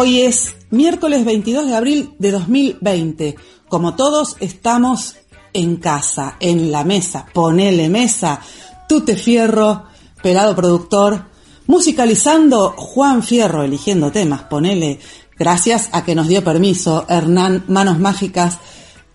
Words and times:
Hoy 0.00 0.20
es 0.20 0.54
miércoles 0.70 1.24
22 1.24 1.66
de 1.66 1.74
abril 1.74 2.10
de 2.20 2.30
2020. 2.30 3.34
Como 3.68 3.96
todos 3.96 4.36
estamos 4.38 5.16
en 5.52 5.74
casa, 5.74 6.36
en 6.38 6.70
la 6.70 6.84
mesa, 6.84 7.26
ponele 7.34 7.88
mesa, 7.88 8.40
tú 8.88 9.00
te 9.00 9.16
fierro, 9.16 9.86
pelado 10.22 10.54
productor, 10.54 11.24
musicalizando 11.66 12.74
Juan 12.76 13.24
Fierro, 13.24 13.64
eligiendo 13.64 14.12
temas, 14.12 14.42
ponele, 14.42 15.00
gracias 15.36 15.88
a 15.90 16.04
que 16.04 16.14
nos 16.14 16.28
dio 16.28 16.44
permiso 16.44 17.04
Hernán 17.08 17.64
Manos 17.66 17.98
Mágicas, 17.98 18.58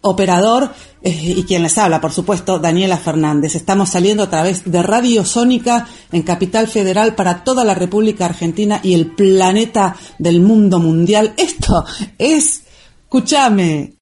operador, 0.03 0.71
eh, 1.01 1.33
y 1.37 1.43
quien 1.43 1.63
les 1.63 1.77
habla, 1.77 1.99
por 1.99 2.11
supuesto, 2.11 2.59
Daniela 2.59 2.97
Fernández. 2.97 3.55
Estamos 3.55 3.89
saliendo 3.89 4.23
a 4.23 4.29
través 4.29 4.69
de 4.69 4.83
Radio 4.83 5.25
Sónica 5.25 5.87
en 6.11 6.21
Capital 6.21 6.67
Federal 6.67 7.15
para 7.15 7.43
toda 7.43 7.63
la 7.63 7.73
República 7.73 8.25
Argentina 8.25 8.79
y 8.83 8.93
el 8.93 9.07
planeta 9.07 9.95
del 10.19 10.41
mundo 10.41 10.79
mundial. 10.79 11.33
Esto 11.37 11.85
es, 12.17 12.63
escúchame. 13.03 13.93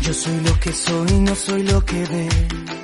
Yo 0.00 0.12
soy 0.12 0.40
lo 0.40 0.60
que 0.60 0.72
soy, 0.72 1.20
no 1.20 1.34
soy 1.34 1.62
lo 1.62 1.84
que 1.84 2.04
ves. 2.04 2.83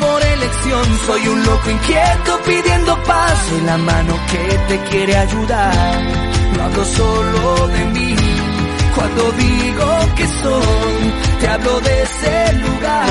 Por 0.00 0.22
elección. 0.22 0.84
Soy 1.06 1.28
un 1.28 1.44
loco 1.44 1.70
inquieto 1.70 2.40
pidiendo 2.44 3.02
paz. 3.04 3.38
Soy 3.48 3.60
la 3.62 3.76
mano 3.78 4.14
que 4.30 4.58
te 4.68 4.78
quiere 4.90 5.16
ayudar. 5.16 6.02
No 6.56 6.64
hablo 6.64 6.84
solo 6.84 7.68
de 7.68 7.84
mí. 7.86 8.16
Cuando 8.94 9.32
digo 9.32 9.88
que 10.16 10.26
soy, 10.26 11.12
te 11.40 11.48
hablo 11.48 11.80
de 11.80 12.02
ese 12.02 12.52
lugar 12.54 13.06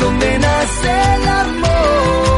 donde 0.00 0.38
nace 0.38 0.90
el 1.14 1.28
amor 1.28 2.37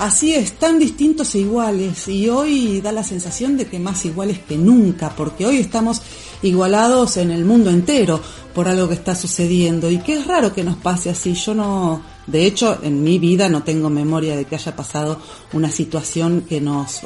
Así 0.00 0.32
es, 0.32 0.52
tan 0.54 0.78
distintos 0.78 1.34
e 1.34 1.40
iguales. 1.40 2.08
Y 2.08 2.26
hoy 2.30 2.80
da 2.80 2.90
la 2.90 3.04
sensación 3.04 3.58
de 3.58 3.66
que 3.66 3.78
más 3.78 4.02
iguales 4.06 4.38
que 4.38 4.56
nunca, 4.56 5.10
porque 5.14 5.44
hoy 5.44 5.58
estamos 5.58 6.00
igualados 6.40 7.18
en 7.18 7.30
el 7.30 7.44
mundo 7.44 7.68
entero 7.68 8.18
por 8.54 8.66
algo 8.66 8.88
que 8.88 8.94
está 8.94 9.14
sucediendo. 9.14 9.90
Y 9.90 9.98
que 9.98 10.14
es 10.14 10.26
raro 10.26 10.54
que 10.54 10.64
nos 10.64 10.76
pase 10.76 11.10
así. 11.10 11.34
Yo 11.34 11.54
no, 11.54 12.02
de 12.26 12.46
hecho, 12.46 12.78
en 12.82 13.02
mi 13.02 13.18
vida 13.18 13.50
no 13.50 13.62
tengo 13.62 13.90
memoria 13.90 14.36
de 14.36 14.46
que 14.46 14.54
haya 14.54 14.74
pasado 14.74 15.20
una 15.52 15.70
situación 15.70 16.46
que 16.48 16.62
nos 16.62 17.00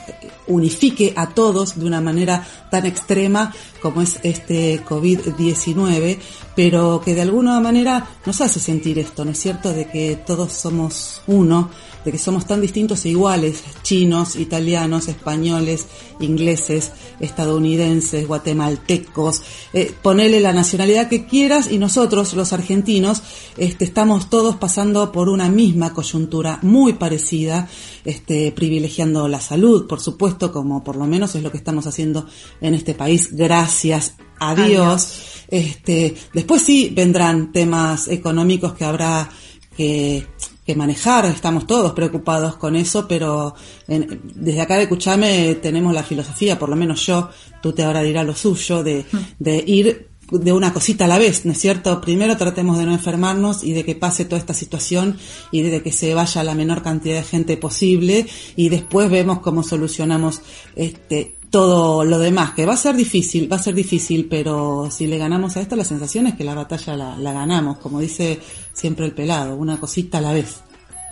unifique 0.47 1.15
a 1.17 1.31
todos 1.31 1.77
de 1.77 1.87
una 1.87 2.01
manera 2.01 2.47
tan 2.71 2.87
extrema 2.87 3.53
como 3.83 4.03
es 4.03 4.21
este 4.23 4.85
COVID-19, 4.85 6.19
pero 6.55 7.03
que 7.05 7.17
de 7.17 7.23
alguna 7.23 7.59
manera 7.59 8.07
nos 8.25 8.41
hace 8.41 8.61
sentir 8.61 9.01
esto, 9.01 9.25
¿no 9.25 9.33
es 9.33 9.41
cierto? 9.41 9.73
De 9.73 9.87
que 9.87 10.15
todos 10.25 10.53
somos 10.53 11.23
uno, 11.27 11.71
de 12.05 12.13
que 12.13 12.19
somos 12.19 12.47
tan 12.47 12.61
distintos 12.61 13.05
e 13.05 13.11
iguales, 13.11 13.63
chinos, 13.83 14.37
italianos, 14.37 15.09
españoles, 15.09 15.87
ingleses, 16.21 16.93
estadounidenses, 17.21 18.27
guatemaltecos, 18.27 19.43
eh, 19.73 19.93
ponele 20.03 20.41
la 20.41 20.53
nacionalidad 20.53 21.09
que 21.09 21.27
quieras 21.27 21.71
y 21.71 21.79
nosotros, 21.79 22.35
los 22.35 22.53
argentinos, 22.53 23.23
este, 23.57 23.85
estamos 23.85 24.29
todos 24.29 24.57
pasando 24.57 25.13
por 25.13 25.29
una 25.29 25.49
misma 25.49 25.93
coyuntura 25.93 26.59
muy 26.63 26.95
parecida, 26.95 27.69
este, 28.05 28.53
privilegiando 28.53 29.29
la 29.29 29.41
salud, 29.41 29.87
por 29.87 30.01
supuesto, 30.01 30.53
como 30.53 30.85
por 30.85 30.97
lo 30.97 31.07
menos 31.07 31.35
es 31.35 31.43
lo 31.43 31.51
que 31.51 31.59
estamos 31.59 31.87
haciendo 31.87 32.27
en 32.61 32.75
este 32.75 32.95
país, 32.95 33.31
gracias 33.33 34.15
a 34.39 34.55
Dios. 34.55 35.45
Este, 35.49 36.15
después 36.33 36.63
sí 36.63 36.91
vendrán 36.95 37.53
temas 37.53 38.09
económicos 38.09 38.75
que 38.75 38.85
habrá 38.85 39.31
que, 39.77 40.27
que 40.65 40.75
manejar, 40.75 41.27
estamos 41.27 41.67
todos 41.67 41.93
preocupados 41.93 42.57
con 42.57 42.75
eso, 42.77 43.07
pero 43.07 43.55
en- 43.89 44.21
desde 44.35 44.61
acá 44.63 44.77
de 44.79 44.89
Cuchame 44.89 45.57
tenemos 45.57 45.93
la 45.93 46.03
filosofía, 46.03 46.59
por 46.59 46.69
lo 46.69 46.77
menos 46.77 47.05
yo, 47.07 47.29
tú 47.63 47.73
te 47.73 47.83
ahora 47.85 48.03
dirás 48.03 48.27
lo 48.27 48.35
suyo, 48.35 48.83
de, 48.83 49.05
de 49.39 49.63
ir 49.67 50.09
de 50.31 50.53
una 50.55 50.73
cosita 50.73 51.05
a 51.05 51.09
la 51.09 51.19
vez, 51.19 51.45
¿no 51.45 51.53
es 51.53 51.59
cierto? 51.61 52.01
Primero 52.01 52.35
tratemos 52.39 52.79
de 52.79 52.87
no 52.87 52.93
enfermarnos 52.95 53.63
y 53.63 53.75
de 53.75 53.85
que 53.85 53.95
pase 53.95 54.25
toda 54.25 54.39
esta 54.39 54.55
situación 54.55 55.19
y 55.53 55.61
de 55.61 55.83
que 55.83 55.93
se 55.93 56.15
vaya 56.15 56.43
la 56.43 56.55
menor 56.55 56.83
cantidad 56.83 57.17
de 57.17 57.25
gente 57.25 57.59
posible 57.59 58.27
y 58.57 58.71
después 58.71 59.11
vemos 59.11 59.41
cómo 59.41 59.63
solucionamos 59.63 60.41
este 60.77 61.37
todo 61.55 62.03
lo 62.05 62.19
demás, 62.19 62.51
que 62.51 62.67
va 62.67 62.73
a 62.75 62.77
ser 62.77 62.97
difícil, 62.97 63.51
va 63.51 63.55
a 63.55 63.59
ser 63.61 63.75
difícil, 63.77 64.27
pero 64.29 64.89
si 64.91 65.07
le 65.07 65.19
ganamos 65.19 65.57
a 65.57 65.61
esto, 65.61 65.77
la 65.77 65.85
sensación 65.85 66.27
es 66.27 66.35
que 66.35 66.43
la 66.43 66.53
batalla 66.53 66.97
la, 66.97 67.17
la 67.17 67.33
ganamos, 67.33 67.79
como 67.79 68.01
dice 68.01 68.41
siempre 68.73 69.07
el 69.07 69.13
pelado, 69.13 69.55
una 69.55 69.77
cosita 69.77 70.19
a 70.19 70.21
la 70.21 70.33
vez. 70.33 70.63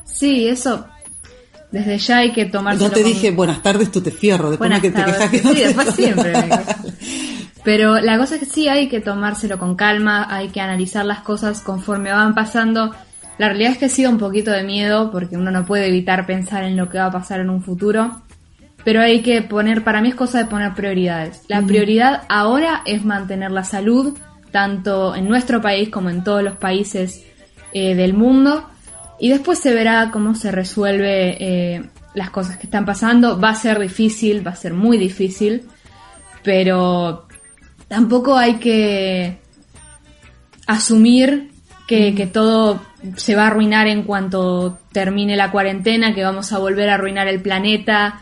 Sí, 0.05 0.49
eso. 0.49 0.85
Desde 1.71 1.97
ya 1.97 2.19
hay 2.19 2.33
que 2.33 2.47
tomárselo 2.47 2.89
No 2.89 2.93
te 2.93 3.03
con- 3.03 3.13
dije 3.13 3.31
buenas 3.31 3.63
tardes, 3.63 3.93
tú 3.93 4.01
te 4.01 4.11
fierro, 4.11 4.51
después 4.51 4.69
Buenas 4.69 4.83
me 4.83 4.91
que 4.91 4.97
te 4.99 5.05
quejas 5.05 5.31
que 5.31 5.39
Sí, 5.39 5.45
no 5.45 5.53
te- 5.53 5.61
después 5.69 5.95
siempre. 5.95 6.33
Pero 7.65 8.01
la 8.01 8.19
cosa 8.19 8.35
es 8.35 8.41
que 8.41 8.47
sí 8.47 8.67
hay 8.67 8.89
que 8.89 9.01
tomárselo 9.01 9.61
con 9.61 9.77
calma, 9.77 10.27
hay 10.29 10.49
que 10.49 10.61
analizar 10.61 11.05
las 11.05 11.21
cosas 11.21 11.61
conforme 11.61 12.11
van 12.11 12.35
pasando. 12.35 12.91
La 13.39 13.47
realidad 13.49 13.71
es 13.73 13.79
que 13.79 13.89
sí 13.89 14.03
da 14.03 14.09
un 14.11 14.19
poquito 14.19 14.51
de 14.51 14.65
miedo 14.65 15.13
porque 15.13 15.37
uno 15.37 15.53
no 15.53 15.65
puede 15.65 15.87
evitar 15.87 16.27
pensar 16.27 16.65
en 16.65 16.77
lo 16.77 16.89
que 16.89 16.99
va 16.99 17.07
a 17.07 17.13
pasar 17.13 17.39
en 17.39 17.49
un 17.49 17.63
futuro. 17.63 18.23
Pero 18.85 19.01
hay 19.01 19.23
que 19.23 19.43
poner, 19.43 19.85
para 19.85 20.01
mí 20.01 20.09
es 20.09 20.15
cosa 20.15 20.39
de 20.39 20.45
poner 20.47 20.75
prioridades. 20.75 21.43
La 21.49 21.63
prioridad 21.63 22.23
ahora 22.29 22.83
es 22.85 23.05
mantener 23.05 23.51
la 23.53 23.65
salud, 23.65 24.19
tanto 24.51 25.15
en 25.15 25.29
nuestro 25.29 25.61
país 25.61 25.89
como 25.89 26.11
en 26.11 26.25
todos 26.25 26.43
los 26.43 26.57
países 26.57 27.25
eh, 27.73 27.95
del 27.95 28.15
mundo. 28.15 28.69
Y 29.21 29.29
después 29.29 29.61
se 29.61 29.73
verá 29.73 30.11
cómo 30.13 30.35
se 30.35 30.51
resuelve 30.51 31.37
eh, 31.39 31.91
las 32.15 32.31
cosas 32.31 32.57
que 32.57 32.67
están 32.67 32.85
pasando. 32.85 33.39
Va 33.39 33.51
a 33.51 33.55
ser 33.55 33.79
difícil, 33.79 34.45
va 34.47 34.51
a 34.53 34.57
ser 34.57 34.75
muy 34.75 34.99
difícil, 34.99 35.63
pero 36.43 37.29
tampoco 37.87 38.37
hay 38.37 38.57
que 38.57 39.39
asumir 40.67 41.51
que, 41.87 42.15
que 42.15 42.27
todo 42.27 42.83
se 43.17 43.35
va 43.35 43.45
a 43.45 43.47
arruinar 43.49 43.87
en 43.87 44.03
cuanto 44.03 44.79
termine 44.93 45.37
la 45.37 45.51
cuarentena, 45.51 46.15
que 46.15 46.23
vamos 46.23 46.53
a 46.53 46.59
volver 46.59 46.89
a 46.89 46.95
arruinar 46.95 47.29
el 47.29 47.41
planeta, 47.41 48.21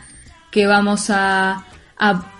que 0.51 0.67
vamos 0.67 1.09
a, 1.09 1.65
a 1.97 2.31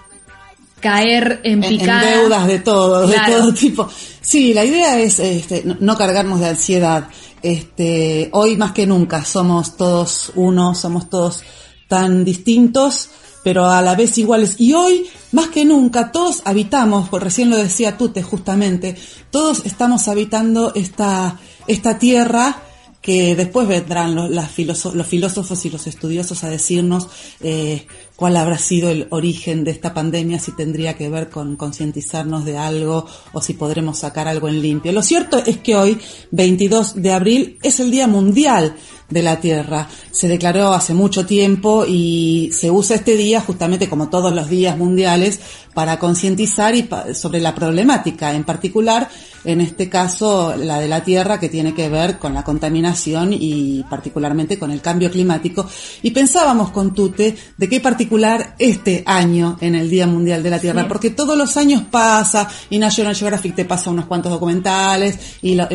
caer 0.81 1.39
en 1.43 1.61
picada. 1.61 2.11
En, 2.11 2.19
deudas 2.19 2.47
de 2.47 2.59
todo, 2.59 3.07
de 3.07 3.17
todo 3.25 3.53
tipo. 3.53 3.89
Sí, 4.19 4.53
la 4.53 4.65
idea 4.65 4.99
es 4.99 5.19
este, 5.19 5.63
no 5.79 5.97
cargarnos 5.97 6.39
de 6.39 6.49
ansiedad. 6.49 7.07
Este, 7.41 8.29
hoy 8.33 8.57
más 8.57 8.73
que 8.73 8.85
nunca 8.85 9.23
somos 9.25 9.77
todos 9.77 10.31
uno, 10.35 10.75
somos 10.75 11.09
todos 11.09 11.43
tan 11.87 12.23
distintos, 12.23 13.09
pero 13.43 13.65
a 13.65 13.81
la 13.81 13.95
vez 13.95 14.17
iguales. 14.17 14.55
Y 14.59 14.73
hoy, 14.73 15.09
más 15.31 15.47
que 15.47 15.65
nunca, 15.65 16.11
todos 16.11 16.41
habitamos, 16.45 17.09
por 17.09 17.23
recién 17.23 17.49
lo 17.49 17.57
decía 17.57 17.97
Tute 17.97 18.21
justamente, 18.21 18.95
todos 19.31 19.65
estamos 19.65 20.07
habitando 20.07 20.73
esta, 20.75 21.39
esta 21.67 21.97
tierra 21.97 22.61
que 23.01 23.35
después 23.35 23.67
vendrán 23.67 24.15
los, 24.15 24.29
los 24.29 25.07
filósofos 25.07 25.65
y 25.65 25.69
los 25.69 25.87
estudiosos 25.87 26.43
a 26.43 26.49
decirnos 26.49 27.07
eh, 27.41 27.87
cuál 28.21 28.37
habrá 28.37 28.59
sido 28.59 28.91
el 28.91 29.07
origen 29.09 29.63
de 29.63 29.71
esta 29.71 29.95
pandemia, 29.95 30.37
si 30.37 30.51
tendría 30.51 30.95
que 30.95 31.09
ver 31.09 31.31
con 31.31 31.55
concientizarnos 31.55 32.45
de 32.45 32.55
algo 32.55 33.07
o 33.33 33.41
si 33.41 33.53
podremos 33.53 33.97
sacar 33.97 34.27
algo 34.27 34.47
en 34.47 34.61
limpio. 34.61 34.91
Lo 34.91 35.01
cierto 35.01 35.39
es 35.43 35.57
que 35.57 35.75
hoy, 35.75 35.97
22 36.29 37.01
de 37.01 37.13
abril, 37.13 37.57
es 37.63 37.79
el 37.79 37.89
Día 37.89 38.05
Mundial 38.05 38.75
de 39.09 39.23
la 39.23 39.39
Tierra. 39.39 39.87
Se 40.11 40.27
declaró 40.27 40.71
hace 40.71 40.93
mucho 40.93 41.25
tiempo 41.25 41.83
y 41.87 42.51
se 42.53 42.69
usa 42.69 42.97
este 42.97 43.17
día 43.17 43.41
justamente 43.41 43.89
como 43.89 44.09
todos 44.09 44.31
los 44.31 44.49
días 44.49 44.77
mundiales 44.77 45.39
para 45.73 45.97
concientizar 45.97 46.75
sobre 47.15 47.39
la 47.39 47.55
problemática, 47.55 48.35
en 48.35 48.43
particular, 48.43 49.09
en 49.43 49.61
este 49.61 49.89
caso, 49.89 50.55
la 50.55 50.79
de 50.79 50.87
la 50.87 51.03
Tierra 51.03 51.39
que 51.39 51.49
tiene 51.49 51.73
que 51.73 51.89
ver 51.89 52.19
con 52.19 52.33
la 52.33 52.43
contaminación 52.43 53.33
y 53.33 53.83
particularmente 53.89 54.59
con 54.59 54.69
el 54.69 54.81
cambio 54.81 55.09
climático. 55.09 55.67
Y 56.03 56.11
pensábamos 56.11 56.71
con 56.71 56.93
Tute 56.93 57.35
de 57.57 57.69
qué 57.69 57.79
particular 57.79 58.10
este 58.59 59.03
año 59.05 59.57
en 59.61 59.75
el 59.75 59.89
Día 59.89 60.05
Mundial 60.05 60.43
de 60.43 60.49
la 60.49 60.59
Tierra, 60.59 60.87
porque 60.87 61.11
todos 61.11 61.37
los 61.37 61.55
años 61.55 61.83
pasa 61.89 62.47
y 62.69 62.77
National 62.77 63.15
Geographic 63.15 63.55
te 63.55 63.65
pasa 63.65 63.89
unos 63.89 64.05
cuantos 64.05 64.31
documentales 64.31 65.37
y 65.41 65.55
la, 65.55 65.67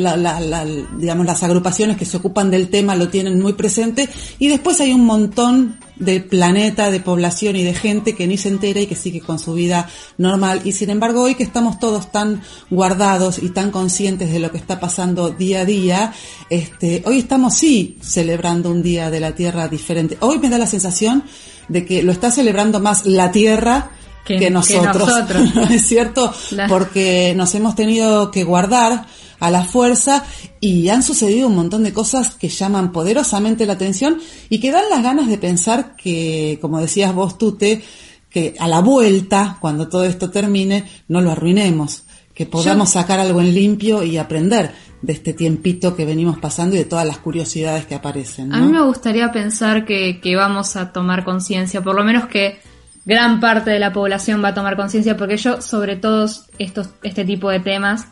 digamos 0.98 1.24
las 1.24 1.42
agrupaciones 1.42 1.96
que 1.96 2.04
se 2.04 2.18
ocupan 2.18 2.50
del 2.50 2.68
tema 2.68 2.94
lo 2.94 3.08
tienen 3.08 3.40
muy 3.40 3.54
presente 3.54 4.08
y 4.38 4.48
después 4.48 4.80
hay 4.80 4.92
un 4.92 5.06
montón 5.06 5.78
de 5.96 6.20
planeta, 6.20 6.90
de 6.90 7.00
población 7.00 7.56
y 7.56 7.62
de 7.62 7.72
gente 7.72 8.14
que 8.14 8.26
ni 8.26 8.36
se 8.36 8.50
entera 8.50 8.80
y 8.80 8.86
que 8.86 8.94
sigue 8.94 9.20
con 9.20 9.38
su 9.38 9.54
vida 9.54 9.88
normal. 10.18 10.60
Y 10.64 10.72
sin 10.72 10.90
embargo, 10.90 11.22
hoy 11.22 11.36
que 11.36 11.42
estamos 11.42 11.78
todos 11.78 12.12
tan 12.12 12.42
guardados 12.68 13.42
y 13.42 13.48
tan 13.48 13.70
conscientes 13.70 14.30
de 14.30 14.38
lo 14.38 14.50
que 14.50 14.58
está 14.58 14.78
pasando 14.78 15.30
día 15.30 15.60
a 15.60 15.64
día, 15.64 16.12
este, 16.50 17.02
hoy 17.06 17.18
estamos 17.18 17.54
sí 17.54 17.96
celebrando 18.02 18.70
un 18.70 18.82
día 18.82 19.10
de 19.10 19.20
la 19.20 19.34
Tierra 19.34 19.68
diferente. 19.68 20.18
Hoy 20.20 20.38
me 20.38 20.50
da 20.50 20.58
la 20.58 20.66
sensación 20.66 21.24
de 21.68 21.84
que 21.84 22.02
lo 22.02 22.12
está 22.12 22.30
celebrando 22.30 22.80
más 22.80 23.06
la 23.06 23.30
Tierra 23.32 23.90
que, 24.24 24.50
nosotros. 24.50 25.08
¿Es 25.70 25.86
cierto? 25.86 26.32
Porque 26.68 27.32
nos 27.36 27.54
hemos 27.54 27.74
tenido 27.74 28.30
que 28.30 28.44
guardar 28.44 29.06
a 29.38 29.50
la 29.50 29.64
fuerza 29.64 30.24
y 30.60 30.88
han 30.88 31.02
sucedido 31.02 31.48
un 31.48 31.56
montón 31.56 31.84
de 31.84 31.92
cosas 31.92 32.34
que 32.34 32.48
llaman 32.48 32.90
poderosamente 32.90 33.66
la 33.66 33.74
atención 33.74 34.18
y 34.48 34.58
que 34.58 34.72
dan 34.72 34.84
las 34.90 35.02
ganas 35.02 35.28
de 35.28 35.38
pensar 35.38 35.94
que, 35.96 36.58
como 36.60 36.80
decías 36.80 37.14
vos, 37.14 37.38
Tute, 37.38 37.84
que 38.30 38.54
a 38.58 38.66
la 38.66 38.80
vuelta, 38.80 39.58
cuando 39.60 39.88
todo 39.88 40.04
esto 40.04 40.30
termine, 40.30 40.84
no 41.08 41.20
lo 41.20 41.32
arruinemos, 41.32 42.04
que 42.34 42.46
podamos 42.46 42.90
sacar 42.90 43.20
algo 43.20 43.40
en 43.40 43.54
limpio 43.54 44.02
y 44.02 44.18
aprender 44.18 44.74
de 45.02 45.12
este 45.12 45.32
tiempito 45.32 45.94
que 45.94 46.04
venimos 46.04 46.38
pasando 46.38 46.74
y 46.74 46.78
de 46.78 46.84
todas 46.84 47.06
las 47.06 47.18
curiosidades 47.18 47.86
que 47.86 47.94
aparecen. 47.94 48.52
A 48.52 48.60
mí 48.60 48.72
me 48.72 48.82
gustaría 48.82 49.30
pensar 49.30 49.84
que, 49.84 50.20
que 50.20 50.36
vamos 50.36 50.76
a 50.76 50.92
tomar 50.92 51.24
conciencia, 51.24 51.82
por 51.82 51.94
lo 51.94 52.04
menos 52.04 52.26
que 52.26 52.58
gran 53.04 53.40
parte 53.40 53.70
de 53.70 53.78
la 53.78 53.92
población 53.92 54.42
va 54.42 54.48
a 54.48 54.54
tomar 54.54 54.76
conciencia, 54.76 55.16
porque 55.16 55.36
yo 55.36 55.62
sobre 55.62 55.96
todos 55.96 56.46
estos, 56.58 56.90
este 57.02 57.24
tipo 57.24 57.50
de 57.50 57.60
temas 57.60 58.06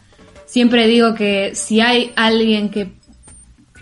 siempre 0.46 0.86
digo 0.86 1.14
que 1.14 1.54
si 1.54 1.80
hay 1.80 2.12
alguien 2.16 2.70
que 2.70 2.92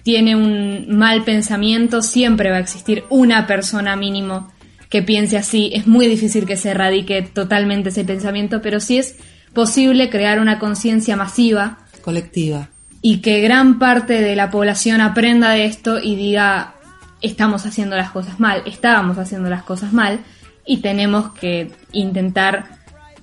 tiene 0.03 0.35
un 0.35 0.97
mal 0.97 1.23
pensamiento, 1.25 2.03
siempre 2.03 2.51
va 2.51 2.57
a 2.57 2.61
existir 2.61 3.05
una 3.09 3.47
persona 3.47 3.95
mínimo 3.95 4.51
que 4.89 5.03
piense 5.03 5.37
así. 5.37 5.71
Es 5.75 5.87
muy 5.87 6.07
difícil 6.07 6.45
que 6.45 6.57
se 6.57 6.71
erradique 6.71 7.23
totalmente 7.23 7.91
ese 7.91 8.05
pensamiento, 8.05 8.61
pero 8.63 8.81
sí 8.81 8.99
es 8.99 9.17
posible 9.53 10.11
crear 10.11 10.41
una 10.41 10.59
conciencia 10.59 11.17
masiva. 11.17 11.79
Colectiva. 12.03 12.72
Y 13.03 13.19
que 13.19 13.41
gran 13.41 13.79
parte 13.79 14.21
de 14.21 14.37
la 14.37 14.51
población 14.51 15.01
aprenda 15.01 15.51
de 15.51 15.67
esto 15.67 15.99
y 15.99 16.17
diga, 16.17 16.75
estamos 17.21 17.67
haciendo 17.67 17.97
las 17.97 18.11
cosas 18.11 18.41
mal, 18.41 18.63
estábamos 18.65 19.19
haciendo 19.19 19.51
las 19.51 19.65
cosas 19.65 19.93
mal 19.93 20.21
y 20.65 20.79
tenemos 20.79 21.33
que 21.33 21.73
intentar 21.93 22.82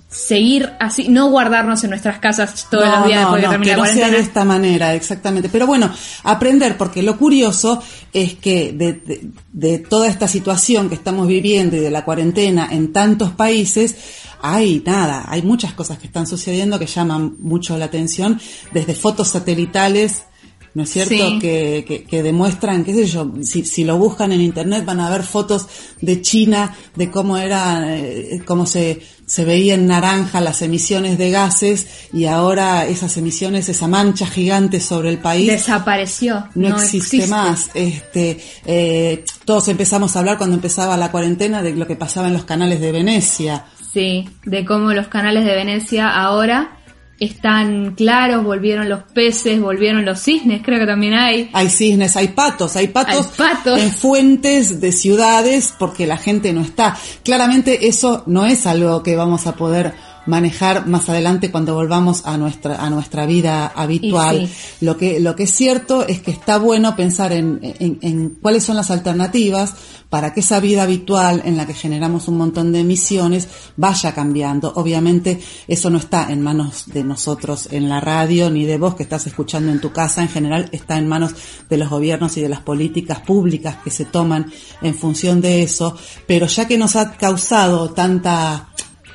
seguir 0.09 0.71
así, 0.79 1.07
no 1.07 1.29
guardarnos 1.29 1.83
en 1.83 1.91
nuestras 1.91 2.17
casas 2.17 2.67
todos 2.69 2.87
los 2.87 3.05
días 3.05 3.19
después 3.19 3.41
de 3.43 3.59
que 3.59 3.75
no 3.75 3.85
sea 3.85 4.09
de 4.09 4.19
esta 4.19 4.43
manera, 4.43 4.95
exactamente. 4.95 5.49
Pero 5.49 5.67
bueno, 5.67 5.91
aprender, 6.23 6.77
porque 6.77 7.03
lo 7.03 7.17
curioso 7.17 7.81
es 8.11 8.33
que 8.33 8.73
de, 8.73 9.31
de, 9.53 9.77
toda 9.79 10.07
esta 10.07 10.27
situación 10.27 10.89
que 10.89 10.95
estamos 10.95 11.27
viviendo 11.27 11.75
y 11.75 11.79
de 11.79 11.91
la 11.91 12.05
cuarentena 12.05 12.67
en 12.71 12.91
tantos 12.91 13.31
países, 13.31 13.95
hay 14.41 14.81
nada, 14.83 15.25
hay 15.27 15.43
muchas 15.43 15.73
cosas 15.73 15.99
que 15.99 16.07
están 16.07 16.25
sucediendo 16.25 16.79
que 16.79 16.87
llaman 16.87 17.35
mucho 17.39 17.77
la 17.77 17.85
atención, 17.85 18.41
desde 18.71 18.95
fotos 18.95 19.27
satelitales 19.27 20.23
¿no 20.73 20.83
es 20.83 20.89
cierto? 20.89 21.39
Que, 21.39 22.05
que, 22.09 22.23
demuestran, 22.23 22.83
qué 22.83 22.93
sé 22.93 23.05
yo, 23.05 23.31
si, 23.41 23.65
si 23.65 23.83
lo 23.83 23.97
buscan 23.97 24.31
en 24.31 24.41
internet 24.41 24.85
van 24.85 24.99
a 24.99 25.09
ver 25.09 25.23
fotos 25.23 25.67
de 26.01 26.21
China, 26.21 26.75
de 26.95 27.09
cómo 27.09 27.37
era, 27.37 27.97
eh, 27.97 28.41
cómo 28.45 28.65
se, 28.65 29.01
se 29.25 29.45
veía 29.45 29.75
en 29.75 29.85
naranja 29.85 30.41
las 30.41 30.61
emisiones 30.61 31.17
de 31.17 31.31
gases 31.31 31.87
y 32.13 32.25
ahora 32.25 32.87
esas 32.87 33.15
emisiones, 33.17 33.69
esa 33.69 33.87
mancha 33.87 34.25
gigante 34.25 34.79
sobre 34.79 35.09
el 35.09 35.19
país. 35.19 35.47
Desapareció. 35.47 36.47
No, 36.55 36.79
existe, 36.79 37.27
más. 37.27 37.69
Este, 37.73 38.39
eh, 38.65 39.23
todos 39.45 39.67
empezamos 39.67 40.15
a 40.15 40.19
hablar 40.19 40.37
cuando 40.37 40.55
empezaba 40.55 40.97
la 40.97 41.11
cuarentena 41.11 41.61
de 41.61 41.75
lo 41.75 41.85
que 41.85 41.95
pasaba 41.95 42.27
en 42.27 42.33
los 42.33 42.45
canales 42.45 42.79
de 42.79 42.91
Venecia. 42.91 43.65
Sí, 43.93 44.29
de 44.45 44.65
cómo 44.65 44.93
los 44.93 45.07
canales 45.07 45.45
de 45.45 45.55
Venecia 45.55 46.09
ahora 46.09 46.78
están 47.19 47.95
claros, 47.95 48.43
volvieron 48.43 48.87
los 48.87 49.03
peces, 49.03 49.59
volvieron 49.59 50.05
los 50.05 50.21
cisnes, 50.21 50.61
creo 50.63 50.79
que 50.79 50.85
también 50.85 51.13
hay. 51.13 51.49
Hay 51.53 51.69
cisnes, 51.69 52.15
hay 52.15 52.29
patos, 52.29 52.75
hay 52.75 52.87
patos, 52.87 53.27
hay 53.27 53.37
patos. 53.37 53.79
en 53.79 53.91
fuentes 53.91 54.79
de 54.79 54.91
ciudades 54.91 55.73
porque 55.77 56.07
la 56.07 56.17
gente 56.17 56.53
no 56.53 56.61
está. 56.61 56.97
Claramente 57.23 57.87
eso 57.87 58.23
no 58.25 58.45
es 58.45 58.65
algo 58.65 59.03
que 59.03 59.15
vamos 59.15 59.47
a 59.47 59.55
poder 59.55 59.93
manejar 60.29 60.85
más 60.85 61.09
adelante 61.09 61.49
cuando 61.49 61.73
volvamos 61.73 62.25
a 62.25 62.37
nuestra 62.37 62.75
a 62.83 62.89
nuestra 62.89 63.25
vida 63.25 63.67
habitual. 63.67 64.47
Lo 64.79 64.95
que 64.95 65.19
lo 65.19 65.35
que 65.35 65.43
es 65.43 65.51
cierto 65.51 66.07
es 66.07 66.19
que 66.19 66.31
está 66.31 66.59
bueno 66.59 66.95
pensar 66.95 67.33
en, 67.33 67.59
en, 67.61 67.97
en, 68.01 68.29
cuáles 68.41 68.63
son 68.63 68.75
las 68.75 68.91
alternativas 68.91 69.73
para 70.09 70.33
que 70.33 70.39
esa 70.39 70.59
vida 70.59 70.83
habitual 70.83 71.41
en 71.45 71.57
la 71.57 71.65
que 71.65 71.73
generamos 71.73 72.27
un 72.27 72.37
montón 72.37 72.71
de 72.71 72.79
emisiones 72.79 73.47
vaya 73.75 74.13
cambiando. 74.13 74.71
Obviamente 74.75 75.41
eso 75.67 75.89
no 75.89 75.97
está 75.97 76.31
en 76.31 76.41
manos 76.41 76.83
de 76.87 77.03
nosotros 77.03 77.67
en 77.71 77.89
la 77.89 77.99
radio 77.99 78.51
ni 78.51 78.65
de 78.65 78.77
vos 78.77 78.95
que 78.95 79.03
estás 79.03 79.25
escuchando 79.25 79.71
en 79.71 79.81
tu 79.81 79.91
casa. 79.91 80.21
En 80.21 80.29
general 80.29 80.69
está 80.71 80.97
en 80.97 81.07
manos 81.07 81.33
de 81.67 81.77
los 81.77 81.89
gobiernos 81.89 82.37
y 82.37 82.41
de 82.41 82.49
las 82.49 82.61
políticas 82.61 83.21
públicas 83.21 83.77
que 83.83 83.89
se 83.89 84.05
toman 84.05 84.51
en 84.81 84.93
función 84.93 85.41
de 85.41 85.63
eso. 85.63 85.95
Pero 86.27 86.45
ya 86.45 86.67
que 86.67 86.77
nos 86.77 86.95
ha 86.95 87.13
causado 87.13 87.89
tanta 87.91 88.69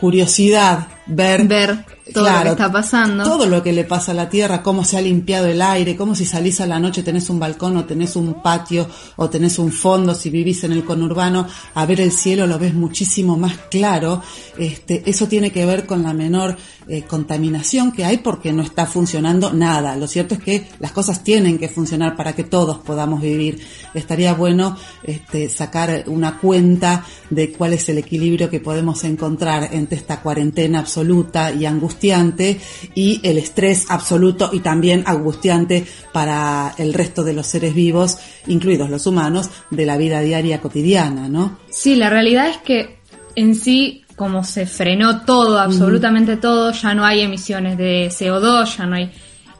curiosidad 0.05 0.87
ver, 1.07 1.49
ver 1.49 1.79
todo 2.13 2.31
lo 2.31 2.43
que 2.43 2.49
está 2.51 2.73
pasando. 2.73 3.25
Todo 3.25 3.47
lo 3.47 3.63
que 3.63 3.73
le 3.73 3.85
pasa 3.85 4.13
a 4.13 4.15
la 4.15 4.29
Tierra, 4.29 4.63
cómo 4.63 4.85
se 4.85 4.99
ha 4.99 5.01
limpiado 5.01 5.47
el 5.47 5.63
aire, 5.63 5.97
cómo 5.97 6.15
si 6.15 6.27
salís 6.27 6.61
a 6.61 6.67
la 6.67 6.79
noche 6.79 7.03
tenés 7.03 7.31
un 7.31 7.39
balcón 7.39 7.77
o 7.77 7.85
tenés 7.85 8.17
un 8.17 8.43
patio 8.43 8.89
o 9.17 9.31
tenés 9.31 9.59
un 9.59 9.73
fondo, 9.73 10.15
si 10.15 10.31
vivís 10.31 10.65
en 10.65 10.73
el 10.73 10.85
conurbano, 10.85 11.47
a 11.75 11.87
ver 11.87 12.01
el 12.01 12.13
cielo 12.13 12.47
lo 12.47 12.59
ves 12.59 12.75
muchísimo 12.75 13.37
más 13.37 13.57
claro. 13.71 14.23
Este, 14.59 15.09
eso 15.09 15.27
tiene 15.29 15.51
que 15.51 15.65
ver 15.65 15.87
con 15.87 16.03
la 16.03 16.13
menor 16.13 16.57
eh, 16.87 17.03
contaminación 17.03 17.93
que 17.93 18.05
hay 18.05 18.19
porque 18.19 18.53
no 18.53 18.63
está 18.63 18.87
funcionando 18.87 19.53
nada. 19.53 19.97
Lo 19.97 20.07
cierto 20.07 20.35
es 20.35 20.41
que 20.41 20.69
las 20.81 20.93
cosas 20.93 21.25
tienen 21.25 21.59
que 21.59 21.69
funcionar 21.69 22.17
para 22.17 22.35
que 22.35 22.45
todos 22.45 22.79
podamos 22.79 23.23
vivir. 23.23 23.61
Estaría 23.95 24.35
bueno 24.35 24.77
este, 25.03 25.49
sacar 25.49 26.05
una 26.09 26.39
cuenta 26.39 27.05
de 27.31 27.53
cuál 27.53 27.73
es 27.73 27.89
el 27.89 27.99
equilibrio 27.99 28.51
que 28.51 28.61
podemos 28.61 29.03
encontrar 29.05 29.71
entre 29.73 29.97
esta 29.97 30.21
cuarentena 30.21 30.81
absoluta 30.81 31.53
y 31.53 31.65
angustiante 31.95 32.61
y 32.95 33.21
el 33.23 33.39
estrés 33.39 33.87
absoluto 33.89 34.51
y 34.53 34.61
también 34.61 35.05
angustiante 35.07 35.87
para 36.13 36.75
el 36.79 36.93
resto 36.93 37.23
de 37.23 37.33
los 37.33 37.47
seres 37.47 37.75
vivos, 37.75 38.19
incluidos 38.47 38.91
los 38.91 39.07
humanos, 39.07 39.51
de 39.71 39.87
la 39.87 39.97
vida 39.97 40.21
diaria 40.21 40.61
cotidiana, 40.61 41.29
¿no? 41.29 41.59
Sí, 41.71 41.97
la 41.97 42.11
realidad 42.11 42.49
es 42.49 42.59
que 42.59 42.99
en 43.37 43.55
sí 43.55 44.03
como 44.17 44.45
se 44.45 44.67
frenó 44.67 45.23
todo, 45.23 45.59
absolutamente 45.59 46.37
todo, 46.37 46.71
ya 46.71 46.95
no 46.95 47.05
hay 47.05 47.23
emisiones 47.23 47.77
de 47.77 48.09
CO2, 48.09 48.77
ya 48.77 48.87
no 48.87 48.95
hay 48.95 49.11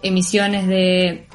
emisiones 0.01 0.69
de 0.69 1.27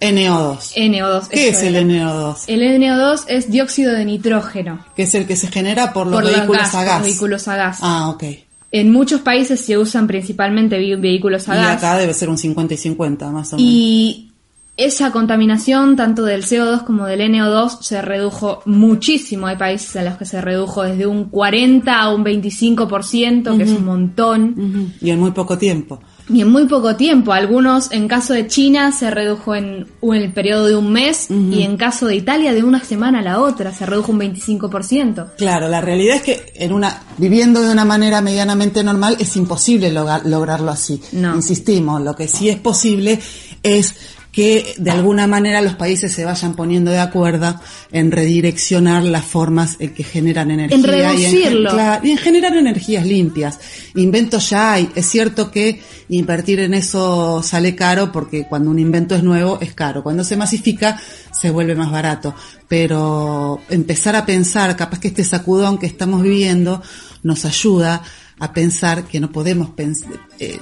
NO2. 0.00 0.72
NO2. 0.74 1.28
¿Qué 1.28 1.48
es 1.48 1.62
el 1.62 1.74
NO2? 1.74 2.44
El 2.46 2.62
NO2 2.80 3.24
es 3.28 3.50
dióxido 3.50 3.92
de 3.92 4.06
nitrógeno. 4.06 4.86
Que 4.96 5.02
es 5.02 5.14
el 5.14 5.26
que 5.26 5.36
se 5.36 5.48
genera 5.48 5.92
por 5.92 6.06
los 6.06 6.22
vehículos 6.22 6.74
a 6.74 6.84
gas. 6.84 7.02
vehículos 7.02 7.46
a 7.46 7.56
gas. 7.56 7.78
Ah, 7.82 8.08
ok. 8.08 8.24
En 8.72 8.92
muchos 8.92 9.20
países 9.20 9.60
se 9.60 9.78
usan 9.78 10.06
principalmente 10.06 10.76
vehículos 10.96 11.48
a 11.48 11.54
gas. 11.54 11.64
Y 11.64 11.76
acá 11.76 11.96
debe 11.98 12.12
ser 12.12 12.28
un 12.28 12.38
50 12.38 12.74
y 12.74 12.76
50, 12.76 13.30
más 13.30 13.52
o 13.52 13.56
menos. 13.56 13.70
Y 13.70 14.30
esa 14.76 15.10
contaminación, 15.10 15.96
tanto 15.96 16.24
del 16.24 16.42
CO2 16.42 16.84
como 16.84 17.06
del 17.06 17.20
NO2, 17.20 17.80
se 17.80 18.02
redujo 18.02 18.62
muchísimo. 18.66 19.46
Hay 19.46 19.56
países 19.56 19.96
en 19.96 20.04
los 20.04 20.18
que 20.18 20.26
se 20.26 20.40
redujo 20.40 20.82
desde 20.82 21.06
un 21.06 21.26
40 21.26 21.98
a 21.98 22.12
un 22.12 22.24
25%, 22.24 23.56
que 23.56 23.62
es 23.62 23.70
un 23.70 23.84
montón. 23.84 24.92
Y 25.00 25.10
en 25.10 25.20
muy 25.20 25.30
poco 25.30 25.56
tiempo. 25.56 26.00
Y 26.28 26.40
en 26.40 26.50
muy 26.50 26.66
poco 26.66 26.96
tiempo. 26.96 27.32
Algunos, 27.32 27.92
en 27.92 28.08
caso 28.08 28.34
de 28.34 28.48
China, 28.48 28.90
se 28.92 29.10
redujo 29.10 29.54
en, 29.54 29.86
el 30.02 30.32
periodo 30.32 30.66
de 30.66 30.76
un 30.76 30.92
mes 30.92 31.28
y 31.30 31.62
en 31.62 31.76
caso 31.76 32.06
de 32.06 32.16
Italia, 32.16 32.52
de 32.52 32.64
una 32.64 32.82
semana 32.82 33.20
a 33.20 33.22
la 33.22 33.40
otra, 33.40 33.72
se 33.72 33.86
redujo 33.86 34.12
un 34.12 34.20
25%. 34.20 35.34
Claro, 35.36 35.68
la 35.68 35.80
realidad 35.80 36.16
es 36.16 36.22
que 36.22 36.52
en 36.56 36.72
una, 36.72 37.02
viviendo 37.16 37.62
de 37.62 37.70
una 37.70 37.84
manera 37.84 38.20
medianamente 38.20 38.82
normal 38.82 39.16
es 39.20 39.36
imposible 39.36 39.92
lograrlo 39.92 40.70
así. 40.70 41.00
Insistimos, 41.12 42.02
lo 42.02 42.16
que 42.16 42.26
sí 42.26 42.48
es 42.48 42.58
posible 42.58 43.20
es 43.62 43.94
que 44.36 44.74
de 44.76 44.90
alguna 44.90 45.26
manera 45.26 45.62
los 45.62 45.76
países 45.76 46.12
se 46.12 46.26
vayan 46.26 46.54
poniendo 46.54 46.90
de 46.90 46.98
acuerdo 46.98 47.58
en 47.90 48.12
redireccionar 48.12 49.02
las 49.02 49.24
formas 49.24 49.76
en 49.78 49.94
que 49.94 50.04
generan 50.04 50.50
energía. 50.50 50.76
En 50.76 50.84
reducirlo. 50.84 51.70
Y 52.02 52.10
en, 52.10 52.18
generar 52.18 52.54
energías 52.54 53.06
limpias. 53.06 53.58
Inventos 53.94 54.50
ya 54.50 54.74
hay. 54.74 54.90
Es 54.94 55.06
cierto 55.06 55.50
que 55.50 55.80
invertir 56.10 56.60
en 56.60 56.74
eso 56.74 57.42
sale 57.42 57.74
caro 57.74 58.12
porque 58.12 58.46
cuando 58.46 58.70
un 58.70 58.78
invento 58.78 59.14
es 59.14 59.22
nuevo 59.22 59.56
es 59.62 59.72
caro. 59.72 60.02
Cuando 60.02 60.22
se 60.22 60.36
masifica 60.36 61.00
se 61.32 61.48
vuelve 61.48 61.74
más 61.74 61.90
barato. 61.90 62.34
Pero 62.68 63.62
empezar 63.70 64.16
a 64.16 64.26
pensar, 64.26 64.76
capaz 64.76 65.00
que 65.00 65.08
este 65.08 65.24
sacudón 65.24 65.78
que 65.78 65.86
estamos 65.86 66.22
viviendo 66.22 66.82
nos 67.22 67.46
ayuda 67.46 68.02
a 68.38 68.52
pensar 68.52 69.04
que 69.04 69.18
no 69.18 69.32
podemos 69.32 69.70
pensar, 69.70 70.10
eh, 70.38 70.58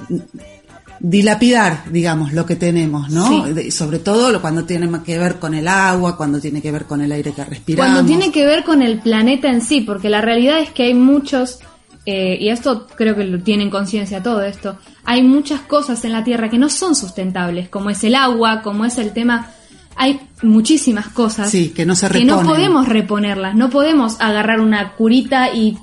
dilapidar, 0.99 1.83
digamos, 1.91 2.33
lo 2.33 2.45
que 2.45 2.55
tenemos, 2.55 3.09
¿no? 3.09 3.45
sobre 3.69 3.99
todo 3.99 4.41
cuando 4.41 4.63
tiene 4.65 4.89
que 5.03 5.17
ver 5.17 5.39
con 5.39 5.53
el 5.53 5.67
agua, 5.67 6.17
cuando 6.17 6.39
tiene 6.39 6.61
que 6.61 6.71
ver 6.71 6.85
con 6.85 7.01
el 7.01 7.11
aire 7.11 7.33
que 7.33 7.43
respiramos. 7.43 7.93
Cuando 7.93 8.07
tiene 8.07 8.31
que 8.31 8.45
ver 8.45 8.63
con 8.63 8.81
el 8.81 8.99
planeta 8.99 9.49
en 9.49 9.61
sí, 9.61 9.81
porque 9.81 10.09
la 10.09 10.21
realidad 10.21 10.59
es 10.59 10.69
que 10.71 10.83
hay 10.83 10.93
muchos, 10.93 11.59
eh, 12.05 12.37
y 12.39 12.49
esto 12.49 12.87
creo 12.95 13.15
que 13.15 13.23
lo 13.25 13.41
tienen 13.41 13.69
conciencia 13.69 14.23
todo 14.23 14.41
esto, 14.41 14.77
hay 15.03 15.23
muchas 15.23 15.61
cosas 15.61 16.03
en 16.05 16.11
la 16.11 16.23
Tierra 16.23 16.49
que 16.49 16.57
no 16.57 16.69
son 16.69 16.95
sustentables, 16.95 17.69
como 17.69 17.89
es 17.89 18.03
el 18.03 18.15
agua, 18.15 18.61
como 18.61 18.85
es 18.85 18.97
el 18.97 19.11
tema 19.11 19.51
hay 19.97 20.19
muchísimas 20.41 21.07
cosas 21.07 21.49
sí, 21.49 21.69
que, 21.69 21.85
no 21.85 21.95
se 21.95 22.09
que 22.09 22.25
no 22.25 22.41
podemos 22.41 22.87
reponerlas, 22.87 23.55
no 23.55 23.69
podemos 23.69 24.19
agarrar 24.19 24.59
una 24.59 24.93
curita 24.93 25.53
y 25.53 25.77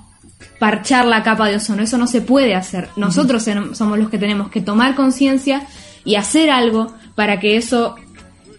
parchar 0.63 1.07
la 1.07 1.25
capa 1.25 1.49
de 1.49 1.57
ozono, 1.57 1.83
eso 1.83 1.99
no 1.99 2.07
se 2.07 2.21
puede 2.21 2.55
hacer. 2.55 2.89
Nosotros 2.95 3.45
somos 3.73 3.99
los 3.99 4.09
que 4.09 4.17
tenemos 4.17 4.49
que 4.49 4.61
tomar 4.61 4.95
conciencia 4.95 5.67
y 6.05 6.15
hacer 6.15 6.51
algo 6.51 6.95
para 7.17 7.41
que 7.41 7.57
eso 7.57 7.97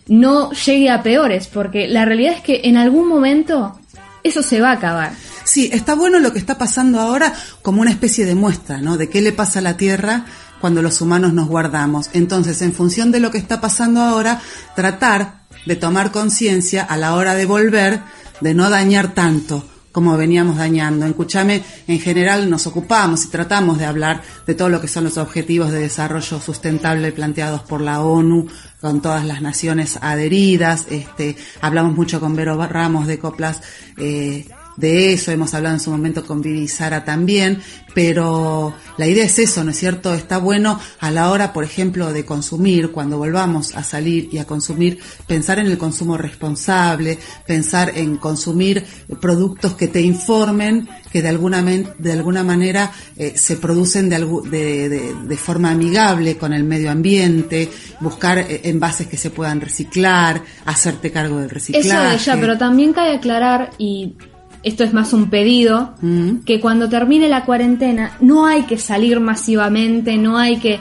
no 0.10 0.51
llegue 0.51 0.89
a 0.89 1.01
peores, 1.01 1.48
porque 1.48 1.88
la 1.88 2.03
realidad 2.03 2.33
es 2.33 2.41
que 2.41 2.60
en 2.65 2.75
algún 2.75 3.07
momento 3.07 3.79
eso 4.22 4.43
se 4.43 4.60
va 4.60 4.72
a 4.72 4.74
acabar. 4.74 5.13
Sí, 5.45 5.69
está 5.72 5.95
bueno 5.95 6.19
lo 6.19 6.33
que 6.33 6.39
está 6.39 6.57
pasando 6.57 7.00
ahora 7.00 7.33
como 7.62 7.79
una 7.79 7.91
especie 7.91 8.25
de 8.25 8.36
muestra, 8.36 8.79
¿no? 8.79 8.98
De 8.98 9.10
qué 9.10 9.22
le 9.22 9.31
pasa 9.31 9.60
a 9.60 9.62
la 9.62 9.77
Tierra 9.77 10.25
cuando 10.60 10.81
los 10.81 11.00
humanos 11.00 11.31
nos 11.31 11.48
guardamos. 11.48 12.10
Entonces, 12.12 12.62
en 12.63 12.74
función 12.74 13.13
de 13.13 13.22
lo 13.22 13.31
que 13.31 13.38
está 13.38 13.62
pasando 13.62 14.01
ahora, 14.01 14.41
tratar 14.75 15.36
de 15.65 15.77
tomar 15.77 16.12
conciencia 16.12 16.83
a 16.83 16.98
la 16.98 17.15
hora 17.15 17.33
de 17.33 17.45
volver, 17.45 18.01
de 18.41 18.53
no 18.53 18.69
dañar 18.69 19.13
tanto 19.13 19.69
como 19.93 20.17
veníamos 20.17 20.57
dañando. 20.57 21.05
En 21.05 21.13
Cuchame, 21.13 21.63
en 21.88 22.00
general, 22.01 22.50
nos 22.50 22.67
ocupamos 22.67 23.23
y 23.23 23.29
tratamos 23.29 23.77
de 23.77 23.85
hablar 23.85 24.21
de 24.45 24.55
todo 24.55 24.67
lo 24.67 24.81
que 24.81 24.89
son 24.89 25.05
los 25.05 25.17
objetivos 25.17 25.71
de 25.71 25.79
desarrollo 25.79 26.41
sustentable 26.41 27.13
planteados 27.13 27.62
por 27.62 27.79
la 27.79 28.01
ONU, 28.01 28.47
con 28.81 29.01
todas 29.01 29.23
las 29.23 29.41
naciones 29.41 29.97
adheridas. 30.01 30.88
Este, 30.89 31.38
hablamos 31.62 31.95
mucho 31.95 32.19
con 32.19 32.35
Vero 32.35 32.57
Ramos 32.67 33.07
de 33.07 33.19
Coplas. 33.19 33.62
Eh, 33.97 34.45
de 34.77 35.13
eso, 35.13 35.32
hemos 35.32 35.53
hablado 35.53 35.75
en 35.75 35.82
su 35.82 35.92
momento 35.92 36.25
con 36.25 36.42
Vivi 36.42 36.68
Sara 36.68 37.06
también, 37.06 37.62
pero 37.94 38.74
la 38.98 39.08
idea 39.08 39.25
es 39.25 39.38
eso, 39.39 39.63
¿no 39.63 39.72
es 39.72 39.77
cierto? 39.77 40.13
Está 40.13 40.38
bueno 40.38 40.80
a 41.00 41.12
la 41.12 41.30
hora, 41.30 41.53
por 41.53 41.63
ejemplo, 41.63 42.12
de 42.12 42.25
consumir, 42.25 42.92
cuando 42.92 43.18
volvamos 43.18 43.75
a 43.75 43.84
salir 43.84 44.30
y 44.32 44.39
a 44.39 44.46
consumir, 44.46 45.00
pensar 45.27 45.60
en 45.60 45.68
el 45.68 45.77
consumo 45.77 46.18
responsable, 46.18 47.20
pensar 47.46 47.92
en 47.96 48.18
consumir 48.18 48.84
productos 49.22 49.75
que 49.75 49.88
te 49.88 50.01
informen 50.01 50.89
que 51.12 51.22
de 51.22 51.30
alguna, 51.30 51.62
de 51.62 52.12
alguna 52.12 52.44
manera 52.44 52.92
eh, 53.15 53.34
se 53.36 53.58
producen 53.58 54.10
de, 54.10 54.20
de, 54.50 55.13
de, 55.13 55.38
forma 55.38 55.70
amigable 55.70 56.38
con 56.38 56.53
el 56.53 56.63
medio 56.63 56.89
ambiente, 56.89 57.70
buscar 58.00 58.39
eh, 58.39 58.62
envases 58.63 59.08
que 59.08 59.18
se 59.18 59.30
puedan 59.30 59.62
reciclar, 59.62 60.42
hacerte 60.65 61.12
cargo 61.12 61.38
del 61.38 61.51
reciclaje. 61.51 61.88
Eso 61.88 62.01
de 62.01 62.15
ella, 62.15 62.38
pero 62.42 62.58
también 62.58 62.94
cabe 62.94 63.15
aclarar 63.15 63.70
y 63.77 64.15
esto 64.63 64.84
es 64.84 64.93
más 64.93 65.13
un 65.13 65.29
pedido, 65.29 65.93
mm. 66.01 66.39
que 66.46 66.60
cuando 66.60 66.89
termine 66.89 67.27
la 67.27 67.46
cuarentena 67.46 68.17
no 68.22 68.46
hay 68.48 68.63
que 68.63 68.77
salir 68.77 69.20
masivamente, 69.20 70.17
no 70.17 70.38
hay 70.38 70.58
que 70.58 70.79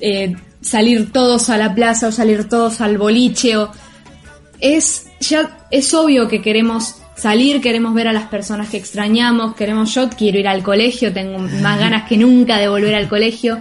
eh, 0.00 0.36
salir 0.60 1.12
todos 1.12 1.48
a 1.50 1.56
la 1.56 1.74
plaza 1.74 2.08
o 2.08 2.12
salir 2.12 2.48
todos 2.48 2.80
al 2.80 2.98
boliche 2.98 3.56
o 3.56 3.70
es 4.60 5.06
ya 5.20 5.66
es 5.70 5.94
obvio 5.94 6.28
que 6.28 6.42
queremos 6.42 6.96
salir, 7.16 7.60
queremos 7.60 7.94
ver 7.94 8.08
a 8.08 8.12
las 8.12 8.26
personas 8.26 8.68
que 8.68 8.76
extrañamos, 8.76 9.54
queremos 9.54 9.94
yo 9.94 10.08
quiero 10.10 10.38
ir 10.38 10.48
al 10.48 10.62
colegio, 10.62 11.12
tengo 11.12 11.38
más 11.38 11.78
ganas 11.78 12.08
que 12.08 12.16
nunca 12.16 12.58
de 12.58 12.68
volver 12.68 12.94
al 12.94 13.08
colegio 13.08 13.58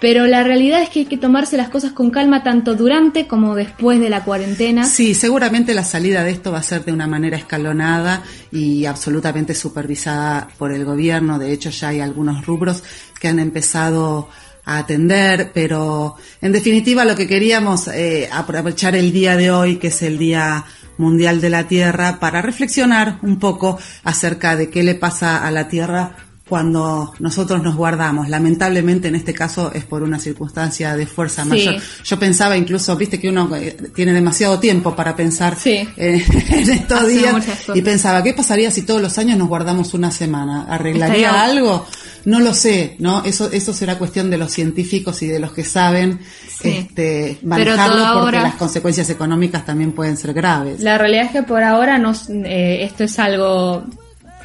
pero 0.00 0.26
la 0.26 0.42
realidad 0.42 0.82
es 0.82 0.90
que 0.90 1.00
hay 1.00 1.06
que 1.06 1.16
tomarse 1.16 1.56
las 1.56 1.68
cosas 1.68 1.92
con 1.92 2.10
calma 2.10 2.42
tanto 2.42 2.74
durante 2.74 3.26
como 3.26 3.54
después 3.54 3.98
de 4.00 4.10
la 4.10 4.24
cuarentena. 4.24 4.84
Sí, 4.84 5.14
seguramente 5.14 5.74
la 5.74 5.84
salida 5.84 6.22
de 6.22 6.32
esto 6.32 6.52
va 6.52 6.58
a 6.58 6.62
ser 6.62 6.84
de 6.84 6.92
una 6.92 7.06
manera 7.06 7.36
escalonada 7.36 8.22
y 8.52 8.84
absolutamente 8.84 9.54
supervisada 9.54 10.48
por 10.58 10.72
el 10.72 10.84
gobierno. 10.84 11.38
De 11.38 11.52
hecho, 11.52 11.70
ya 11.70 11.88
hay 11.88 12.00
algunos 12.00 12.44
rubros 12.44 12.82
que 13.18 13.28
han 13.28 13.38
empezado 13.38 14.28
a 14.64 14.78
atender, 14.78 15.52
pero 15.54 16.16
en 16.42 16.52
definitiva 16.52 17.04
lo 17.04 17.16
que 17.16 17.26
queríamos 17.26 17.88
eh, 17.88 18.28
aprovechar 18.30 18.96
el 18.96 19.12
día 19.12 19.36
de 19.36 19.50
hoy, 19.50 19.76
que 19.76 19.88
es 19.88 20.02
el 20.02 20.18
Día 20.18 20.64
Mundial 20.98 21.40
de 21.40 21.50
la 21.50 21.68
Tierra, 21.68 22.18
para 22.18 22.42
reflexionar 22.42 23.18
un 23.22 23.38
poco 23.38 23.78
acerca 24.02 24.56
de 24.56 24.68
qué 24.68 24.82
le 24.82 24.94
pasa 24.94 25.46
a 25.46 25.50
la 25.50 25.68
Tierra 25.68 26.25
cuando 26.48 27.12
nosotros 27.18 27.62
nos 27.62 27.74
guardamos. 27.74 28.28
Lamentablemente 28.28 29.08
en 29.08 29.16
este 29.16 29.34
caso 29.34 29.72
es 29.74 29.84
por 29.84 30.02
una 30.02 30.18
circunstancia 30.18 30.96
de 30.96 31.06
fuerza 31.06 31.44
mayor. 31.44 31.76
Yo 32.04 32.18
pensaba 32.18 32.56
incluso, 32.56 32.96
viste 32.96 33.18
que 33.18 33.28
uno 33.28 33.54
eh, 33.56 33.76
tiene 33.94 34.12
demasiado 34.12 34.60
tiempo 34.60 34.94
para 34.94 35.16
pensar 35.16 35.56
eh, 35.64 35.86
en 35.96 36.70
estos 36.70 37.08
días 37.08 37.34
y 37.74 37.82
pensaba, 37.82 38.22
¿qué 38.22 38.32
pasaría 38.32 38.70
si 38.70 38.82
todos 38.82 39.02
los 39.02 39.18
años 39.18 39.36
nos 39.38 39.48
guardamos 39.48 39.92
una 39.94 40.12
semana? 40.12 40.66
¿Arreglaría 40.68 41.44
algo? 41.44 41.84
No 42.26 42.40
lo 42.40 42.54
sé, 42.54 42.96
¿no? 42.98 43.24
Eso, 43.24 43.50
eso 43.52 43.72
será 43.72 43.98
cuestión 43.98 44.30
de 44.30 44.38
los 44.38 44.52
científicos 44.52 45.22
y 45.22 45.28
de 45.28 45.38
los 45.38 45.52
que 45.52 45.64
saben 45.64 46.20
este, 46.62 47.38
manejarlo 47.42 48.22
porque 48.22 48.38
las 48.38 48.54
consecuencias 48.54 49.10
económicas 49.10 49.64
también 49.64 49.92
pueden 49.92 50.16
ser 50.16 50.32
graves. 50.32 50.80
La 50.80 50.98
realidad 50.98 51.26
es 51.26 51.30
que 51.32 51.42
por 51.42 51.62
ahora 51.62 51.98
nos, 51.98 52.28
eh, 52.28 52.84
esto 52.84 53.04
es 53.04 53.18
algo 53.18 53.84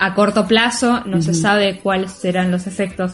a 0.01 0.15
corto 0.15 0.47
plazo, 0.47 1.03
no 1.05 1.21
se 1.21 1.35
sabe 1.35 1.77
cuáles 1.77 2.11
serán 2.13 2.49
los 2.49 2.65
efectos 2.65 3.11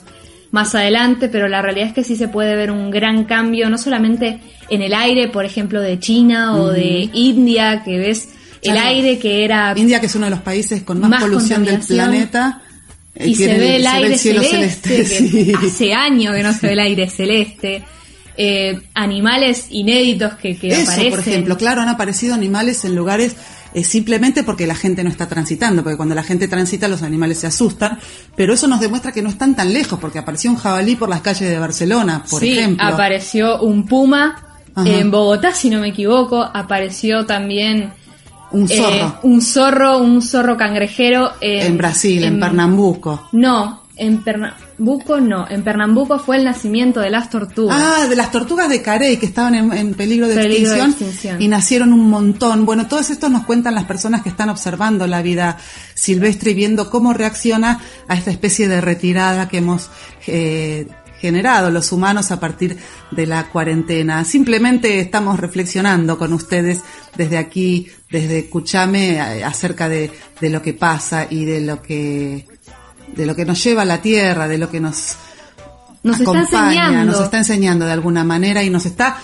más 0.51 0.74
adelante, 0.74 1.27
pero 1.27 1.50
la 1.50 1.62
realidad 1.62 1.89
es 1.89 1.94
que 1.94 2.06
sí 2.06 2.15
se 2.15 2.29
puede 2.29 2.56
ver 2.56 2.72
un 2.72 2.91
gran 2.91 3.25
cambio, 3.25 3.70
no 3.70 3.77
solamente 3.77 4.39
en 4.70 4.82
el 4.82 4.94
aire, 4.94 5.27
por 5.27 5.44
ejemplo, 5.44 5.82
de 5.82 6.00
China 6.00 6.56
o 6.56 6.70
de 6.70 7.10
India, 7.12 7.84
que 7.84 7.98
ves 7.98 8.29
el 8.62 8.77
aire 8.77 9.20
que 9.20 9.44
era... 9.44 9.74
India, 9.75 10.00
que 10.00 10.06
es 10.06 10.15
uno 10.15 10.27
de 10.27 10.32
los 10.32 10.39
países 10.39 10.84
con 10.84 11.01
más, 11.01 11.22
polución 11.22 11.65
del 11.65 11.82
planeta. 11.82 12.62
Eh, 13.15 13.27
y 13.27 13.36
se 13.36 13.48
ve 13.48 13.75
el, 13.75 13.86
aire 13.86 14.17
celeste, 14.17 15.03
que 15.03 15.53
hace 15.67 15.94
años 15.94 16.34
que 16.34 16.44
no 16.44 16.53
se 16.53 16.67
ve 16.67 16.74
el 16.74 16.79
aire 16.79 17.10
celeste. 17.10 17.84
Eh, 18.38 18.79
animales 18.94 19.65
inéditos 19.72 20.36
que, 20.36 20.56
que 20.56 20.70
Eso, 20.70 21.10
por 21.10 21.20
ejemplo, 21.20 21.58
claro, 21.58 21.82
han 21.82 21.89
aparecido 21.89 22.34
animales 22.34 22.86
en 22.86 22.96
lugares 22.96 23.36
es 23.74 23.88
simplemente 23.88 24.43
porque 24.43 24.67
la 24.67 24.75
gente 24.75 25.03
no 25.03 25.09
está 25.09 25.27
transitando, 25.27 25.83
porque 25.83 25.97
cuando 25.97 26.15
la 26.15 26.24
gente 26.24 26.47
transita 26.47 26.88
los 26.88 27.03
animales 27.03 27.39
se 27.39 27.47
asustan, 27.47 28.00
pero 28.36 28.53
eso 28.53 28.67
nos 28.67 28.79
demuestra 28.79 29.12
que 29.12 29.21
no 29.21 29.29
están 29.29 29.55
tan 29.55 29.74
lejos, 29.74 30.00
porque 30.00 30.19
apareció 30.19 30.51
un 30.51 30.57
jabalí 30.57 30.95
por 30.95 31.09
las 31.09 31.21
calles 31.21 31.50
de 31.50 31.59
Barcelona, 31.59 32.24
por 32.29 32.41
sí, 32.41 32.57
ejemplo. 32.57 32.86
apareció 32.86 33.62
un 33.62 33.86
puma 33.86 34.43
en 34.86 35.09
Bogotá, 35.09 35.53
si 35.53 35.69
no 35.69 35.79
me 35.79 35.89
equivoco, 35.89 36.41
apareció 36.41 37.25
también 37.25 37.91
un 38.51 38.65
eh, 38.69 38.77
zorro. 38.77 39.19
un 39.24 39.41
zorro, 39.41 39.97
un 40.00 40.21
zorro 40.21 40.57
cangrejero 40.57 41.31
en, 41.41 41.67
en 41.67 41.77
Brasil, 41.77 42.24
en, 42.24 42.39
Pernambuco. 42.39 43.29
No, 43.31 43.87
en 43.97 44.23
Pernambuco 44.23 45.19
no, 45.19 45.47
en 45.49 45.63
Pernambuco 45.63 46.19
fue 46.19 46.37
el 46.37 46.43
nacimiento 46.43 46.99
de 46.99 47.09
las 47.09 47.29
tortugas. 47.29 47.77
Ah, 47.79 48.07
de 48.07 48.15
las 48.15 48.31
tortugas 48.31 48.69
de 48.69 48.81
Carey 48.81 49.17
que 49.17 49.25
estaban 49.25 49.55
en, 49.55 49.93
peligro, 49.93 50.27
de, 50.27 50.35
Peligro 50.35 50.71
de 50.71 50.79
extinción 50.81 51.41
y 51.41 51.47
nacieron 51.47 51.93
un 51.93 52.09
montón. 52.09 52.65
Bueno, 52.65 52.87
todo 52.87 52.99
esto 52.99 53.29
nos 53.29 53.45
cuentan 53.45 53.75
las 53.75 53.85
personas 53.85 54.21
que 54.21 54.29
están 54.29 54.49
observando 54.49 55.07
la 55.07 55.21
vida 55.21 55.57
silvestre 55.95 56.51
y 56.51 56.53
viendo 56.53 56.89
cómo 56.89 57.13
reacciona 57.13 57.79
a 58.07 58.15
esta 58.15 58.31
especie 58.31 58.67
de 58.67 58.81
retirada 58.81 59.47
que 59.49 59.57
hemos 59.57 59.89
eh, 60.27 60.87
generado 61.19 61.71
los 61.71 61.91
humanos 61.91 62.29
a 62.31 62.39
partir 62.39 62.77
de 63.09 63.25
la 63.25 63.49
cuarentena. 63.49 64.23
Simplemente 64.23 64.99
estamos 64.99 65.39
reflexionando 65.39 66.17
con 66.19 66.31
ustedes 66.33 66.81
desde 67.15 67.39
aquí, 67.39 67.87
desde 68.11 68.47
Cuchame, 68.49 69.19
a- 69.19 69.47
acerca 69.47 69.89
de, 69.89 70.11
de 70.39 70.49
lo 70.51 70.61
que 70.61 70.73
pasa 70.75 71.25
y 71.27 71.45
de 71.45 71.61
lo 71.61 71.81
que 71.81 72.45
de 73.17 73.25
lo 73.25 73.36
que 73.36 73.43
nos 73.45 73.62
lleva 73.63 73.81
a 73.81 73.86
la 73.86 74.01
tierra, 74.01 74.47
de 74.47 74.57
lo 74.57 74.69
que 74.69 74.79
nos 74.79 75.15
Nos 76.03 76.19
está 76.19 76.31
acompaña, 76.31 76.86
enseñando. 76.88 77.12
nos 77.13 77.21
está 77.24 77.38
enseñando 77.39 77.86
de 77.86 77.91
alguna 77.91 78.24
manera 78.24 78.63
y 78.63 78.69
nos 78.69 78.86
está 78.86 79.17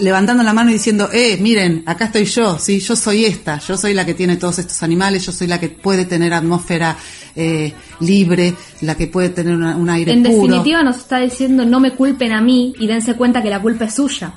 levantando 0.00 0.42
la 0.44 0.52
mano 0.52 0.70
y 0.70 0.74
diciendo, 0.74 1.08
eh, 1.12 1.36
miren, 1.40 1.82
acá 1.86 2.06
estoy 2.06 2.24
yo, 2.24 2.58
sí, 2.58 2.78
yo 2.80 2.94
soy 2.96 3.24
esta, 3.24 3.58
yo 3.58 3.76
soy 3.76 3.92
la 3.92 4.06
que 4.06 4.14
tiene 4.14 4.36
todos 4.36 4.58
estos 4.60 4.82
animales, 4.82 5.26
yo 5.26 5.32
soy 5.32 5.48
la 5.48 5.58
que 5.58 5.68
puede 5.68 6.04
tener 6.04 6.32
atmósfera 6.32 6.96
eh, 7.36 7.72
libre, 7.98 8.54
la 8.82 8.94
que 8.96 9.08
puede 9.08 9.30
tener 9.30 9.54
una- 9.56 9.76
un 9.76 9.90
aire 9.90 10.12
En 10.12 10.22
puro. 10.22 10.34
definitiva 10.46 10.84
nos 10.84 10.98
está 10.98 11.18
diciendo 11.18 11.64
no 11.64 11.80
me 11.80 11.90
culpen 11.92 12.30
a 12.32 12.40
mí 12.40 12.72
y 12.78 12.86
dense 12.86 13.14
cuenta 13.14 13.42
que 13.42 13.50
la 13.50 13.60
culpa 13.60 13.86
es 13.86 13.94
suya. 13.94 14.34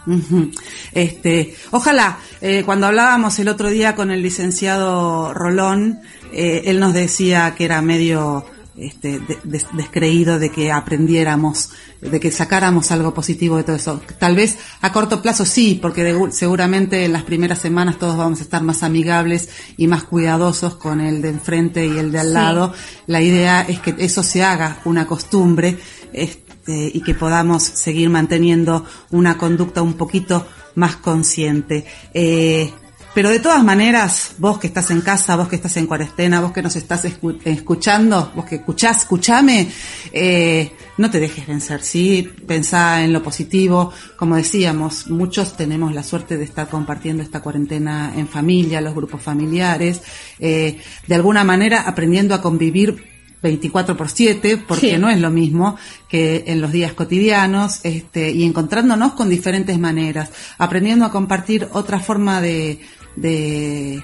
Este, 0.93 1.55
ojalá, 1.71 2.17
eh, 2.41 2.63
cuando 2.65 2.87
hablábamos 2.87 3.37
el 3.39 3.49
otro 3.49 3.69
día 3.69 3.95
con 3.95 4.09
el 4.11 4.21
licenciado 4.23 5.33
Rolón, 5.33 5.99
eh, 6.33 6.63
él 6.65 6.79
nos 6.79 6.93
decía 6.93 7.53
que 7.55 7.65
era 7.65 7.81
medio 7.83 8.45
este, 8.77 9.19
de- 9.19 9.39
des- 9.43 9.65
descreído 9.73 10.39
de 10.39 10.51
que 10.51 10.71
aprendiéramos, 10.71 11.71
de 12.01 12.19
que 12.19 12.31
sacáramos 12.31 12.91
algo 12.91 13.13
positivo 13.13 13.57
de 13.57 13.63
todo 13.63 13.75
eso. 13.75 14.01
Tal 14.19 14.35
vez 14.35 14.57
a 14.81 14.91
corto 14.91 15.21
plazo 15.21 15.45
sí, 15.45 15.79
porque 15.81 16.03
de- 16.03 16.31
seguramente 16.31 17.05
en 17.05 17.13
las 17.13 17.23
primeras 17.23 17.59
semanas 17.59 17.97
todos 17.97 18.17
vamos 18.17 18.39
a 18.39 18.43
estar 18.43 18.61
más 18.63 18.83
amigables 18.83 19.49
y 19.77 19.87
más 19.87 20.03
cuidadosos 20.03 20.75
con 20.75 21.01
el 21.01 21.21
de 21.21 21.29
enfrente 21.29 21.85
y 21.85 21.97
el 21.97 22.11
de 22.11 22.19
al 22.19 22.27
Sí. 22.27 22.33
lado. 22.33 22.73
La 23.07 23.21
idea 23.21 23.61
es 23.61 23.79
que 23.79 23.95
eso 23.99 24.23
se 24.23 24.43
haga 24.43 24.79
una 24.85 25.07
costumbre. 25.07 25.77
Este, 26.13 26.91
y 26.93 27.01
que 27.01 27.13
podamos 27.13 27.63
seguir 27.63 28.09
manteniendo 28.09 28.85
una 29.11 29.37
conducta 29.37 29.81
un 29.81 29.93
poquito 29.93 30.45
más 30.75 30.97
consciente. 30.97 31.85
Eh, 32.13 32.71
pero 33.17 33.31
de 33.31 33.39
todas 33.39 33.63
maneras, 33.63 34.33
vos 34.37 34.59
que 34.59 34.67
estás 34.67 34.91
en 34.91 35.01
casa, 35.01 35.35
vos 35.35 35.47
que 35.47 35.55
estás 35.55 35.75
en 35.77 35.87
cuarentena, 35.87 36.39
vos 36.39 36.51
que 36.51 36.61
nos 36.61 36.75
estás 36.75 37.03
escu- 37.03 37.39
escuchando, 37.45 38.31
vos 38.35 38.45
que 38.45 38.57
escuchás, 38.57 38.97
escuchame, 38.99 39.69
eh, 40.11 40.71
no 40.99 41.09
te 41.09 41.19
dejes 41.19 41.47
vencer, 41.47 41.81
¿sí? 41.81 42.29
Pensá 42.45 43.03
en 43.03 43.11
lo 43.13 43.23
positivo. 43.23 43.91
Como 44.17 44.35
decíamos, 44.35 45.07
muchos 45.09 45.57
tenemos 45.57 45.95
la 45.95 46.03
suerte 46.03 46.37
de 46.37 46.43
estar 46.43 46.69
compartiendo 46.69 47.23
esta 47.23 47.39
cuarentena 47.41 48.13
en 48.15 48.27
familia, 48.27 48.81
los 48.81 48.93
grupos 48.93 49.19
familiares, 49.19 49.99
eh, 50.37 50.79
de 51.07 51.15
alguna 51.15 51.43
manera 51.43 51.81
aprendiendo 51.87 52.35
a 52.35 52.41
convivir 52.43 53.03
24 53.41 53.95
por 53.97 54.09
7, 54.09 54.57
porque 54.57 54.91
Sí. 54.91 54.97
no 54.97 55.09
es 55.09 55.19
lo 55.19 55.29
mismo 55.31 55.75
que 56.09 56.43
en 56.47 56.59
los 56.59 56.71
días 56.71 56.93
cotidianos, 56.93 57.79
este, 57.83 58.31
y 58.31 58.43
encontrándonos 58.43 59.13
con 59.13 59.29
diferentes 59.29 59.79
maneras, 59.79 60.29
aprendiendo 60.57 61.05
a 61.05 61.11
compartir 61.11 61.67
otra 61.73 61.99
forma 61.99 62.41
de, 62.41 62.79
de, 63.17 64.03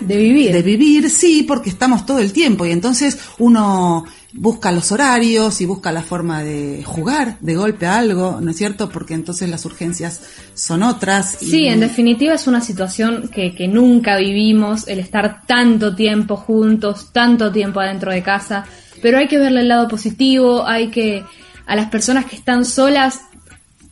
De 0.00 0.16
vivir. 0.16 0.52
de 0.52 0.62
vivir, 0.62 1.10
sí, 1.10 1.44
porque 1.46 1.70
estamos 1.70 2.04
todo 2.06 2.18
el 2.18 2.32
tiempo, 2.32 2.66
y 2.66 2.70
entonces 2.72 3.18
uno 3.38 4.04
busca 4.32 4.70
los 4.70 4.92
horarios 4.92 5.60
y 5.60 5.66
busca 5.66 5.90
la 5.90 6.02
forma 6.02 6.42
de 6.44 6.84
jugar 6.84 7.36
de 7.40 7.56
golpe 7.56 7.86
a 7.86 7.98
algo, 7.98 8.38
¿no 8.40 8.52
es 8.52 8.56
cierto? 8.56 8.88
Porque 8.88 9.14
entonces 9.14 9.48
las 9.50 9.64
urgencias 9.64 10.20
son 10.54 10.84
otras. 10.84 11.42
y- 11.42 11.46
Sí, 11.50 11.66
en 11.66 11.80
definitiva 11.80 12.34
es 12.34 12.46
una 12.46 12.60
situación 12.60 13.28
que, 13.34 13.54
que 13.56 13.66
nunca 13.66 14.16
vivimos, 14.18 14.86
el 14.86 15.00
estar 15.00 15.42
tanto 15.46 15.96
tiempo 15.96 16.36
juntos, 16.36 17.08
tanto 17.12 17.50
tiempo 17.50 17.80
adentro 17.80 18.12
de 18.12 18.22
casa, 18.22 18.64
pero 19.02 19.18
hay 19.18 19.26
que 19.26 19.38
verle 19.38 19.62
el 19.62 19.68
lado 19.68 19.88
positivo, 19.88 20.64
hay 20.64 20.90
que, 20.90 21.24
a 21.66 21.74
las 21.74 21.90
personas 21.90 22.26
que 22.26 22.36
están 22.36 22.64
solas, 22.64 23.20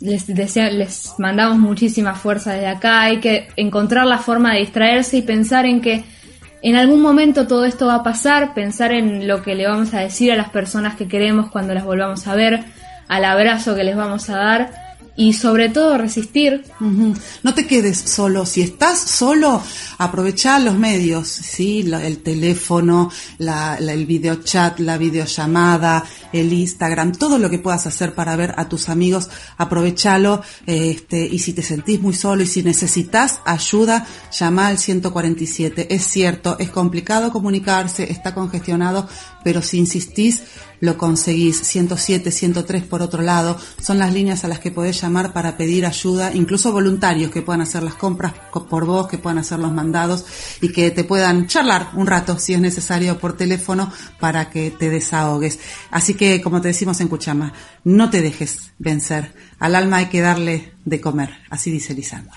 les, 0.00 0.28
les 0.28 1.14
mandamos 1.18 1.58
muchísima 1.58 2.14
fuerza 2.14 2.52
desde 2.52 2.68
acá, 2.68 3.02
hay 3.02 3.18
que 3.18 3.48
encontrar 3.56 4.06
la 4.06 4.18
forma 4.18 4.52
de 4.52 4.60
distraerse 4.60 5.18
y 5.18 5.22
pensar 5.22 5.66
en 5.66 5.80
que 5.80 6.04
en 6.62 6.76
algún 6.76 7.00
momento 7.00 7.46
todo 7.46 7.64
esto 7.64 7.86
va 7.86 7.96
a 7.96 8.02
pasar, 8.02 8.54
pensar 8.54 8.92
en 8.92 9.28
lo 9.28 9.42
que 9.42 9.54
le 9.54 9.66
vamos 9.66 9.94
a 9.94 10.00
decir 10.00 10.32
a 10.32 10.36
las 10.36 10.50
personas 10.50 10.96
que 10.96 11.08
queremos 11.08 11.50
cuando 11.50 11.74
las 11.74 11.84
volvamos 11.84 12.26
a 12.26 12.34
ver, 12.34 12.64
al 13.06 13.24
abrazo 13.24 13.74
que 13.74 13.84
les 13.84 13.96
vamos 13.96 14.28
a 14.28 14.36
dar 14.36 14.87
y 15.20 15.32
sobre 15.32 15.68
todo 15.68 15.98
resistir. 15.98 16.64
No 17.42 17.52
te 17.52 17.66
quedes 17.66 17.98
solo. 17.98 18.46
Si 18.46 18.62
estás 18.62 19.00
solo, 19.00 19.60
aprovecha 19.98 20.60
los 20.60 20.78
medios, 20.78 21.26
sí, 21.26 21.82
La- 21.82 22.06
el 22.06 22.18
teléfono, 22.18 23.10
la, 23.38 23.76
la- 23.80 23.92
el 23.94 24.06
videochat, 24.06 24.78
la 24.78 24.96
videollamada, 24.96 26.04
el 26.32 26.52
Instagram, 26.52 27.12
todo 27.12 27.38
lo 27.38 27.50
que 27.50 27.58
puedas 27.58 27.84
hacer 27.88 28.14
para 28.14 28.36
ver 28.36 28.54
a 28.58 28.68
tus 28.68 28.88
amigos, 28.88 29.28
aprovechalo. 29.56 30.40
Este, 30.66 31.26
y 31.26 31.40
si 31.40 31.52
te 31.52 31.62
sentís 31.62 32.00
muy 32.00 32.14
solo 32.14 32.44
y 32.44 32.46
si 32.46 32.62
necesitas 32.62 33.40
ayuda, 33.44 34.06
llama 34.38 34.68
al 34.68 34.78
147. 34.78 35.92
Es 35.92 36.04
cierto, 36.06 36.56
es 36.60 36.70
complicado 36.70 37.32
comunicarse, 37.32 38.10
está 38.12 38.34
congestionado, 38.34 39.08
pero 39.48 39.62
si 39.62 39.78
insistís, 39.78 40.42
lo 40.80 40.98
conseguís. 40.98 41.56
107, 41.62 42.30
103 42.30 42.82
por 42.82 43.00
otro 43.00 43.22
lado, 43.22 43.56
son 43.82 43.96
las 43.98 44.12
líneas 44.12 44.44
a 44.44 44.48
las 44.48 44.58
que 44.58 44.70
podés 44.70 45.00
llamar 45.00 45.32
para 45.32 45.56
pedir 45.56 45.86
ayuda, 45.86 46.34
incluso 46.34 46.70
voluntarios 46.70 47.30
que 47.30 47.40
puedan 47.40 47.62
hacer 47.62 47.82
las 47.82 47.94
compras 47.94 48.34
co- 48.50 48.66
por 48.68 48.84
vos, 48.84 49.08
que 49.08 49.16
puedan 49.16 49.38
hacer 49.38 49.58
los 49.58 49.72
mandados 49.72 50.26
y 50.60 50.70
que 50.70 50.90
te 50.90 51.02
puedan 51.02 51.46
charlar 51.46 51.88
un 51.94 52.06
rato 52.06 52.38
si 52.38 52.52
es 52.52 52.60
necesario 52.60 53.18
por 53.18 53.38
teléfono 53.38 53.90
para 54.20 54.50
que 54.50 54.70
te 54.70 54.90
desahogues. 54.90 55.58
Así 55.90 56.12
que, 56.12 56.42
como 56.42 56.60
te 56.60 56.68
decimos 56.68 57.00
en 57.00 57.08
Cuchama, 57.08 57.54
no 57.84 58.10
te 58.10 58.20
dejes 58.20 58.72
vencer. 58.78 59.32
Al 59.58 59.76
alma 59.76 59.96
hay 59.96 60.06
que 60.10 60.20
darle 60.20 60.74
de 60.84 61.00
comer. 61.00 61.30
Así 61.48 61.70
dice 61.70 61.94
Lisandro. 61.94 62.34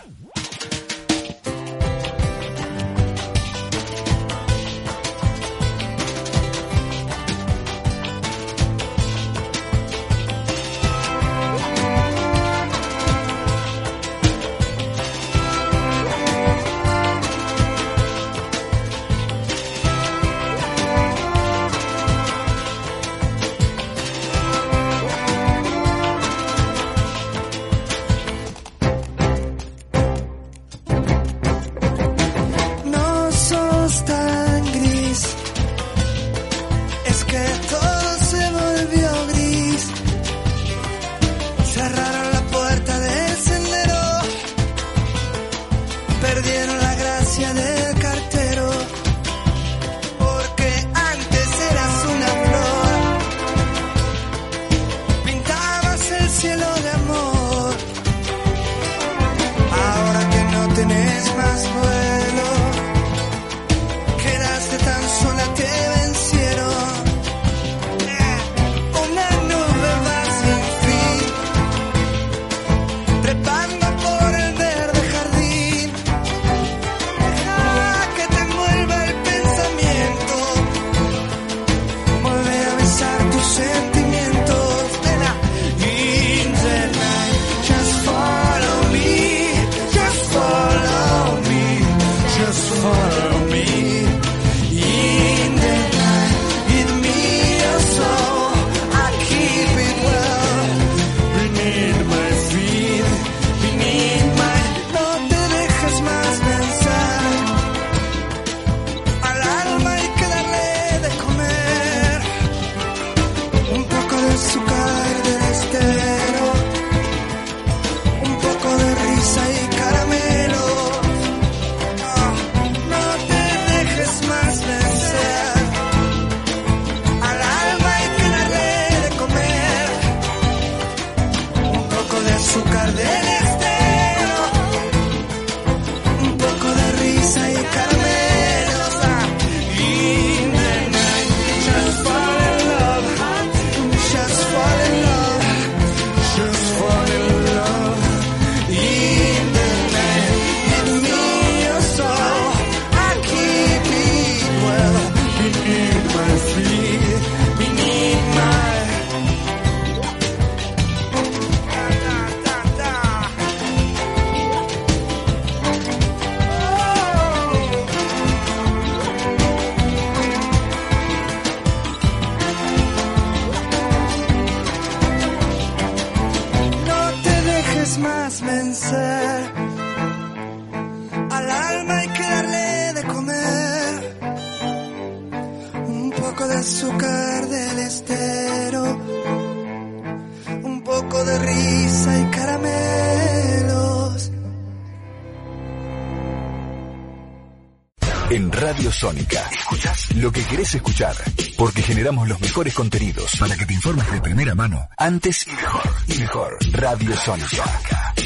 Escuchar, 200.75 201.15
porque 201.57 201.81
generamos 201.81 202.27
los 202.27 202.39
mejores 202.39 202.73
contenidos 202.73 203.31
para 203.39 203.55
que 203.55 203.65
te 203.65 203.73
informes 203.73 204.11
de 204.11 204.21
primera 204.21 204.55
mano, 204.55 204.87
antes 204.97 205.47
y 205.47 205.51
mejor. 205.51 205.83
Mejor, 206.19 206.57
Radio 206.71 207.15
Sónica, 207.17 207.63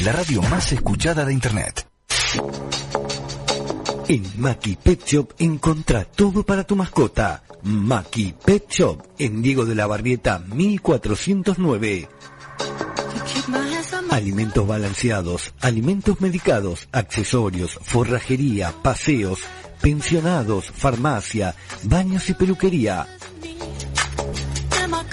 la 0.02 0.12
radio 0.12 0.42
más 0.42 0.72
escuchada 0.72 1.24
de 1.24 1.32
Internet. 1.32 1.86
En 4.08 4.22
Maki 4.36 4.76
Pet 4.76 5.04
Shop 5.04 5.34
encontrá 5.38 6.04
todo 6.04 6.44
para 6.44 6.62
tu 6.64 6.76
mascota. 6.76 7.42
Maki 7.62 8.34
Pet 8.44 8.70
Shop 8.70 9.02
en 9.18 9.42
Diego 9.42 9.64
de 9.64 9.74
la 9.74 9.88
Barrieta 9.88 10.38
1409. 10.38 12.08
Alimentos 14.10 14.66
balanceados, 14.66 15.52
alimentos 15.60 16.20
medicados, 16.20 16.88
accesorios, 16.92 17.78
forrajería, 17.82 18.72
paseos, 18.82 19.40
pensionados, 19.80 20.70
farmacia, 20.70 21.54
baños 21.82 22.28
y 22.30 22.34
peluquería. 22.34 23.06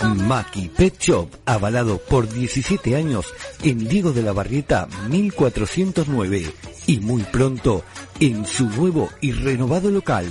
Maki 0.03 0.69
Pet 0.69 0.99
Shop, 0.99 1.29
avalado 1.45 1.97
por 1.97 2.27
17 2.27 2.95
años 2.95 3.25
en 3.63 3.87
Diego 3.87 4.11
de 4.11 4.21
la 4.21 4.33
Barrieta 4.33 4.87
1409 5.09 6.53
y 6.87 6.99
muy 6.99 7.23
pronto 7.23 7.83
en 8.19 8.45
su 8.45 8.69
nuevo 8.69 9.09
y 9.21 9.31
renovado 9.31 9.89
local. 9.89 10.27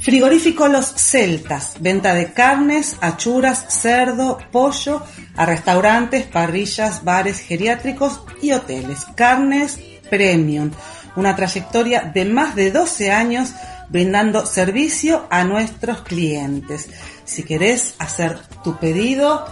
Frigorífico 0.00 0.68
Los 0.68 0.94
Celtas, 0.94 1.74
venta 1.80 2.14
de 2.14 2.32
carnes, 2.32 2.96
achuras, 3.02 3.66
cerdo, 3.68 4.38
pollo, 4.50 5.02
a 5.36 5.46
restaurantes, 5.46 6.26
parrillas, 6.26 7.04
bares 7.04 7.38
geriátricos 7.40 8.20
y 8.42 8.52
hoteles. 8.52 9.06
Carnes 9.14 9.78
Premium, 10.08 10.70
una 11.16 11.36
trayectoria 11.36 12.02
de 12.02 12.24
más 12.24 12.54
de 12.54 12.70
12 12.70 13.12
años 13.12 13.52
brindando 13.88 14.46
servicio 14.46 15.26
a 15.30 15.42
nuestros 15.44 16.02
clientes. 16.02 16.88
Si 17.24 17.42
querés 17.42 17.94
hacer 17.98 18.38
tu 18.62 18.78
pedido, 18.78 19.44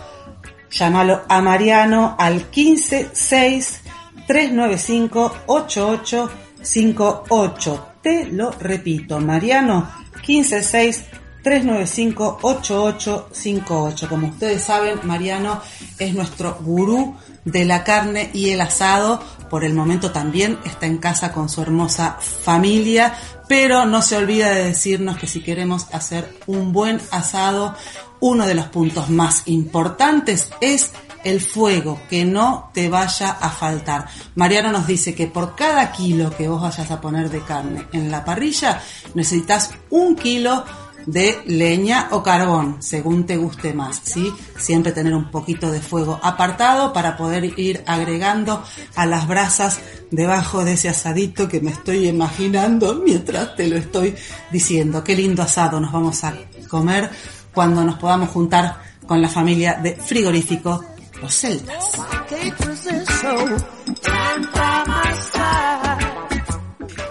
llámalo 0.70 1.22
a 1.28 1.40
Mariano 1.40 2.14
al 2.18 2.46
156 2.50 3.80
395 4.26 5.34
8858. 5.46 7.88
Te 8.02 8.26
lo 8.26 8.50
repito, 8.52 9.18
Mariano 9.20 9.90
156 10.24 11.04
395 11.44 12.38
8858. 12.40 14.08
Como 14.08 14.28
ustedes 14.28 14.64
saben, 14.64 14.98
Mariano 15.04 15.60
es 15.98 16.14
nuestro 16.14 16.58
gurú 16.62 17.14
de 17.44 17.66
la 17.66 17.84
carne 17.84 18.30
y 18.32 18.50
el 18.50 18.62
asado. 18.62 19.22
Por 19.50 19.62
el 19.62 19.74
momento 19.74 20.10
también 20.10 20.58
está 20.64 20.86
en 20.86 20.98
casa 20.98 21.32
con 21.32 21.50
su 21.50 21.60
hermosa 21.60 22.16
familia, 22.18 23.14
pero 23.46 23.84
no 23.84 24.00
se 24.00 24.16
olvida 24.16 24.50
de 24.50 24.64
decirnos 24.64 25.18
que 25.18 25.26
si 25.26 25.42
queremos 25.42 25.86
hacer 25.92 26.34
un 26.46 26.72
buen 26.72 26.98
asado, 27.10 27.76
uno 28.20 28.46
de 28.46 28.54
los 28.54 28.66
puntos 28.66 29.10
más 29.10 29.42
importantes 29.44 30.48
es 30.62 30.92
el 31.24 31.40
fuego, 31.40 32.00
que 32.08 32.24
no 32.24 32.70
te 32.72 32.88
vaya 32.88 33.30
a 33.30 33.50
faltar. 33.50 34.06
Mariano 34.34 34.72
nos 34.72 34.86
dice 34.86 35.14
que 35.14 35.26
por 35.26 35.54
cada 35.54 35.92
kilo 35.92 36.34
que 36.36 36.48
vos 36.48 36.62
vayas 36.62 36.90
a 36.90 37.00
poner 37.00 37.30
de 37.30 37.40
carne 37.40 37.86
en 37.92 38.10
la 38.10 38.24
parrilla, 38.24 38.80
necesitas 39.14 39.70
un 39.90 40.16
kilo 40.16 40.64
leña 41.06 42.08
o 42.12 42.22
carbón, 42.22 42.76
según 42.80 43.26
te 43.26 43.36
guste 43.36 43.74
más, 43.74 44.00
¿sí? 44.04 44.32
Siempre 44.56 44.92
tener 44.92 45.14
un 45.14 45.30
poquito 45.30 45.70
de 45.70 45.80
fuego 45.80 46.18
apartado 46.22 46.92
para 46.92 47.16
poder 47.16 47.58
ir 47.58 47.82
agregando 47.86 48.62
a 48.94 49.06
las 49.06 49.26
brasas 49.26 49.80
debajo 50.10 50.64
de 50.64 50.74
ese 50.74 50.88
asadito 50.88 51.48
que 51.48 51.60
me 51.60 51.70
estoy 51.70 52.08
imaginando 52.08 52.94
mientras 52.94 53.56
te 53.56 53.66
lo 53.68 53.76
estoy 53.76 54.14
diciendo. 54.50 55.04
Qué 55.04 55.16
lindo 55.16 55.42
asado 55.42 55.80
nos 55.80 55.92
vamos 55.92 56.24
a 56.24 56.34
comer 56.68 57.10
cuando 57.52 57.84
nos 57.84 57.98
podamos 57.98 58.30
juntar 58.30 58.80
con 59.06 59.20
la 59.20 59.28
familia 59.28 59.78
de 59.82 59.96
frigorífico 59.96 60.82
Los 61.20 61.34
Celtas. 61.34 61.90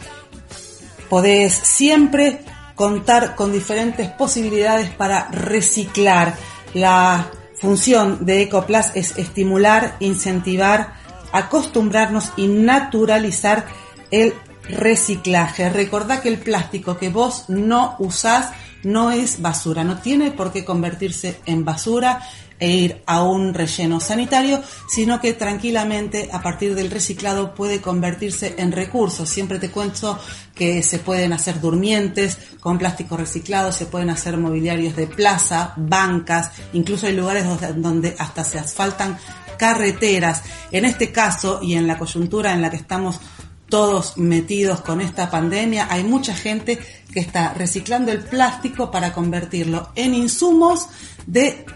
Podés 1.11 1.53
siempre 1.53 2.41
contar 2.75 3.35
con 3.35 3.53
diferentes 3.53 4.09
posibilidades 4.09 4.89
para 4.89 5.29
reciclar. 5.31 6.35
La 6.73 7.31
función 7.61 8.25
de 8.25 8.41
Ecoplas 8.43 8.93
es 8.95 9.19
estimular, 9.19 9.97
incentivar, 10.01 11.06
acostumbrarnos 11.33 12.33
y 12.37 12.49
naturalizar 12.49 13.67
el 14.11 14.35
reciclaje. 14.69 15.69
Recordá 15.71 16.21
que 16.21 16.29
el 16.29 16.39
plástico 16.39 16.97
que 16.97 17.09
vos 17.09 17.45
no 17.49 17.97
usás 17.99 18.51
no 18.83 19.11
es 19.11 19.41
basura, 19.41 19.85
no 19.85 19.99
tiene 19.99 20.31
por 20.31 20.53
qué 20.53 20.65
convertirse 20.65 21.41
en 21.47 21.65
basura 21.65 22.23
e 22.59 22.71
ir 22.71 23.03
a 23.07 23.23
un 23.23 23.53
relleno 23.53 24.01
sanitario, 24.01 24.63
sino 24.89 25.21
que 25.21 25.35
tranquilamente 25.35 26.31
a 26.33 26.41
partir 26.41 26.75
del 26.75 26.91
reciclado 26.91 27.55
puede 27.55 27.81
convertirse 27.81 28.55
en 28.59 28.73
recursos. 28.73 29.29
Siempre 29.29 29.59
te 29.59 29.71
cuento 29.71 30.19
que 30.55 30.83
se 30.83 30.99
pueden 30.99 31.33
hacer 31.33 31.61
durmientes 31.61 32.39
con 32.61 32.79
plástico 32.79 33.17
reciclado, 33.17 33.73
se 33.73 33.87
pueden 33.87 34.09
hacer 34.09 34.39
mobiliarios 34.39 34.97
de 34.97 35.07
plaza, 35.07 35.75
bancas, 35.77 36.51
incluso 36.73 37.07
hay 37.07 37.15
lugares 37.15 37.45
donde 37.77 38.17
hasta 38.19 38.43
se 38.45 38.59
asfaltan 38.59 39.19
carreteras. 39.57 40.43
En 40.73 40.85
este 40.85 41.13
caso 41.13 41.61
y 41.63 41.75
en 41.75 41.87
la 41.87 41.99
coyuntura 41.99 42.53
en 42.53 42.63
la 42.63 42.71
que 42.71 42.77
estamos 42.77 43.21
todos 43.69 44.17
metidos 44.17 44.81
con 44.81 45.01
esta 45.01 45.31
pandemia, 45.31 45.89
hay 45.91 46.05
mucha 46.05 46.35
gente 46.35 46.79
que 47.13 47.21
está 47.21 47.53
reciclando 47.55 48.13
el 48.13 48.21
plástico 48.21 48.91
para 48.91 49.13
convertirlo 49.13 49.91
en 49.95 50.15
insumos 50.15 50.89
de 51.27 51.67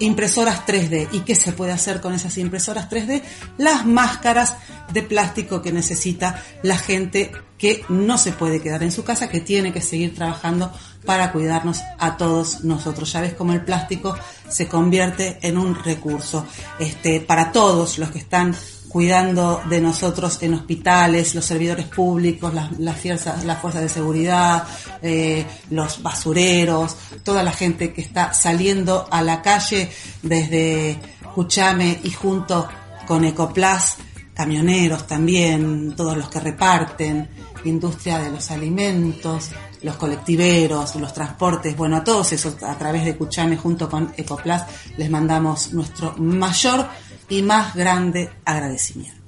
impresoras 0.00 0.66
3D. 0.66 1.08
¿Y 1.12 1.20
qué 1.20 1.34
se 1.34 1.52
puede 1.52 1.72
hacer 1.72 2.00
con 2.00 2.12
esas 2.12 2.36
impresoras 2.38 2.90
3D? 2.90 3.22
Las 3.58 3.86
máscaras 3.86 4.56
de 4.92 5.02
plástico 5.02 5.62
que 5.62 5.72
necesita 5.72 6.42
la 6.62 6.76
gente 6.76 7.30
que 7.56 7.84
no 7.88 8.18
se 8.18 8.32
puede 8.32 8.60
quedar 8.60 8.82
en 8.82 8.90
su 8.90 9.04
casa, 9.04 9.28
que 9.28 9.40
tiene 9.40 9.72
que 9.72 9.82
seguir 9.82 10.14
trabajando 10.14 10.72
para 11.04 11.30
cuidarnos 11.30 11.82
a 11.98 12.16
todos 12.16 12.64
nosotros. 12.64 13.12
Ya 13.12 13.20
ves 13.20 13.34
cómo 13.34 13.52
el 13.52 13.64
plástico 13.64 14.16
se 14.48 14.66
convierte 14.66 15.38
en 15.42 15.58
un 15.58 15.74
recurso 15.74 16.46
este, 16.78 17.20
para 17.20 17.52
todos 17.52 17.98
los 17.98 18.10
que 18.10 18.18
están 18.18 18.54
cuidando 18.90 19.62
de 19.70 19.80
nosotros 19.80 20.42
en 20.42 20.54
hospitales, 20.54 21.36
los 21.36 21.44
servidores 21.44 21.86
públicos, 21.86 22.52
las, 22.52 22.76
las, 22.78 22.98
fuerzas, 22.98 23.80
de 23.80 23.88
seguridad, 23.88 24.64
eh, 25.00 25.46
los 25.70 26.02
basureros, 26.02 26.96
toda 27.22 27.44
la 27.44 27.52
gente 27.52 27.92
que 27.92 28.00
está 28.00 28.34
saliendo 28.34 29.06
a 29.08 29.22
la 29.22 29.42
calle 29.42 29.90
desde 30.22 30.98
Cuchame 31.34 32.00
y 32.02 32.10
junto 32.10 32.68
con 33.06 33.24
Ecoplas, 33.24 33.96
camioneros 34.34 35.06
también, 35.06 35.94
todos 35.94 36.16
los 36.16 36.28
que 36.28 36.40
reparten, 36.40 37.28
industria 37.64 38.18
de 38.18 38.30
los 38.30 38.50
alimentos, 38.50 39.50
los 39.82 39.94
colectiveros, 39.96 40.96
los 40.96 41.14
transportes, 41.14 41.76
bueno, 41.76 41.98
a 41.98 42.04
todos 42.04 42.32
esos 42.32 42.60
a 42.64 42.76
través 42.76 43.04
de 43.04 43.16
Cuchame 43.16 43.56
junto 43.56 43.88
con 43.88 44.12
Ecoplas 44.16 44.66
les 44.96 45.08
mandamos 45.10 45.72
nuestro 45.72 46.14
mayor 46.16 46.86
y 47.30 47.42
más 47.42 47.74
grande 47.74 48.28
agradecimiento. 48.44 49.20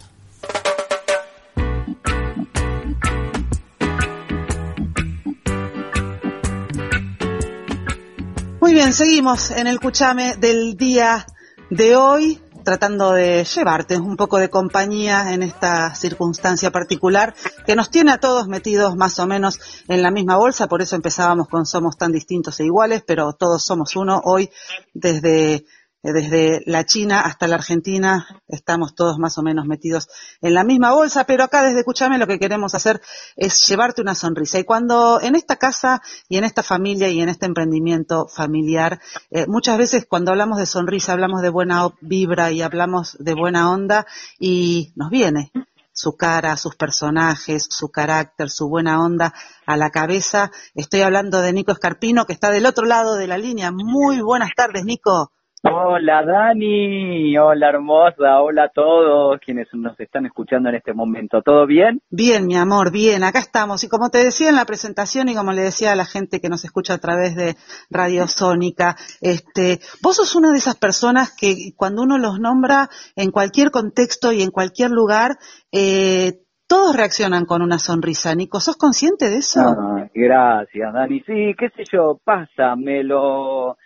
Muy 8.61 8.75
bien, 8.75 8.93
seguimos 8.93 9.51
en 9.51 9.67
el 9.67 9.81
Cuchame 9.81 10.37
del 10.37 10.77
día 10.77 11.27
de 11.71 11.97
hoy 11.97 12.41
tratando 12.65 13.13
de 13.13 13.45
llevarte 13.45 13.99
un 13.99 14.17
poco 14.17 14.39
de 14.39 14.51
compañía 14.51 15.33
en 15.33 15.43
esta 15.43 15.95
circunstancia 15.95 16.71
particular 16.71 17.35
que 17.67 17.75
nos 17.77 17.91
tiene 17.91 18.13
a 18.13 18.19
todos 18.19 18.49
metidos 18.49 18.97
más 18.97 19.19
o 19.19 19.27
menos 19.27 19.59
en 19.89 20.03
la 20.03 20.11
misma 20.11 20.37
bolsa, 20.37 20.69
por 20.69 20.81
eso 20.83 20.97
empezábamos 20.97 21.49
con 21.49 21.67
Somos 21.67 21.97
tan 21.97 22.13
distintos 22.13 22.61
e 22.61 22.65
iguales, 22.65 23.03
pero 23.07 23.33
todos 23.33 23.65
somos 23.65 23.97
uno 23.97 24.21
hoy 24.25 24.51
desde 24.95 25.65
desde 26.03 26.63
la 26.67 26.85
China 26.85 27.21
hasta 27.21 27.47
la 27.47 27.57
Argentina 27.57 28.27
estamos 28.49 28.95
todos 28.95 29.19
más 29.19 29.39
o 29.39 29.43
menos 29.43 29.67
metidos 29.67 30.09
en 30.41 30.55
la 30.55 30.65
misma 30.65 30.93
bolsa, 30.93 31.25
pero 31.25 31.45
acá 31.45 31.63
desde 31.63 31.81
Escúchame 31.81 32.19
lo 32.19 32.27
que 32.27 32.39
queremos 32.39 32.75
hacer 32.75 33.01
es 33.37 33.67
llevarte 33.67 34.03
una 34.03 34.15
sonrisa. 34.15 34.59
Y 34.59 34.65
cuando 34.65 35.21
en 35.21 35.35
esta 35.35 35.57
casa 35.57 36.01
y 36.29 36.39
en 36.39 36.45
esta 36.45 36.63
familia 36.63 37.09
y 37.09 37.21
en 37.21 37.29
este 37.29 37.47
emprendimiento 37.47 38.27
familiar, 38.29 39.01
eh, 39.31 39.47
muchas 39.47 39.79
veces 39.79 40.07
cuando 40.09 40.31
hablamos 40.31 40.59
de 40.59 40.67
sonrisa 40.67 41.13
hablamos 41.13 41.43
de 41.43 41.51
buena 41.51 41.89
vibra 42.01 42.51
y 42.51 42.63
hablamos 42.63 43.17
de 43.19 43.35
buena 43.35 43.71
onda 43.71 44.07
y 44.39 44.93
nos 44.97 45.11
viene 45.11 45.53
su 45.93 46.17
cara, 46.17 46.57
sus 46.57 46.75
personajes, 46.75 47.67
su 47.69 47.91
carácter, 47.91 48.49
su 48.49 48.69
buena 48.69 49.03
onda 49.03 49.35
a 49.67 49.77
la 49.77 49.91
cabeza. 49.91 50.51
Estoy 50.75 51.03
hablando 51.03 51.43
de 51.43 51.53
Nico 51.53 51.73
Escarpino, 51.73 52.27
que 52.27 52.33
está 52.33 52.51
del 52.51 52.67
otro 52.67 52.87
lado 52.87 53.17
de 53.17 53.27
la 53.27 53.39
línea. 53.39 53.71
Muy 53.73 54.21
buenas 54.23 54.51
tardes, 54.57 54.85
Nico. 54.85 55.33
Hola 55.65 56.25
Dani, 56.25 57.39
hola 57.39 57.69
hermosa, 57.69 58.41
hola 58.43 58.65
a 58.65 58.69
todos 58.71 59.39
quienes 59.39 59.69
nos 59.75 59.99
están 60.01 60.27
escuchando 60.27 60.69
en 60.69 60.75
este 60.75 60.93
momento. 60.93 61.41
¿Todo 61.41 61.67
bien? 61.67 62.03
Bien, 62.11 62.49
mi 62.49 62.57
amor, 62.57 62.91
bien, 62.91 63.23
acá 63.23 63.39
estamos. 63.39 63.85
Y 63.85 63.89
como 63.89 64.11
te 64.11 64.19
decía 64.19 64.49
en 64.49 64.57
la 64.57 64.65
presentación 64.65 65.29
y 65.29 65.37
como 65.37 65.53
le 65.53 65.63
decía 65.63 65.93
a 65.93 65.97
la 65.97 66.05
gente 66.05 66.41
que 66.41 66.49
nos 66.49 66.65
escucha 66.65 66.95
a 66.95 66.99
través 66.99 67.37
de 67.37 67.55
Radio 67.91 68.27
Sónica, 68.27 68.97
este, 69.21 69.79
vos 70.03 70.17
sos 70.17 70.35
una 70.35 70.51
de 70.51 70.59
esas 70.59 70.77
personas 70.77 71.33
que 71.39 71.73
cuando 71.77 72.03
uno 72.03 72.19
los 72.19 72.41
nombra 72.41 72.89
en 73.15 73.31
cualquier 73.31 73.71
contexto 73.71 74.33
y 74.33 74.43
en 74.43 74.51
cualquier 74.51 74.91
lugar, 74.91 75.37
eh, 75.71 76.41
todos 76.67 76.97
reaccionan 76.97 77.45
con 77.45 77.63
una 77.63 77.79
sonrisa. 77.79 78.35
Nico, 78.35 78.59
¿sos 78.59 78.77
consciente 78.77 79.31
de 79.31 79.37
eso? 79.37 79.61
Ah, 79.61 80.09
gracias, 80.13 80.93
Dani. 80.93 81.21
Sí, 81.21 81.55
qué 81.57 81.69
sé 81.77 81.85
yo, 81.93 82.19
pasa, 82.25 82.75
me 82.75 83.05
lo 83.05 83.77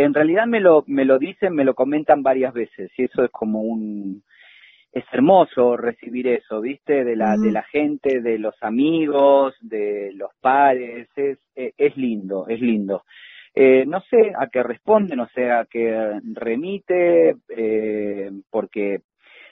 en 0.00 0.14
realidad 0.14 0.46
me 0.46 0.60
lo, 0.60 0.84
me 0.86 1.04
lo 1.04 1.18
dicen, 1.18 1.54
me 1.54 1.64
lo 1.64 1.74
comentan 1.74 2.22
varias 2.22 2.54
veces 2.54 2.90
y 2.96 3.04
eso 3.04 3.24
es 3.24 3.30
como 3.30 3.60
un... 3.60 4.22
Es 4.92 5.04
hermoso 5.10 5.74
recibir 5.78 6.28
eso, 6.28 6.60
¿viste? 6.60 7.02
De 7.02 7.16
la, 7.16 7.38
de 7.38 7.50
la 7.50 7.62
gente, 7.62 8.20
de 8.20 8.38
los 8.38 8.54
amigos, 8.62 9.54
de 9.62 10.12
los 10.12 10.30
pares, 10.38 11.08
es, 11.16 11.38
e, 11.56 11.72
es, 11.78 11.96
lindo, 11.96 12.46
es 12.46 12.60
lindo. 12.60 13.02
Eh, 13.54 13.86
no 13.86 14.02
sé 14.02 14.32
a 14.38 14.48
qué 14.48 14.62
responde, 14.62 15.16
no 15.16 15.28
sé 15.28 15.50
a 15.50 15.64
qué 15.64 16.20
remite, 16.34 17.36
eh, 17.48 18.30
porque 18.50 19.00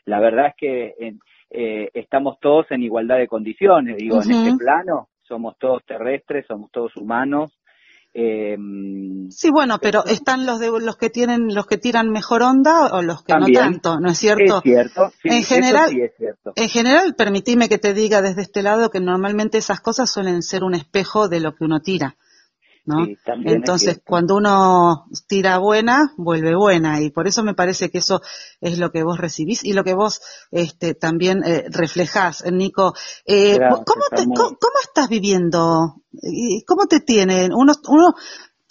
la 0.05 0.21
verdad 0.21 0.49
es 0.49 0.55
que 0.57 1.15
eh, 1.51 1.91
estamos 1.95 2.39
todos 2.39 2.71
en 2.71 2.83
igualdad 2.83 3.17
de 3.17 3.27
condiciones, 3.27 3.97
digo, 3.97 4.23
en 4.23 4.31
este 4.31 4.57
plano 4.59 5.09
somos 5.23 5.57
todos 5.59 5.85
terrestres, 5.87 6.45
somos 6.47 6.71
todos 6.71 6.95
humanos, 6.97 7.60
eh, 8.13 8.57
sí, 9.31 9.51
bueno, 9.51 9.79
pero 9.81 10.05
están 10.05 10.45
los 10.45 10.59
de 10.59 10.69
los 10.81 10.97
que 10.97 11.11
tienen 11.11 11.55
los 11.55 11.67
que 11.67 11.79
tiran 11.79 12.11
mejor 12.11 12.43
onda 12.43 12.89
o 12.93 13.03
los 13.03 13.23
que 13.23 13.35
no 13.35 13.47
tanto, 13.47 14.01
¿no 14.01 14.11
es 14.11 14.19
cierto? 14.19 14.59
Es 14.59 14.63
cierto. 14.65 15.13
en 15.23 15.45
general, 15.45 16.13
en 16.57 16.69
general, 16.69 17.15
permitime 17.15 17.69
que 17.69 17.79
te 17.79 17.95
diga 17.95 18.21
desde 18.21 18.43
este 18.43 18.63
lado 18.63 18.91
que 18.91 19.01
normalmente 19.01 19.59
esas 19.59 19.81
cosas 19.81 20.11
suelen 20.11 20.43
ser 20.43 20.65
un 20.65 20.75
espejo 20.75 21.29
de 21.29 21.41
lo 21.41 21.55
que 21.55 21.65
uno 21.65 21.81
tira. 21.81 22.17
¿No? 22.85 23.07
Entonces, 23.45 24.01
cuando 24.05 24.37
uno 24.37 25.07
tira 25.27 25.59
buena, 25.59 26.13
vuelve 26.17 26.55
buena 26.55 27.01
y 27.01 27.11
por 27.11 27.27
eso 27.27 27.43
me 27.43 27.55
parece 27.55 27.91
que 27.91 27.99
eso 27.99 28.21
es 28.61 28.79
lo 28.79 28.91
que 28.91 29.03
vos 29.03 29.19
recibís 29.19 29.65
y 29.65 29.73
lo 29.73 29.85
que 29.85 29.95
vos 29.95 30.21
este, 30.51 30.95
también 30.95 31.43
eh, 31.45 31.65
reflejás, 31.71 32.45
Nico. 32.51 32.95
Eh, 33.25 33.59
¿cómo, 33.59 34.05
¿cómo, 34.35 34.79
estás 34.83 35.09
viviendo? 35.09 35.97
¿Cómo 36.67 36.87
te 36.87 37.01
tienen? 37.01 37.53
Uno, 37.53 37.73
uno 37.89 38.15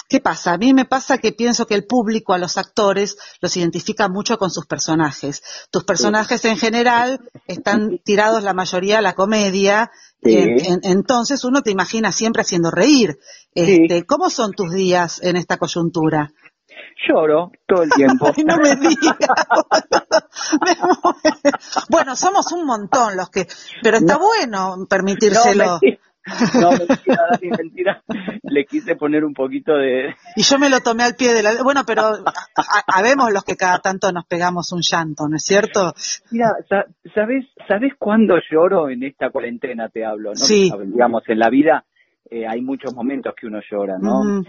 ¿Qué 0.10 0.20
pasa? 0.20 0.54
A 0.54 0.58
mí 0.58 0.74
me 0.74 0.86
pasa 0.86 1.20
que 1.20 1.34
pienso 1.34 1.68
que 1.68 1.76
el 1.76 1.86
público 1.86 2.34
a 2.34 2.40
los 2.40 2.58
actores 2.58 3.16
los 3.42 3.56
identifica 3.56 4.10
mucho 4.10 4.40
con 4.40 4.50
sus 4.50 4.66
personajes. 4.66 5.44
Tus 5.70 5.84
personajes 5.84 6.44
en 6.46 6.58
general 6.58 7.20
están 7.46 8.00
tirados 8.04 8.44
la 8.44 8.56
mayoría 8.56 8.98
a 8.98 9.02
la 9.04 9.14
comedia, 9.14 9.92
entonces 10.24 11.44
uno 11.44 11.62
te 11.62 11.70
imagina 11.70 12.12
siempre 12.12 12.42
haciendo 12.42 12.72
reír. 12.72 13.20
Este, 13.54 14.04
¿Cómo 14.08 14.32
son 14.32 14.54
tus 14.54 14.72
días 14.74 15.22
en 15.22 15.36
esta 15.36 15.58
coyuntura? 15.58 16.34
Lloro 17.08 17.52
todo 17.68 17.84
el 17.84 17.92
tiempo. 17.92 18.32
no 18.46 18.58
me 18.58 18.76
digas. 18.78 19.18
bueno, 21.90 22.16
somos 22.16 22.52
un 22.52 22.66
montón 22.66 23.16
los 23.16 23.30
que, 23.30 23.48
pero 23.84 23.98
está 23.98 24.18
bueno 24.18 24.88
permitírselo. 24.90 25.66
No, 25.66 25.80
mentira, 26.26 27.58
mentira. 27.58 28.04
Le 28.44 28.66
quise 28.66 28.96
poner 28.96 29.24
un 29.24 29.34
poquito 29.34 29.74
de... 29.74 30.16
Y 30.36 30.44
yo 30.44 30.60
me 30.60 30.70
lo 30.70 30.80
tomé 30.82 31.04
al 31.04 31.16
pie 31.16 31.34
de 31.34 31.44
la... 31.44 31.64
Bueno, 31.64 31.82
pero 31.86 32.04
habemos 32.88 33.32
los 33.32 33.44
que 33.44 33.56
cada 33.56 33.80
tanto 33.80 34.12
nos 34.12 34.26
pegamos 34.26 34.72
un 34.72 34.82
llanto, 34.82 35.28
¿no 35.28 35.38
es 35.38 35.44
cierto? 35.44 35.94
Mira, 36.32 36.52
¿sabes, 37.14 37.46
¿sabes 37.68 37.94
cuándo 37.98 38.36
lloro 38.52 38.90
en 38.90 39.04
esta 39.04 39.30
cuarentena? 39.30 39.90
Te 39.90 40.06
hablo, 40.06 40.32
¿no? 40.32 40.36
Sí. 40.36 40.72
Digamos, 40.86 41.24
en 41.28 41.40
la 41.40 41.50
vida 41.50 41.86
eh, 42.30 42.48
hay 42.48 42.62
muchos 42.62 42.94
momentos 42.94 43.34
que 43.40 43.48
uno 43.48 43.60
llora, 43.70 43.98
¿no? 43.98 44.44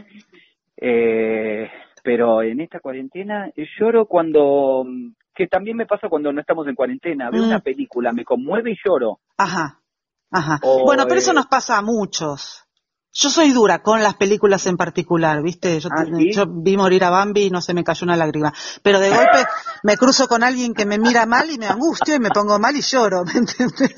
eh, 0.77 1.69
pero 2.03 2.43
en 2.43 2.61
esta 2.61 2.81
cuarentena 2.81 3.51
lloro 3.79 4.07
cuando... 4.07 4.85
Que 5.33 5.47
también 5.47 5.77
me 5.77 5.87
pasa 5.87 6.09
cuando 6.09 6.33
no 6.33 6.41
estamos 6.41 6.67
en 6.69 6.75
cuarentena. 6.75 7.31
Veo 7.31 7.45
una 7.45 7.59
mm. 7.59 7.63
película, 7.63 8.13
me 8.13 8.25
conmueve 8.25 8.73
y 8.73 8.77
lloro. 8.85 9.21
Ajá. 9.39 9.80
Ajá. 10.31 10.61
bueno, 10.63 11.07
pero 11.07 11.21
eso 11.21 11.33
nos 11.33 11.47
pasa 11.47 11.79
a 11.79 11.83
muchos. 11.83 12.65
Yo 13.13 13.29
soy 13.29 13.51
dura 13.51 13.83
con 13.83 14.05
las 14.05 14.15
películas 14.15 14.67
en 14.67 14.77
particular, 14.77 15.43
¿viste? 15.43 15.81
Yo, 15.81 15.89
¿Ah, 15.91 16.05
yo, 16.33 16.45
vi 16.49 16.77
morir 16.77 17.03
a 17.03 17.11
Bambi 17.11 17.47
y 17.47 17.51
no 17.51 17.61
se 17.61 17.75
me 17.75 17.83
cayó 17.83 18.05
una 18.05 18.17
lágrima. 18.17 18.53
Pero 18.85 19.01
de 19.01 19.11
golpe 19.11 19.45
me 19.83 19.97
cruzo 19.97 20.29
con 20.29 20.45
alguien 20.45 20.75
que 20.75 20.87
me 20.87 20.97
mira 20.97 21.27
mal 21.27 21.51
y 21.51 21.59
me 21.59 21.67
angustio 21.67 22.15
y 22.15 22.21
me 22.21 22.29
pongo 22.29 22.61
mal 22.61 22.77
y 22.77 22.83
lloro, 22.83 23.25
¿me 23.25 23.33
entiendes? 23.33 23.95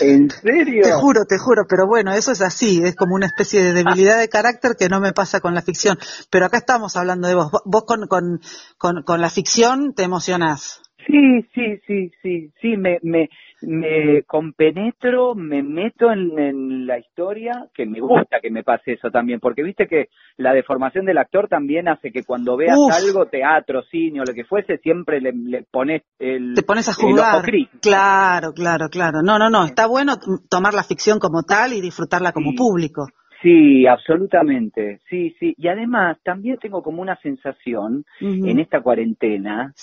¿En 0.00 0.30
serio? 0.30 0.84
Te 0.84 0.92
juro, 0.92 1.24
te 1.24 1.36
juro, 1.36 1.64
pero 1.68 1.88
bueno, 1.88 2.12
eso 2.12 2.30
es 2.30 2.42
así, 2.42 2.80
es 2.84 2.94
como 2.94 3.16
una 3.16 3.26
especie 3.26 3.64
de 3.64 3.72
debilidad 3.72 4.20
de 4.20 4.28
carácter 4.28 4.76
que 4.78 4.88
no 4.88 5.00
me 5.00 5.12
pasa 5.12 5.40
con 5.40 5.52
la 5.52 5.62
ficción. 5.62 5.98
Pero 6.30 6.46
acá 6.46 6.58
estamos 6.58 6.96
hablando 6.96 7.26
de 7.26 7.34
vos. 7.34 7.50
Vos 7.64 7.84
con, 7.84 8.06
con, 8.06 8.40
con, 8.78 9.02
con 9.02 9.20
la 9.20 9.30
ficción 9.30 9.94
te 9.94 10.04
emocionás. 10.04 10.80
Sí, 11.06 11.42
sí, 11.54 11.80
sí, 11.86 12.10
sí, 12.22 12.52
sí, 12.62 12.76
me, 12.76 12.98
me, 13.02 13.28
me 13.66 14.22
compenetro, 14.22 15.34
me 15.34 15.62
meto 15.62 16.10
en, 16.10 16.86
la 16.86 16.98
historia, 16.98 17.68
que 17.74 17.86
me 17.86 18.00
gusta 18.00 18.40
que 18.40 18.50
me 18.50 18.62
pase 18.62 18.92
eso 18.92 19.10
también, 19.10 19.40
porque 19.40 19.62
viste 19.62 19.86
que 19.86 20.08
la 20.36 20.52
deformación 20.52 21.04
del 21.04 21.18
actor 21.18 21.48
también 21.48 21.88
hace 21.88 22.10
que 22.10 22.24
cuando 22.24 22.56
veas 22.56 22.78
algo, 22.92 23.26
teatro, 23.26 23.82
cine 23.90 24.20
o 24.20 24.24
lo 24.24 24.34
que 24.34 24.44
fuese, 24.44 24.78
siempre 24.78 25.20
le, 25.20 25.64
pones 25.70 26.02
el... 26.18 26.54
Te 26.54 26.62
pones 26.62 26.88
a 26.88 26.94
jugar. 26.94 27.44
Claro, 27.80 28.52
claro, 28.52 28.88
claro. 28.90 29.22
No, 29.22 29.38
no, 29.38 29.50
no, 29.50 29.64
está 29.64 29.86
bueno 29.86 30.14
tomar 30.48 30.74
la 30.74 30.84
ficción 30.84 31.18
como 31.18 31.42
tal 31.42 31.72
y 31.72 31.80
disfrutarla 31.80 32.32
como 32.32 32.52
público. 32.54 33.06
Sí, 33.44 33.86
absolutamente, 33.86 35.00
sí, 35.10 35.36
sí. 35.38 35.54
Y 35.58 35.68
además 35.68 36.16
también 36.24 36.56
tengo 36.56 36.82
como 36.82 37.02
una 37.02 37.20
sensación 37.20 38.06
en 38.18 38.58
esta 38.58 38.80
cuarentena 38.80 39.74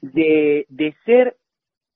de, 0.00 0.64
de 0.70 0.94
ser, 1.04 1.36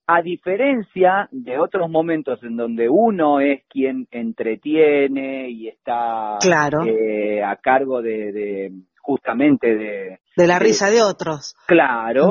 a 0.07 0.23
diferencia 0.23 1.29
de 1.33 1.59
otros 1.59 1.91
momentos 1.91 2.41
en 2.43 2.57
donde 2.57 2.89
uno 2.89 3.41
es 3.41 3.65
quien 3.69 4.07
entretiene 4.11 5.51
y 5.51 5.69
está 5.69 6.39
claro. 6.41 6.85
eh, 6.85 7.43
a 7.43 7.57
cargo 7.57 8.03
de, 8.03 8.71
justamente 9.01 9.75
de... 9.75 10.21
De 10.37 10.47
la 10.47 10.59
risa 10.59 10.91
de 10.91 11.03
otros. 11.03 11.57
Claro. 11.67 12.31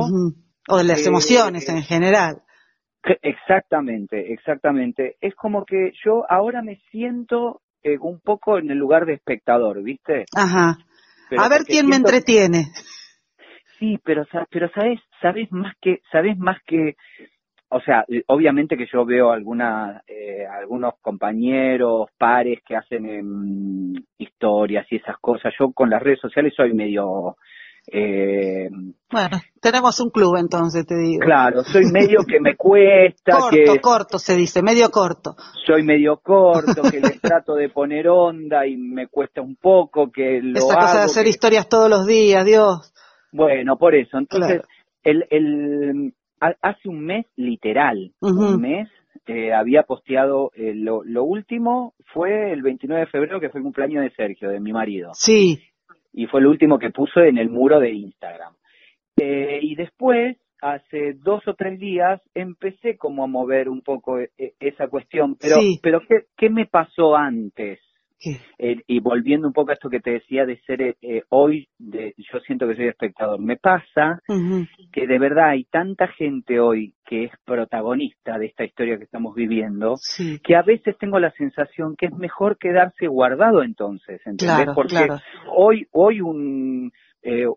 O 0.70 0.78
de 0.78 0.84
las 0.86 1.06
eh, 1.06 1.10
emociones 1.10 1.68
en 1.68 1.82
general. 1.82 2.44
Exactamente, 3.22 4.34
exactamente. 4.34 5.18
Es 5.22 5.36
como 5.36 5.66
que 5.66 5.92
yo 6.04 6.24
ahora 6.30 6.62
me 6.62 6.78
siento 6.92 7.62
eh, 7.84 7.98
un 8.00 8.20
poco 8.20 8.58
en 8.58 8.72
el 8.72 8.78
lugar 8.78 9.06
de 9.06 9.14
espectador, 9.14 9.84
¿viste? 9.84 10.26
Ajá. 10.36 10.78
a 11.38 11.50
ver 11.50 11.64
quién 11.68 11.88
me 11.88 11.98
entretiene. 11.98 12.66
Sí, 13.80 14.00
pero 14.04 14.26
pero 14.50 14.70
sabes, 14.74 15.00
sabes 15.22 15.52
más 15.52 15.76
que 15.82 16.00
sabes 16.12 16.38
más 16.38 16.58
que 16.66 16.96
o 17.76 17.82
sea, 17.82 18.06
obviamente 18.28 18.78
que 18.78 18.88
yo 18.92 19.04
veo 19.06 19.32
alguna, 19.32 20.02
eh, 20.08 20.46
algunos 20.48 20.94
compañeros, 21.02 22.08
pares 22.18 22.60
que 22.66 22.74
hacen 22.74 23.06
em, 23.06 23.94
historias 24.18 24.88
y 24.90 24.96
esas 24.96 25.18
cosas. 25.20 25.54
Yo 25.60 25.74
con 25.74 25.90
las 25.90 26.02
redes 26.02 26.22
sociales 26.22 26.54
soy 26.56 26.74
medio 26.74 27.36
eh, 27.92 28.70
bueno, 29.12 29.42
tenemos 29.62 30.00
un 30.00 30.10
club 30.10 30.38
entonces, 30.38 30.86
te 30.88 30.96
digo. 30.96 31.20
Claro, 31.20 31.64
soy 31.64 31.84
medio 31.92 32.22
que 32.26 32.40
me 32.40 32.56
cuesta. 32.56 33.34
corto, 33.40 33.74
que, 33.74 33.80
corto 33.82 34.20
se 34.20 34.36
dice, 34.36 34.64
medio 34.64 34.90
corto. 34.90 35.36
Soy 35.66 35.84
medio 35.84 36.18
corto, 36.24 36.82
que 36.90 37.02
les 37.02 37.20
trato 37.20 37.56
de 37.56 37.70
poner 37.70 38.08
onda 38.08 38.66
y 38.66 38.78
me 38.78 39.08
cuesta 39.08 39.42
un 39.42 39.58
poco, 39.58 40.12
que 40.12 40.40
lo 40.42 40.60
Esa 40.60 40.76
cosa 40.76 40.98
de 41.00 41.06
hacer 41.06 41.28
historias 41.28 41.68
todos 41.68 41.90
los 41.90 42.08
días, 42.08 42.46
Dios. 42.46 42.94
Bueno, 43.34 43.78
por 43.78 43.94
eso. 43.94 44.18
Entonces, 44.18 44.62
el, 45.04 45.28
el, 45.30 46.14
hace 46.62 46.90
un 46.90 47.06
mes, 47.06 47.26
literal, 47.36 48.12
un 48.22 48.62
mes, 48.62 48.90
eh, 49.28 49.54
había 49.54 49.84
posteado, 49.84 50.52
eh, 50.56 50.74
lo, 50.76 51.04
lo 51.04 51.24
último 51.24 51.94
fue 52.14 52.52
el 52.52 52.62
29 52.62 53.06
de 53.06 53.12
febrero, 53.12 53.40
que 53.40 53.50
fue 53.50 53.60
el 53.60 53.64
cumpleaños 53.64 54.04
de 54.04 54.12
Sergio, 54.12 54.50
de 54.50 54.60
mi 54.60 54.74
marido. 54.74 55.12
Sí 55.14 55.60
y 56.16 56.26
fue 56.28 56.40
el 56.40 56.48
último 56.48 56.80
que 56.80 56.92
puso 56.92 57.20
en 57.20 57.38
el 57.38 57.50
muro 57.50 57.80
de 57.80 57.92
Instagram. 57.92 58.54
Eh, 59.18 59.60
y 59.62 59.76
después, 59.76 60.38
hace 60.62 61.14
dos 61.14 61.46
o 61.48 61.54
tres 61.54 61.78
días, 61.78 62.22
empecé 62.34 62.98
como 62.98 63.24
a 63.24 63.28
mover 63.28 63.70
un 63.70 63.82
poco 63.82 64.20
e, 64.20 64.32
e, 64.38 64.54
esa 64.60 64.88
cuestión, 64.88 65.36
pero, 65.40 65.58
pero 65.82 66.00
¿qué, 66.08 66.26
¿qué 66.38 66.50
me 66.50 66.66
pasó 66.66 67.16
antes? 67.16 67.80
Eh, 68.58 68.82
y 68.88 69.00
volviendo 69.00 69.48
un 69.48 69.54
poco 69.54 69.72
a 69.72 69.74
esto 69.74 69.90
que 69.90 70.00
te 70.00 70.12
decía 70.12 70.46
de 70.46 70.60
ser 70.62 70.82
eh, 70.82 70.96
eh, 71.02 71.24
hoy, 71.30 71.68
de, 71.78 72.14
yo 72.18 72.40
siento 72.40 72.68
que 72.68 72.76
soy 72.76 72.88
espectador, 72.88 73.40
me 73.40 73.58
pasa 73.58 74.22
que 74.92 75.08
de 75.08 75.20
verdad 75.20 75.50
hay 75.50 75.66
tanta 75.66 76.08
gente 76.08 76.60
hoy 76.60 76.94
que 77.06 77.26
es 77.26 77.32
protagonista 77.46 78.40
de 78.40 78.48
esta 78.48 78.64
historia 78.64 78.98
que 78.98 79.04
estamos 79.04 79.36
viviendo, 79.36 79.96
que 80.44 80.56
a 80.56 80.64
veces 80.64 80.98
tengo 80.98 81.20
la 81.20 81.32
sensación 81.32 81.96
que 81.96 82.08
es 82.08 82.14
mejor 82.14 82.58
quedarse 82.58 83.08
guardado 83.08 83.64
entonces, 83.64 84.22
¿entendés? 84.26 84.70
Porque 84.74 85.08
hoy, 85.56 85.88
hoy 85.92 86.22
un, 86.22 86.92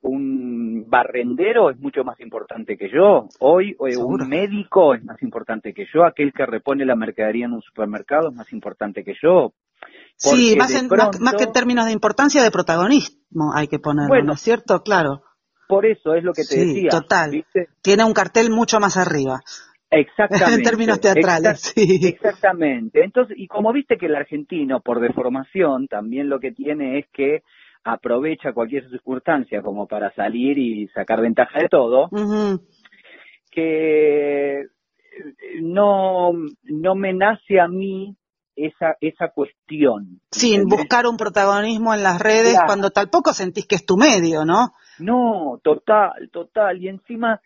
un 0.02 0.84
barrendero 0.86 1.70
es 1.70 1.78
mucho 1.78 2.04
más 2.04 2.20
importante 2.20 2.76
que 2.76 2.90
yo. 2.90 3.28
Hoy 3.38 3.74
un 3.78 4.28
médico 4.28 4.94
es 4.94 5.02
más 5.04 5.22
importante 5.22 5.72
que 5.72 5.86
yo. 5.92 6.04
Aquel 6.04 6.32
que 6.32 6.44
repone 6.44 6.84
la 6.84 6.96
mercadería 6.96 7.46
en 7.46 7.52
un 7.52 7.62
supermercado 7.62 8.28
es 8.28 8.34
más 8.34 8.52
importante 8.52 9.02
que 9.02 9.14
yo. 9.22 9.54
Sí, 10.16 10.56
más, 10.56 10.72
más, 11.20 11.34
que 11.36 11.44
en 11.44 11.52
términos 11.52 11.86
de 11.86 11.92
importancia, 11.92 12.42
de 12.42 12.50
protagonismo 12.50 13.52
hay 13.54 13.68
que 13.68 13.78
ponerlo, 13.78 14.22
¿no 14.24 14.32
es 14.32 14.40
cierto? 14.40 14.82
Claro. 14.82 15.22
Por 15.68 15.86
eso 15.86 16.14
es 16.14 16.24
lo 16.24 16.32
que 16.32 16.42
te 16.42 16.54
sí, 16.54 16.66
decía. 16.66 16.90
total. 16.90 17.44
Tiene 17.82 18.04
un 18.04 18.14
cartel 18.14 18.50
mucho 18.50 18.80
más 18.80 18.96
arriba. 18.96 19.38
Exactamente. 19.90 20.54
en 20.54 20.62
términos 20.62 21.00
teatrales, 21.00 21.60
sí. 21.60 22.00
Exactamente. 22.08 23.04
Entonces, 23.04 23.36
y 23.38 23.46
como 23.46 23.72
viste 23.72 23.96
que 23.96 24.06
el 24.06 24.16
argentino, 24.16 24.80
por 24.80 25.00
deformación, 25.00 25.86
también 25.86 26.28
lo 26.28 26.40
que 26.40 26.52
tiene 26.52 26.98
es 26.98 27.06
que 27.12 27.42
aprovecha 27.84 28.52
cualquier 28.52 28.88
circunstancia 28.90 29.62
como 29.62 29.86
para 29.86 30.12
salir 30.14 30.58
y 30.58 30.88
sacar 30.88 31.22
ventaja 31.22 31.60
de 31.60 31.68
todo, 31.68 32.10
que 33.50 34.64
no, 35.62 36.32
no 36.64 36.94
me 36.94 37.14
nace 37.14 37.60
a 37.60 37.68
mí 37.68 38.17
esa, 38.58 38.96
esa 39.00 39.28
cuestión. 39.28 40.20
Sin 40.30 40.64
buscar 40.64 41.06
un 41.06 41.16
protagonismo 41.16 41.94
en 41.94 42.02
las 42.02 42.20
redes 42.20 42.58
cuando 42.66 42.90
tampoco 42.90 43.32
sentís 43.32 43.66
que 43.66 43.76
es 43.76 43.86
tu 43.86 43.96
medio, 43.96 44.44
¿no? 44.44 44.74
No, 44.98 45.60
total, 45.62 46.30
total. 46.32 46.82
Y 46.82 46.88
encima 46.88 47.40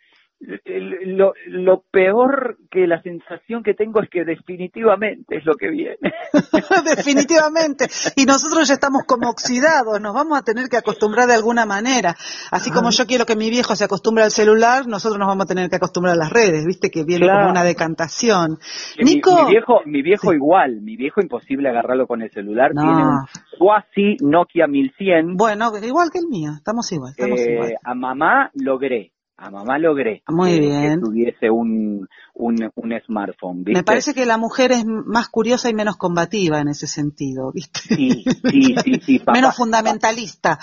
lo, 1.06 1.34
lo 1.46 1.82
peor 1.90 2.56
que 2.70 2.86
la 2.86 3.00
sensación 3.02 3.62
que 3.62 3.74
tengo 3.74 4.00
es 4.02 4.10
que 4.10 4.24
definitivamente 4.24 5.36
es 5.36 5.44
lo 5.44 5.54
que 5.54 5.70
viene. 5.70 5.96
definitivamente. 6.96 7.86
Y 8.16 8.24
nosotros 8.24 8.66
ya 8.66 8.74
estamos 8.74 9.02
como 9.06 9.28
oxidados, 9.28 10.00
nos 10.00 10.14
vamos 10.14 10.38
a 10.38 10.42
tener 10.42 10.68
que 10.68 10.76
acostumbrar 10.76 11.28
de 11.28 11.34
alguna 11.34 11.64
manera. 11.66 12.16
Así 12.50 12.70
como 12.70 12.90
yo 12.90 13.06
quiero 13.06 13.24
que 13.24 13.36
mi 13.36 13.50
viejo 13.50 13.76
se 13.76 13.84
acostumbre 13.84 14.24
al 14.24 14.30
celular, 14.30 14.86
nosotros 14.86 15.18
nos 15.18 15.28
vamos 15.28 15.44
a 15.44 15.48
tener 15.48 15.68
que 15.70 15.76
acostumbrar 15.76 16.14
a 16.14 16.18
las 16.18 16.30
redes, 16.30 16.66
viste 16.66 16.90
que 16.90 17.04
viene 17.04 17.28
como 17.28 17.50
una 17.50 17.62
decantación. 17.64 18.58
Nico. 18.98 19.44
Mi, 19.44 19.50
viejo, 19.50 19.80
mi 19.86 20.02
viejo 20.02 20.32
igual, 20.32 20.80
mi 20.80 20.96
viejo 20.96 21.20
imposible 21.20 21.68
agarrarlo 21.68 22.06
con 22.06 22.22
el 22.22 22.30
celular, 22.30 22.72
tiene 22.72 22.90
un 22.90 23.26
Suasi 23.56 24.16
Nokia 24.20 24.66
1100. 24.66 25.36
Bueno, 25.36 25.70
igual 25.82 26.10
que 26.12 26.18
el 26.18 26.26
mío, 26.28 26.52
estamos 26.56 26.90
igual, 26.92 27.12
estamos 27.16 27.40
eh, 27.40 27.52
igual. 27.52 27.74
A 27.84 27.94
mamá 27.94 28.50
logré 28.54 29.11
a 29.36 29.50
mamá 29.50 29.78
logré 29.78 30.22
Muy 30.28 30.60
bien. 30.60 31.00
que 31.00 31.06
tuviese 31.06 31.50
un, 31.50 32.08
un, 32.34 32.70
un 32.74 33.00
smartphone. 33.06 33.64
Me 33.66 33.82
parece 33.82 34.14
que 34.14 34.26
la 34.26 34.38
mujer 34.38 34.72
es 34.72 34.84
más 34.86 35.28
curiosa 35.28 35.68
y 35.68 35.74
menos 35.74 35.96
combativa 35.96 36.60
en 36.60 36.68
ese 36.68 36.86
sentido, 36.86 37.50
¿viste? 37.52 37.80
Sí, 37.80 38.24
sí, 38.24 38.74
sí, 38.84 39.00
sí 39.04 39.22
menos 39.32 39.56
fundamentalista. 39.56 40.58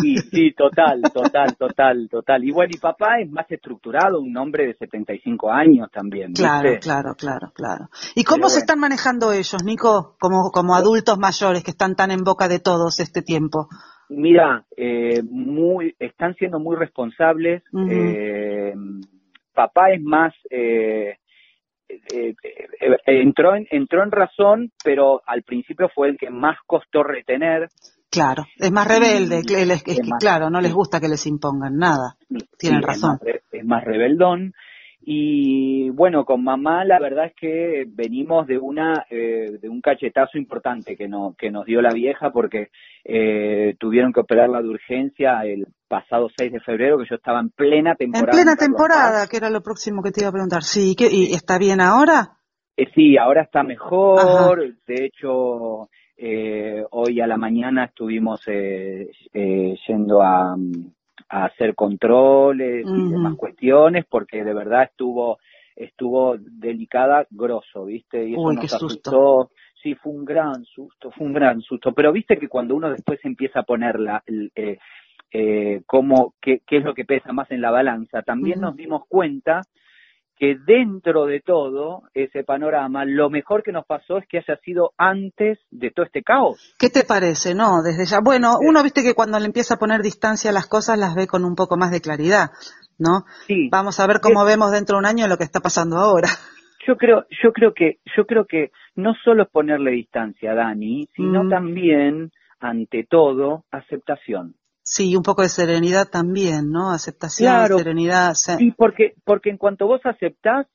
Sí, 0.00 0.16
sí, 0.18 0.54
total, 0.56 1.02
total, 1.12 1.56
total, 1.56 2.08
total. 2.10 2.44
Y 2.44 2.52
bueno, 2.52 2.72
y 2.74 2.78
papá 2.78 3.20
es 3.20 3.30
más 3.30 3.50
estructurado, 3.50 4.20
un 4.20 4.36
hombre 4.36 4.66
de 4.66 4.74
75 4.74 5.50
años 5.50 5.88
también. 5.92 6.28
¿viste? 6.28 6.42
Claro, 6.42 6.70
claro, 6.80 7.14
claro, 7.14 7.52
claro. 7.54 7.90
¿Y 8.14 8.24
cómo 8.24 8.48
se 8.48 8.60
están 8.60 8.78
manejando 8.78 9.32
ellos, 9.32 9.62
Nico, 9.64 10.16
como, 10.18 10.50
como 10.50 10.74
adultos 10.74 11.18
mayores 11.18 11.62
que 11.62 11.72
están 11.72 11.96
tan 11.96 12.10
en 12.10 12.24
boca 12.24 12.48
de 12.48 12.60
todos 12.60 13.00
este 13.00 13.22
tiempo? 13.22 13.68
Mira, 14.14 14.64
eh, 14.76 15.22
muy, 15.22 15.94
están 15.98 16.34
siendo 16.34 16.58
muy 16.58 16.76
responsables. 16.76 17.62
eh, 17.90 18.74
papá 19.54 19.90
es 19.90 20.02
más, 20.02 20.32
eh, 20.50 21.16
eh, 21.88 22.34
eh, 22.80 22.96
entró, 23.06 23.54
en, 23.54 23.66
entró 23.70 24.02
en 24.02 24.10
razón, 24.10 24.72
pero 24.82 25.22
al 25.26 25.42
principio 25.42 25.88
fue 25.94 26.08
el 26.08 26.16
que 26.16 26.30
más 26.30 26.56
costó 26.66 27.02
retener. 27.02 27.68
Claro, 28.10 28.44
es 28.56 28.70
más 28.70 28.86
rebelde, 28.86 29.38
es, 29.38 29.82
que, 29.82 29.96
claro, 30.20 30.50
no 30.50 30.60
les 30.60 30.72
gusta 30.72 31.00
que 31.00 31.08
les 31.08 31.26
impongan 31.26 31.76
nada. 31.76 32.16
Tienen 32.58 32.82
razón. 32.82 33.18
es 33.24 33.64
más 33.64 33.84
rebeldón. 33.84 34.52
Y 35.04 35.90
bueno, 35.90 36.24
con 36.24 36.44
mamá 36.44 36.84
la 36.84 37.00
verdad 37.00 37.26
es 37.26 37.34
que 37.34 37.84
venimos 37.88 38.46
de 38.46 38.56
una 38.56 39.04
eh, 39.10 39.58
de 39.60 39.68
un 39.68 39.80
cachetazo 39.80 40.38
importante 40.38 40.96
que 40.96 41.08
no 41.08 41.34
que 41.36 41.50
nos 41.50 41.66
dio 41.66 41.82
la 41.82 41.92
vieja 41.92 42.30
porque 42.30 42.68
eh, 43.04 43.74
tuvieron 43.80 44.12
que 44.12 44.20
operarla 44.20 44.62
de 44.62 44.68
urgencia 44.68 45.40
el 45.44 45.66
pasado 45.88 46.28
6 46.36 46.52
de 46.52 46.60
febrero 46.60 46.98
que 46.98 47.06
yo 47.10 47.16
estaba 47.16 47.40
en 47.40 47.50
plena 47.50 47.96
temporada. 47.96 48.30
En 48.30 48.44
plena 48.44 48.56
temporada, 48.56 49.26
que 49.28 49.38
era 49.38 49.50
lo 49.50 49.60
próximo 49.60 50.02
que 50.02 50.12
te 50.12 50.20
iba 50.20 50.28
a 50.28 50.32
preguntar. 50.32 50.62
Sí, 50.62 50.94
¿y 50.96 51.34
está 51.34 51.58
bien 51.58 51.80
ahora? 51.80 52.38
Eh, 52.76 52.86
sí, 52.94 53.18
ahora 53.18 53.42
está 53.42 53.64
mejor. 53.64 54.76
De 54.86 55.04
hecho, 55.04 55.88
hoy 56.90 57.20
a 57.20 57.26
la 57.26 57.36
mañana 57.36 57.86
estuvimos 57.86 58.40
yendo 59.34 60.22
a 60.22 60.54
a 61.28 61.46
hacer 61.46 61.74
controles 61.74 62.86
y 62.86 63.10
demás 63.10 63.36
cuestiones, 63.36 64.04
porque 64.08 64.44
de 64.44 64.54
verdad 64.54 64.84
estuvo 64.84 65.38
estuvo 65.76 66.36
delicada, 66.38 67.26
grosso, 67.30 67.86
¿viste? 67.86 68.28
Y 68.28 68.32
eso 68.34 68.52
nos 68.52 68.74
asustó. 68.74 69.50
Sí, 69.82 69.94
fue 69.94 70.12
un 70.12 70.24
gran 70.24 70.64
susto, 70.64 71.10
fue 71.10 71.26
un 71.26 71.32
gran 71.32 71.60
susto. 71.60 71.92
Pero 71.92 72.12
viste 72.12 72.36
que 72.36 72.48
cuando 72.48 72.76
uno 72.76 72.90
después 72.90 73.18
empieza 73.24 73.60
a 73.60 73.64
poner 73.64 73.98
la, 73.98 74.22
eh, 74.26 74.78
eh, 75.32 75.82
cómo, 75.86 76.34
qué, 76.40 76.60
qué, 76.66 76.76
es 76.76 76.84
lo 76.84 76.94
que 76.94 77.04
pesa 77.04 77.32
más 77.32 77.50
en 77.50 77.60
la 77.60 77.70
balanza, 77.70 78.22
también 78.22 78.60
nos 78.60 78.76
dimos 78.76 79.02
cuenta 79.08 79.62
que 80.42 80.56
dentro 80.56 81.26
de 81.26 81.38
todo 81.38 82.02
ese 82.14 82.42
panorama, 82.42 83.04
lo 83.04 83.30
mejor 83.30 83.62
que 83.62 83.70
nos 83.70 83.86
pasó 83.86 84.18
es 84.18 84.26
que 84.26 84.38
haya 84.38 84.56
sido 84.64 84.90
antes 84.98 85.60
de 85.70 85.92
todo 85.92 86.04
este 86.04 86.24
caos. 86.24 86.74
¿Qué 86.80 86.90
te 86.90 87.04
parece, 87.04 87.54
no? 87.54 87.80
Desde 87.80 88.06
ya, 88.06 88.18
bueno, 88.20 88.54
uno 88.60 88.82
viste 88.82 89.04
que 89.04 89.14
cuando 89.14 89.38
le 89.38 89.46
empieza 89.46 89.74
a 89.74 89.78
poner 89.78 90.02
distancia 90.02 90.50
a 90.50 90.52
las 90.52 90.66
cosas 90.66 90.98
las 90.98 91.14
ve 91.14 91.28
con 91.28 91.44
un 91.44 91.54
poco 91.54 91.76
más 91.76 91.92
de 91.92 92.00
claridad, 92.00 92.50
¿no? 92.98 93.22
Sí. 93.46 93.68
Vamos 93.70 94.00
a 94.00 94.06
ver 94.08 94.16
cómo 94.20 94.44
vemos 94.44 94.72
dentro 94.72 94.96
de 94.96 94.98
un 94.98 95.06
año 95.06 95.28
lo 95.28 95.36
que 95.36 95.44
está 95.44 95.60
pasando 95.60 95.96
ahora. 95.98 96.26
Yo 96.88 96.96
creo, 96.96 97.24
yo 97.40 97.52
creo 97.52 97.72
que, 97.72 97.98
yo 98.16 98.26
creo 98.26 98.44
que 98.44 98.72
no 98.96 99.14
solo 99.24 99.44
es 99.44 99.48
ponerle 99.48 99.92
distancia 99.92 100.50
a 100.50 100.54
Dani, 100.56 101.06
sino 101.14 101.44
mm. 101.44 101.50
también 101.50 102.32
ante 102.58 103.06
todo, 103.08 103.62
aceptación. 103.70 104.56
Sí, 104.82 105.14
un 105.16 105.22
poco 105.22 105.42
de 105.42 105.48
serenidad 105.48 106.08
también, 106.08 106.70
¿no? 106.70 106.90
Aceptación, 106.90 107.68
serenidad. 107.68 108.34
Sí, 108.34 108.72
porque, 108.76 109.14
porque 109.24 109.50
en 109.50 109.56
cuanto 109.56 109.86
vos 109.86 110.00
aceptás, 110.04 110.66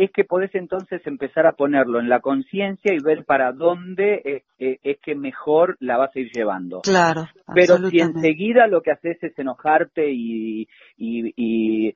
es 0.00 0.10
que 0.12 0.24
podés 0.24 0.54
entonces 0.54 1.02
empezar 1.06 1.46
a 1.46 1.52
ponerlo 1.52 2.00
en 2.00 2.08
la 2.08 2.20
conciencia 2.20 2.92
y 2.94 3.04
ver 3.04 3.24
para 3.26 3.52
dónde 3.52 4.42
es, 4.58 4.98
que 5.02 5.14
mejor 5.14 5.76
la 5.78 5.98
vas 5.98 6.14
a 6.16 6.20
ir 6.20 6.30
llevando. 6.32 6.80
Claro. 6.80 7.28
Pero 7.54 7.76
si 7.90 8.00
enseguida 8.00 8.66
lo 8.66 8.80
que 8.80 8.92
haces 8.92 9.22
es 9.22 9.38
enojarte 9.38 10.10
y, 10.10 10.66
y, 10.96 11.34
y, 11.36 11.94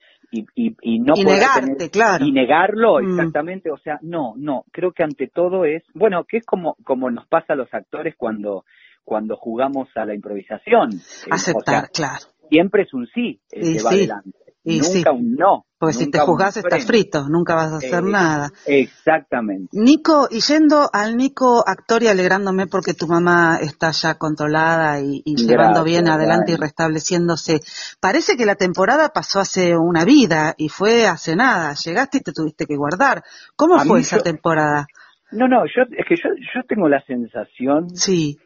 y, 0.54 0.98
no 0.98 1.14
y 1.16 1.24
negarte, 1.24 1.88
claro. 1.90 2.26
Y 2.26 2.32
negarlo, 2.32 3.00
mm. 3.00 3.08
exactamente. 3.08 3.70
O 3.70 3.78
sea, 3.78 3.98
no, 4.02 4.34
no. 4.36 4.64
Creo 4.70 4.92
que 4.92 5.02
ante 5.02 5.28
todo 5.28 5.64
es, 5.64 5.82
bueno, 5.94 6.24
que 6.24 6.38
es 6.38 6.44
como, 6.44 6.76
como 6.84 7.10
nos 7.10 7.26
pasa 7.26 7.54
a 7.54 7.56
los 7.56 7.72
actores 7.72 8.14
cuando, 8.18 8.64
cuando 9.04 9.36
jugamos 9.36 9.88
a 9.94 10.04
la 10.04 10.14
improvisación. 10.14 10.90
Aceptar, 11.30 11.90
claro. 11.90 12.26
Siempre 12.48 12.82
es 12.82 12.94
un 12.94 13.06
sí 13.06 13.40
el 13.50 13.76
que 13.76 13.82
va 13.82 13.90
adelante. 13.90 14.44
Y 14.66 14.80
nunca 14.80 15.12
un 15.12 15.34
no. 15.34 15.66
Porque 15.78 15.94
si 15.94 16.10
te 16.10 16.18
juzgás 16.20 16.56
estás 16.56 16.86
frito, 16.86 17.28
nunca 17.28 17.54
vas 17.54 17.72
a 17.72 17.76
hacer 17.76 18.02
eh, 18.02 18.10
nada. 18.10 18.50
Exactamente. 18.64 19.68
Nico, 19.72 20.26
y 20.30 20.40
yendo 20.40 20.88
al 20.90 21.18
Nico 21.18 21.62
actor 21.66 22.02
y 22.02 22.06
alegrándome 22.06 22.66
porque 22.66 22.94
tu 22.94 23.06
mamá 23.06 23.58
está 23.60 23.90
ya 23.90 24.14
controlada 24.14 25.00
y, 25.00 25.22
llevando 25.36 25.84
bien 25.84 26.08
adelante 26.08 26.52
y 26.52 26.56
restableciéndose, 26.56 27.60
parece 28.00 28.38
que 28.38 28.46
la 28.46 28.54
temporada 28.54 29.10
pasó 29.10 29.40
hace 29.40 29.76
una 29.76 30.06
vida 30.06 30.54
y 30.56 30.70
fue 30.70 31.06
hace 31.06 31.36
nada. 31.36 31.74
Llegaste 31.74 32.18
y 32.18 32.22
te 32.22 32.32
tuviste 32.32 32.64
que 32.64 32.76
guardar. 32.76 33.22
¿Cómo 33.56 33.78
fue 33.80 34.00
esa 34.00 34.20
temporada? 34.20 34.86
No, 35.30 35.46
no, 35.46 35.66
yo, 35.66 35.82
es 35.98 36.06
que 36.08 36.16
yo, 36.16 36.30
yo 36.54 36.62
tengo 36.66 36.88
la 36.88 37.02
sensación 37.04 37.90
sí 37.90 38.38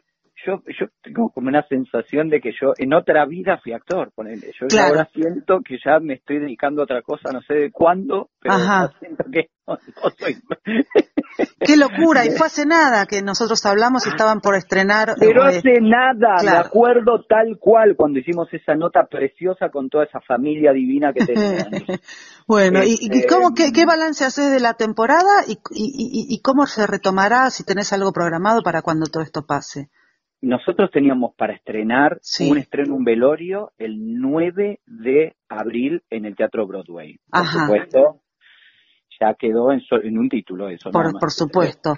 yo, 0.45 0.61
yo 0.67 0.87
tengo 1.01 1.29
como 1.29 1.47
una 1.47 1.65
sensación 1.67 2.29
de 2.29 2.39
que 2.39 2.51
yo 2.51 2.73
en 2.77 2.93
otra 2.93 3.25
vida 3.25 3.59
fui 3.63 3.73
actor, 3.73 4.11
ponele. 4.13 4.51
Yo 4.59 4.67
ahora 4.81 5.07
siento 5.13 5.59
que 5.61 5.77
ya 5.83 5.99
me 5.99 6.15
estoy 6.15 6.39
dedicando 6.39 6.81
a 6.81 6.83
otra 6.85 7.01
cosa, 7.01 7.31
no 7.31 7.41
sé 7.41 7.55
de 7.55 7.71
cuándo, 7.71 8.29
pero 8.39 8.55
siento 8.99 9.23
que 9.31 9.49
no, 9.67 9.77
soy. 10.17 10.37
Qué 11.59 11.77
locura, 11.77 12.25
y 12.25 12.31
fue 12.31 12.47
hace 12.47 12.65
nada 12.65 13.05
que 13.05 13.21
nosotros 13.21 13.65
hablamos 13.65 14.05
y 14.05 14.09
estaban 14.09 14.41
por 14.41 14.55
estrenar. 14.55 15.15
Pero 15.19 15.45
eh, 15.45 15.57
hace 15.57 15.79
nada, 15.79 16.41
me 16.43 16.57
acuerdo 16.57 17.23
tal 17.27 17.57
cual 17.59 17.95
cuando 17.95 18.19
hicimos 18.19 18.51
esa 18.53 18.75
nota 18.75 19.05
preciosa 19.09 19.69
con 19.69 19.89
toda 19.89 20.05
esa 20.05 20.19
familia 20.21 20.73
divina 20.73 21.13
que 21.13 21.25
teníamos. 21.25 21.83
bueno, 22.47 22.83
¿y, 22.83 22.97
y 22.99 23.27
cómo, 23.27 23.53
qué, 23.53 23.71
qué, 23.71 23.85
balance 23.85 24.25
haces 24.25 24.51
de 24.51 24.59
la 24.59 24.73
temporada 24.73 25.43
y, 25.47 25.53
y, 25.71 26.27
y 26.29 26.41
cómo 26.41 26.65
se 26.65 26.87
retomará 26.87 27.49
si 27.51 27.63
tenés 27.63 27.93
algo 27.93 28.11
programado 28.11 28.61
para 28.63 28.81
cuando 28.81 29.05
todo 29.05 29.23
esto 29.23 29.45
pase? 29.45 29.89
Nosotros 30.41 30.89
teníamos 30.91 31.35
para 31.35 31.53
estrenar 31.53 32.19
un 32.47 32.57
estreno, 32.57 32.95
un 32.95 33.03
velorio, 33.03 33.71
el 33.77 34.19
9 34.19 34.79
de 34.85 35.35
abril 35.49 36.01
en 36.09 36.25
el 36.25 36.35
Teatro 36.35 36.65
Broadway. 36.65 37.19
Por 37.29 37.45
supuesto, 37.45 38.21
ya 39.19 39.33
quedó 39.33 39.71
en, 39.71 39.81
en 40.03 40.17
un 40.17 40.29
título 40.29 40.69
eso. 40.69 40.91
Por, 40.91 41.11
por 41.19 41.31
supuesto. 41.31 41.95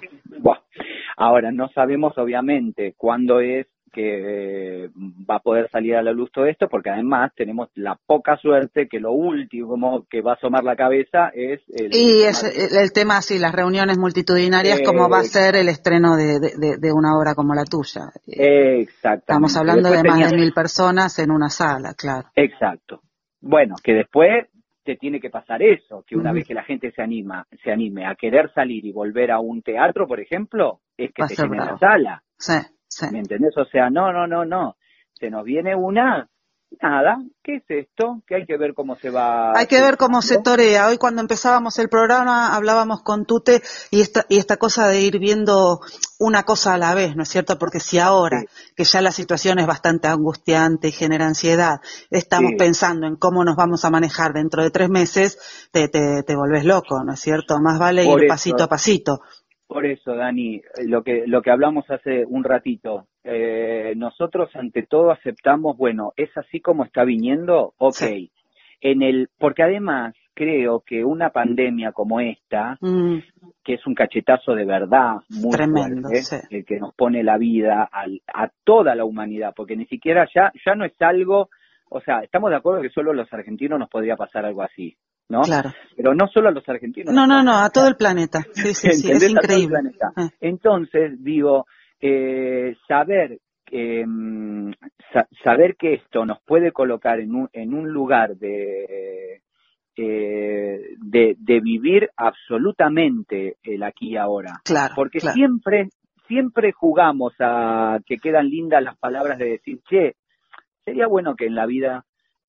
Ahora, 1.16 1.52
no 1.52 1.68
sabemos 1.68 2.18
obviamente 2.18 2.94
cuándo 2.96 3.40
es 3.40 3.66
que 3.92 4.84
eh, 4.84 4.88
va 5.30 5.36
a 5.36 5.40
poder 5.40 5.70
salir 5.70 5.94
a 5.94 6.02
la 6.02 6.12
luz 6.12 6.30
todo 6.32 6.46
esto, 6.46 6.68
porque 6.68 6.90
además 6.90 7.32
tenemos 7.36 7.68
la 7.74 7.96
poca 8.06 8.36
suerte 8.36 8.88
que 8.88 8.98
lo 8.98 9.12
último 9.12 10.06
que 10.08 10.22
va 10.22 10.32
a 10.32 10.34
asomar 10.34 10.64
la 10.64 10.74
cabeza 10.74 11.28
es 11.34 11.60
el... 11.68 11.94
Y 11.94 12.22
es 12.22 12.42
el, 12.42 12.92
tema, 12.92 13.20
sí, 13.20 13.38
las 13.38 13.52
reuniones 13.52 13.98
multitudinarias, 13.98 14.80
como 14.84 15.08
va 15.08 15.20
a 15.20 15.24
ser 15.24 15.56
el 15.56 15.68
estreno 15.68 16.16
de, 16.16 16.40
de, 16.40 16.92
una 16.92 17.16
obra 17.16 17.34
como 17.34 17.54
la 17.54 17.64
tuya. 17.64 18.10
Exacto. 18.26 19.32
Estamos 19.32 19.56
hablando 19.56 19.90
de 19.90 20.02
más 20.02 20.30
de 20.30 20.36
mil 20.36 20.52
personas 20.52 21.18
en 21.18 21.30
una 21.30 21.48
sala, 21.48 21.94
claro. 21.94 22.28
Exacto. 22.34 23.00
Bueno, 23.40 23.74
que 23.82 23.92
después 23.92 24.46
te 24.84 24.96
tiene 24.96 25.20
que 25.20 25.30
pasar 25.30 25.62
eso, 25.62 26.04
que 26.06 26.16
una 26.16 26.32
vez 26.32 26.46
que 26.46 26.54
la 26.54 26.64
gente 26.64 26.90
se 26.92 27.02
anima, 27.02 27.46
se 27.62 27.70
anime 27.70 28.06
a 28.06 28.14
querer 28.14 28.52
salir 28.52 28.84
y 28.84 28.92
volver 28.92 29.30
a 29.30 29.38
un 29.38 29.62
teatro, 29.62 30.06
por 30.06 30.20
ejemplo, 30.20 30.80
es 30.96 31.12
que 31.12 31.22
te 31.26 31.34
llene 31.34 31.56
la 31.56 31.78
sala. 31.78 32.22
Sí. 32.36 32.54
¿Me 33.10 33.20
entendés? 33.20 33.56
O 33.56 33.64
sea, 33.64 33.90
no, 33.90 34.12
no, 34.12 34.26
no, 34.26 34.44
no. 34.44 34.76
Se 35.14 35.30
nos 35.30 35.44
viene 35.44 35.74
una, 35.74 36.28
nada, 36.80 37.18
¿qué 37.42 37.56
es 37.56 37.64
esto? 37.68 38.22
Que 38.26 38.36
hay 38.36 38.46
que 38.46 38.56
ver 38.56 38.74
cómo 38.74 38.96
se 38.96 39.10
va. 39.10 39.52
Hay 39.56 39.66
que 39.66 39.80
ver 39.80 39.96
cómo 39.96 40.22
se 40.22 40.38
torea. 40.38 40.86
Hoy 40.88 40.98
cuando 40.98 41.20
empezábamos 41.20 41.78
el 41.78 41.88
programa 41.88 42.54
hablábamos 42.54 43.02
con 43.02 43.26
Tute 43.26 43.62
y 43.90 44.00
esta, 44.00 44.24
y 44.28 44.38
esta 44.38 44.56
cosa 44.56 44.88
de 44.88 45.00
ir 45.00 45.18
viendo 45.18 45.80
una 46.18 46.44
cosa 46.44 46.74
a 46.74 46.78
la 46.78 46.94
vez, 46.94 47.16
¿no 47.16 47.24
es 47.24 47.28
cierto? 47.28 47.58
Porque 47.58 47.80
si 47.80 47.98
ahora, 47.98 48.42
que 48.76 48.84
ya 48.84 49.00
la 49.02 49.12
situación 49.12 49.58
es 49.58 49.66
bastante 49.66 50.08
angustiante 50.08 50.88
y 50.88 50.92
genera 50.92 51.26
ansiedad, 51.26 51.80
estamos 52.10 52.52
pensando 52.56 53.06
en 53.06 53.16
cómo 53.16 53.44
nos 53.44 53.56
vamos 53.56 53.84
a 53.84 53.90
manejar 53.90 54.32
dentro 54.32 54.62
de 54.62 54.70
tres 54.70 54.88
meses, 54.88 55.38
te, 55.72 55.88
te, 55.88 56.22
te 56.22 56.36
volvés 56.36 56.64
loco, 56.64 57.02
¿no 57.04 57.14
es 57.14 57.20
cierto? 57.20 57.58
Más 57.60 57.78
vale 57.78 58.04
ir 58.04 58.28
pasito 58.28 58.62
a 58.64 58.68
pasito. 58.68 59.20
Por 59.72 59.86
eso, 59.86 60.14
Dani, 60.14 60.60
lo 60.86 61.02
que, 61.02 61.24
lo 61.26 61.40
que 61.40 61.50
hablamos 61.50 61.90
hace 61.90 62.26
un 62.26 62.44
ratito, 62.44 63.06
eh, 63.24 63.94
nosotros 63.96 64.50
ante 64.54 64.82
todo 64.82 65.10
aceptamos, 65.10 65.78
bueno, 65.78 66.12
es 66.16 66.28
así 66.36 66.60
como 66.60 66.84
está 66.84 67.04
viniendo, 67.04 67.72
ok. 67.78 68.02
En 68.82 69.00
el, 69.00 69.30
porque 69.38 69.62
además 69.62 70.14
creo 70.34 70.80
que 70.80 71.04
una 71.04 71.30
pandemia 71.30 71.92
como 71.92 72.20
esta, 72.20 72.76
mm. 72.82 73.18
que 73.64 73.74
es 73.74 73.86
un 73.86 73.94
cachetazo 73.94 74.54
de 74.54 74.66
verdad 74.66 75.16
muy 75.30 75.52
Tremendo, 75.52 76.10
el 76.50 76.64
que 76.66 76.78
nos 76.78 76.94
pone 76.94 77.22
la 77.22 77.38
vida 77.38 77.88
a 77.92 78.50
toda 78.64 78.94
la 78.94 79.06
humanidad, 79.06 79.54
porque 79.56 79.76
ni 79.76 79.86
siquiera 79.86 80.28
ya, 80.34 80.52
ya 80.66 80.74
no 80.74 80.84
es 80.84 81.00
algo, 81.00 81.48
o 81.88 82.00
sea, 82.02 82.20
estamos 82.20 82.50
de 82.50 82.56
acuerdo 82.56 82.82
que 82.82 82.90
solo 82.90 83.14
los 83.14 83.32
argentinos 83.32 83.78
nos 83.78 83.88
podría 83.88 84.16
pasar 84.16 84.44
algo 84.44 84.62
así. 84.62 84.96
¿No? 85.28 85.42
Claro. 85.42 85.72
Pero 85.96 86.14
no 86.14 86.26
solo 86.28 86.48
a 86.48 86.52
los 86.52 86.68
argentinos. 86.68 87.14
No, 87.14 87.26
no, 87.26 87.42
no, 87.42 87.58
a 87.58 87.70
todo 87.70 87.88
el 87.88 87.96
planeta. 87.96 88.40
Sí, 88.52 88.74
sí, 88.74 88.90
sí, 88.92 89.10
es 89.10 89.28
increíble. 89.28 89.78
Ah. 90.16 90.28
Entonces, 90.40 91.22
digo, 91.22 91.66
eh, 92.00 92.76
saber 92.86 93.38
mm, 93.72 94.72
saber 95.42 95.76
que 95.76 95.94
esto 95.94 96.24
nos 96.24 96.40
puede 96.42 96.72
colocar 96.72 97.20
en 97.20 97.34
un, 97.34 97.48
en 97.52 97.74
un 97.74 97.90
lugar 97.90 98.36
de, 98.36 99.40
eh, 99.96 100.80
de, 100.98 101.36
de, 101.38 101.60
vivir 101.60 102.10
absolutamente 102.16 103.56
el 103.62 103.82
aquí 103.82 104.10
y 104.10 104.16
ahora. 104.16 104.60
Claro, 104.64 104.94
Porque 104.96 105.20
siempre, 105.20 105.88
siempre 106.26 106.72
jugamos 106.72 107.34
a 107.40 107.98
que 108.06 108.16
quedan 108.16 108.48
lindas 108.48 108.82
las 108.82 108.96
palabras 108.98 109.38
de 109.38 109.50
decir, 109.50 109.80
che, 109.88 110.16
sería 110.84 111.06
bueno 111.06 111.34
que 111.36 111.46
en 111.46 111.54
la 111.54 111.66
vida 111.66 112.04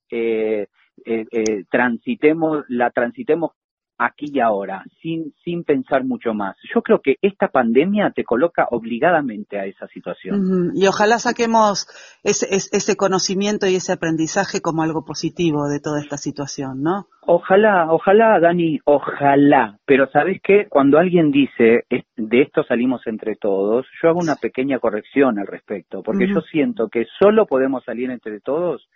eh, 0.09 0.67
eh, 1.05 1.25
eh, 1.31 1.65
transitemos, 1.69 2.65
la 2.69 2.91
transitemos 2.91 3.51
aquí 3.97 4.25
y 4.33 4.39
ahora, 4.39 4.83
sin, 5.01 5.33
sin 5.43 5.63
pensar 5.63 6.03
mucho 6.03 6.33
más. 6.33 6.55
Yo 6.73 6.81
creo 6.81 6.99
que 7.01 7.17
esta 7.21 7.47
pandemia 7.49 8.11
te 8.11 8.23
coloca 8.23 8.67
obligadamente 8.71 9.59
a 9.59 9.65
esa 9.65 9.87
situación. 9.87 10.71
Y 10.75 10.87
ojalá 10.87 11.19
saquemos 11.19 11.87
ese, 12.23 12.47
ese 12.55 12.95
conocimiento 12.95 13.67
y 13.67 13.75
ese 13.75 13.93
aprendizaje 13.93 14.61
como 14.61 14.83
algo 14.83 15.05
positivo 15.05 15.67
de 15.67 15.79
toda 15.79 16.01
esta 16.01 16.17
situación, 16.17 16.81
¿no? 16.81 17.07
Ojalá, 17.25 17.87
ojalá, 17.91 18.39
Dani, 18.39 18.79
ojalá. 18.83 19.77
Pero 19.85 20.09
¿sabes 20.11 20.41
qué? 20.43 20.67
Cuando 20.69 20.97
alguien 20.97 21.31
dice, 21.31 21.85
de 22.17 22.41
esto 22.41 22.63
salimos 22.63 23.05
entre 23.07 23.35
todos, 23.35 23.85
yo 24.01 24.09
hago 24.09 24.19
una 24.19 24.35
pequeña 24.35 24.79
corrección 24.79 25.39
al 25.39 25.47
respecto, 25.47 26.03
porque 26.03 26.27
yo 26.27 26.41
siento 26.41 26.89
que 26.89 27.05
solo 27.19 27.45
podemos 27.45 27.83
salir 27.85 28.11
entre 28.11 28.41
todos 28.41 28.89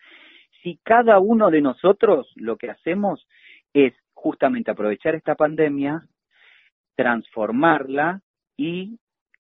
si 0.62 0.80
cada 0.84 1.20
uno 1.20 1.50
de 1.50 1.62
nosotros 1.62 2.32
lo 2.36 2.58
que 2.58 2.70
hacemos 2.70 3.26
es 3.74 3.94
justamente 4.14 4.72
aprovechar 4.72 5.16
esta 5.16 5.36
pandemia, 5.36 6.08
transformarla 6.96 8.22
y 8.58 9.00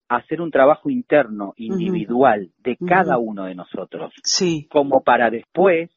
hacer 0.09 0.41
un 0.41 0.51
trabajo 0.51 0.89
interno, 0.89 1.53
individual, 1.57 2.51
de 2.59 2.77
cada 2.77 3.17
uno 3.17 3.45
de 3.45 3.55
nosotros. 3.55 4.13
Sí. 4.23 4.67
Como 4.69 5.03
para 5.03 5.29
después 5.29 5.89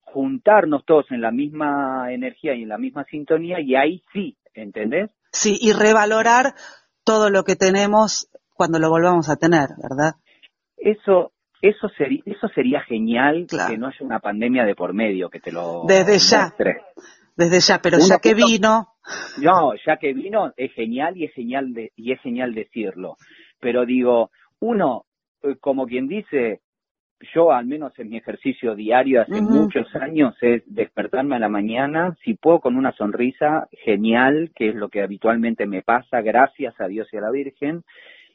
juntarnos 0.00 0.84
todos 0.84 1.10
en 1.10 1.20
la 1.20 1.30
misma 1.30 2.12
energía 2.12 2.54
y 2.54 2.62
en 2.62 2.68
la 2.68 2.78
misma 2.78 3.04
sintonía 3.04 3.60
y 3.60 3.74
ahí 3.74 4.02
sí, 4.12 4.36
¿entendés? 4.54 5.10
Sí, 5.32 5.56
y 5.60 5.72
revalorar 5.72 6.54
todo 7.04 7.30
lo 7.30 7.44
que 7.44 7.56
tenemos 7.56 8.28
cuando 8.54 8.78
lo 8.78 8.90
volvamos 8.90 9.28
a 9.30 9.36
tener, 9.36 9.68
¿verdad? 9.82 10.14
Eso, 10.76 11.32
eso 11.62 11.88
sería, 11.90 12.22
eso 12.24 12.48
sería 12.48 12.80
genial 12.80 13.46
que 13.46 13.76
no 13.76 13.88
haya 13.88 13.98
una 14.00 14.18
pandemia 14.18 14.64
de 14.64 14.74
por 14.74 14.94
medio, 14.94 15.28
que 15.28 15.40
te 15.40 15.52
lo 15.52 15.84
Desde 15.86 16.18
ya. 16.18 16.54
Desde 17.36 17.60
ya, 17.60 17.80
pero 17.82 17.98
ya 17.98 18.18
que 18.18 18.34
vino. 18.34 18.88
No, 19.42 19.72
ya 19.86 19.96
que 19.96 20.12
vino 20.12 20.52
es 20.56 20.72
genial 20.72 21.16
y 21.16 21.24
es 21.24 21.32
genial 21.34 21.72
de, 21.72 21.92
y 21.96 22.12
es 22.12 22.20
genial 22.20 22.54
decirlo. 22.54 23.16
Pero 23.60 23.84
digo, 23.84 24.30
uno, 24.60 25.04
eh, 25.42 25.56
como 25.60 25.86
quien 25.86 26.06
dice, 26.06 26.60
yo 27.34 27.52
al 27.52 27.66
menos 27.66 27.98
en 27.98 28.08
mi 28.08 28.18
ejercicio 28.18 28.74
diario 28.74 29.22
hace 29.22 29.40
muchos 29.40 29.94
años 29.96 30.34
es 30.40 30.62
despertarme 30.66 31.36
a 31.36 31.40
la 31.40 31.48
mañana, 31.48 32.16
si 32.24 32.34
puedo 32.34 32.60
con 32.60 32.76
una 32.76 32.92
sonrisa, 32.92 33.68
genial, 33.84 34.52
que 34.54 34.70
es 34.70 34.74
lo 34.74 34.88
que 34.88 35.02
habitualmente 35.02 35.66
me 35.66 35.82
pasa, 35.82 36.20
gracias 36.22 36.78
a 36.80 36.86
Dios 36.88 37.08
y 37.12 37.16
a 37.16 37.22
la 37.22 37.30
Virgen, 37.30 37.84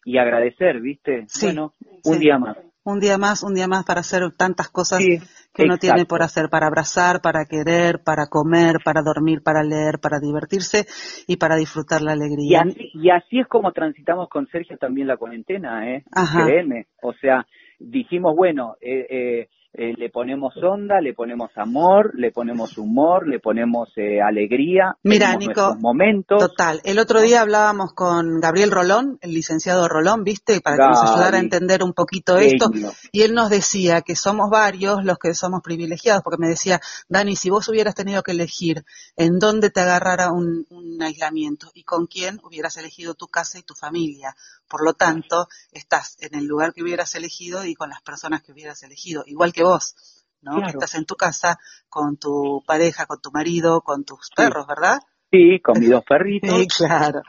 y 0.03 0.17
agradecer, 0.17 0.81
¿viste? 0.81 1.25
bueno, 1.41 1.73
un 2.03 2.19
día 2.19 2.37
más. 2.37 2.57
Un 2.87 2.99
día 2.99 3.17
más, 3.17 3.41
un 3.43 3.55
día 3.55 3.67
más 3.67 3.83
para 3.83 4.01
hacer 4.01 4.21
tantas 4.37 4.69
cosas 4.69 4.99
que 4.99 5.63
uno 5.63 5.77
tiene 5.77 6.05
por 6.05 6.21
hacer, 6.21 6.49
para 6.51 6.67
abrazar, 6.67 7.19
para 7.19 7.45
querer, 7.45 8.03
para 8.05 8.27
comer, 8.27 8.75
para 8.85 9.01
dormir, 9.01 9.41
para 9.41 9.63
leer, 9.63 9.97
para 9.99 10.19
divertirse 10.19 10.85
y 11.27 11.37
para 11.37 11.55
disfrutar 11.55 12.03
la 12.03 12.11
alegría. 12.11 12.63
Y 12.93 13.09
así, 13.09 13.39
es 13.39 13.47
como 13.47 13.71
transitamos 13.71 14.29
con 14.29 14.45
Sergio 14.49 14.77
también 14.77 15.07
la 15.07 15.17
cuarentena, 15.17 15.95
¿eh? 15.95 16.03
Créeme. 16.45 16.85
O 17.01 17.13
sea, 17.13 17.47
dijimos, 17.79 18.35
bueno, 18.35 18.75
eh, 18.81 19.07
eh, 19.09 19.47
eh, 19.77 19.93
le 19.97 20.09
ponemos 20.09 20.53
onda, 20.63 21.01
le 21.01 21.13
ponemos 21.13 21.51
amor, 21.55 22.11
le 22.15 22.31
ponemos 22.31 22.77
humor, 22.77 23.27
le 23.27 23.39
ponemos 23.39 23.89
eh, 23.97 24.21
alegría. 24.21 24.95
Mira, 25.03 25.35
Nico, 25.35 25.75
momentos. 25.79 26.39
total. 26.39 26.79
El 26.85 26.97
otro 26.97 27.19
día 27.19 27.41
hablábamos 27.41 27.93
con 27.93 28.39
Gabriel 28.39 28.71
Rolón, 28.71 29.17
el 29.21 29.33
licenciado 29.33 29.89
Rolón, 29.89 30.23
¿viste? 30.23 30.61
Para 30.61 30.77
que 30.77 30.87
nos 30.87 31.01
ayudara 31.01 31.37
a 31.37 31.41
entender 31.41 31.83
un 31.83 31.93
poquito 31.93 32.37
esto. 32.37 32.71
Y 33.11 33.23
él 33.23 33.33
nos 33.33 33.49
decía 33.49 34.01
que 34.01 34.15
somos 34.15 34.49
varios 34.49 35.03
los 35.03 35.17
que 35.17 35.33
somos 35.33 35.61
privilegiados, 35.61 36.23
porque 36.23 36.39
me 36.39 36.47
decía, 36.47 36.79
Dani, 37.09 37.35
si 37.35 37.49
vos 37.49 37.67
hubieras 37.67 37.95
tenido 37.95 38.23
que 38.23 38.31
elegir 38.31 38.85
en 39.17 39.39
dónde 39.39 39.71
te 39.71 39.81
agarrara 39.81 40.31
un, 40.31 40.65
un 40.69 41.01
aislamiento 41.01 41.71
y 41.73 41.83
con 41.83 42.07
quién 42.07 42.39
hubieras 42.43 42.77
elegido 42.77 43.13
tu 43.13 43.27
casa 43.27 43.59
y 43.59 43.63
tu 43.63 43.73
familia. 43.73 44.35
Por 44.67 44.83
lo 44.83 44.93
tanto, 44.93 45.47
estás 45.71 46.17
en 46.19 46.35
el 46.35 46.45
lugar 46.45 46.73
que 46.73 46.83
hubieras 46.83 47.15
elegido 47.15 47.65
y 47.65 47.75
con 47.75 47.89
las 47.89 48.01
personas 48.01 48.41
que 48.41 48.51
hubieras 48.51 48.81
elegido. 48.83 49.23
Igual 49.27 49.53
que 49.53 49.63
vos, 49.63 49.95
¿no? 50.41 50.65
Estás 50.67 50.95
en 50.95 51.05
tu 51.05 51.15
casa 51.15 51.59
con 51.87 52.17
tu 52.17 52.63
pareja, 52.65 53.05
con 53.05 53.21
tu 53.21 53.31
marido, 53.31 53.81
con 53.81 54.03
tus 54.03 54.29
perros, 54.35 54.65
¿verdad? 54.67 54.99
Sí, 55.31 55.59
con 55.61 55.79
mis 55.79 55.89
dos 55.89 56.03
perritos. 56.03 56.49
Sí, 56.49 56.67
claro. 56.77 57.21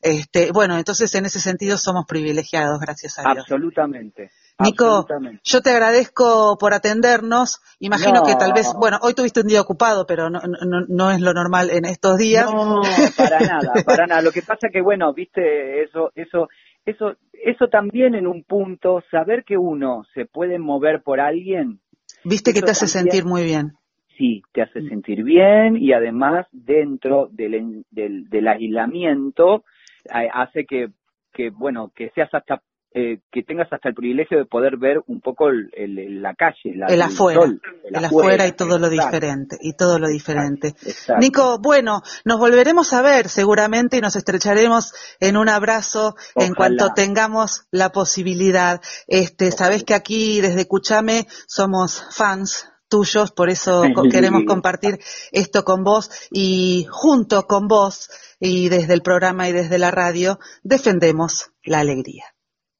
Este, 0.00 0.50
bueno, 0.50 0.76
entonces 0.76 1.14
en 1.14 1.26
ese 1.26 1.40
sentido 1.40 1.78
somos 1.78 2.06
privilegiados, 2.06 2.80
gracias 2.80 3.18
a 3.18 3.22
Dios. 3.22 3.38
Absolutamente. 3.38 4.32
Nico, 4.58 5.06
yo 5.42 5.60
te 5.60 5.70
agradezco 5.70 6.56
por 6.58 6.74
atendernos. 6.74 7.60
Imagino 7.80 8.22
que 8.22 8.34
tal 8.36 8.52
vez, 8.52 8.72
bueno, 8.78 8.98
hoy 9.02 9.14
tuviste 9.14 9.40
un 9.40 9.48
día 9.48 9.60
ocupado, 9.60 10.06
pero 10.06 10.30
no, 10.30 10.40
no, 10.40 10.84
no, 10.88 11.10
es 11.10 11.20
lo 11.20 11.32
normal 11.32 11.70
en 11.70 11.84
estos 11.84 12.18
días. 12.18 12.46
No, 12.52 12.82
para 13.16 13.40
nada, 13.40 13.72
para 13.84 14.06
nada. 14.06 14.22
Lo 14.22 14.30
que 14.30 14.42
pasa 14.42 14.68
que, 14.72 14.80
bueno, 14.80 15.12
viste, 15.12 15.82
eso, 15.82 16.12
eso, 16.14 16.48
eso, 16.84 17.16
eso 17.32 17.68
también 17.68 18.14
en 18.14 18.26
un 18.26 18.44
punto, 18.44 19.02
saber 19.10 19.44
que 19.44 19.56
uno 19.56 20.04
se 20.14 20.26
puede 20.26 20.58
mover 20.58 21.02
por 21.02 21.20
alguien. 21.20 21.80
Viste 22.24 22.52
que 22.52 22.62
te 22.62 22.70
hace 22.70 22.86
sentir 22.86 23.24
muy 23.24 23.42
bien. 23.42 23.72
Sí, 24.16 24.42
te 24.52 24.62
hace 24.62 24.86
sentir 24.88 25.24
bien 25.24 25.76
y 25.76 25.92
además 25.92 26.46
dentro 26.52 27.28
del, 27.32 27.84
del, 27.90 28.28
del 28.28 28.48
aislamiento 28.48 29.64
eh, 30.04 30.28
hace 30.32 30.66
que, 30.66 30.90
que, 31.32 31.50
bueno, 31.50 31.90
que 31.94 32.10
seas 32.10 32.32
hasta 32.32 32.62
eh, 32.94 33.20
que 33.30 33.42
tengas 33.42 33.72
hasta 33.72 33.88
el 33.88 33.94
privilegio 33.94 34.36
de 34.36 34.44
poder 34.44 34.76
ver 34.76 35.00
un 35.06 35.20
poco 35.20 35.48
el, 35.48 36.20
la 36.20 36.34
calle, 36.34 36.74
el, 36.88 37.00
afuera, 37.00 37.40
el, 37.84 38.04
afuera, 38.04 38.46
y 38.46 38.52
todo 38.52 38.78
lo 38.78 38.90
diferente, 38.90 39.56
y 39.60 39.72
todo 39.72 39.98
lo 39.98 40.08
diferente. 40.08 40.74
Nico, 41.18 41.58
bueno, 41.58 42.02
nos 42.26 42.38
volveremos 42.38 42.92
a 42.92 43.00
ver 43.00 43.28
seguramente 43.28 43.96
y 43.96 44.00
nos 44.00 44.14
estrecharemos 44.16 44.92
en 45.20 45.38
un 45.38 45.48
abrazo 45.48 46.16
en 46.34 46.52
cuanto 46.52 46.92
tengamos 46.94 47.66
la 47.70 47.92
posibilidad. 47.92 48.82
Este, 49.06 49.50
sabes 49.52 49.84
que 49.84 49.94
aquí 49.94 50.42
desde 50.42 50.66
Cuchame 50.66 51.26
somos 51.46 52.04
fans 52.14 52.68
tuyos, 52.88 53.32
por 53.32 53.48
eso 53.48 53.84
queremos 54.10 54.42
compartir 54.46 54.98
esto 55.30 55.64
con 55.64 55.82
vos 55.82 56.10
y 56.30 56.86
junto 56.90 57.46
con 57.46 57.68
vos 57.68 58.10
y 58.38 58.68
desde 58.68 58.92
el 58.92 59.00
programa 59.00 59.48
y 59.48 59.52
desde 59.52 59.78
la 59.78 59.90
radio 59.90 60.38
defendemos 60.62 61.52
la 61.64 61.78
alegría. 61.78 62.31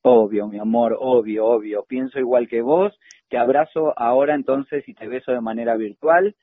Obvio, 0.04 0.48
mi 0.48 0.58
amor, 0.58 0.96
obvio, 0.98 1.46
obvio. 1.46 1.84
Pienso 1.86 2.18
igual 2.18 2.48
que 2.48 2.60
vos. 2.60 2.92
Te 3.28 3.38
abrazo 3.38 3.94
ahora 3.96 4.34
entonces 4.34 4.88
y 4.88 4.94
te 4.94 5.06
beso 5.06 5.30
de 5.30 5.40
manera 5.40 5.76
virtual. 5.76 6.34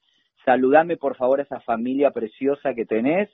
Saludame 0.46 0.96
por 0.96 1.18
favor 1.18 1.40
a 1.40 1.44
esa 1.44 1.60
familia 1.60 2.12
preciosa 2.12 2.74
que 2.74 2.86
tenés 2.86 3.30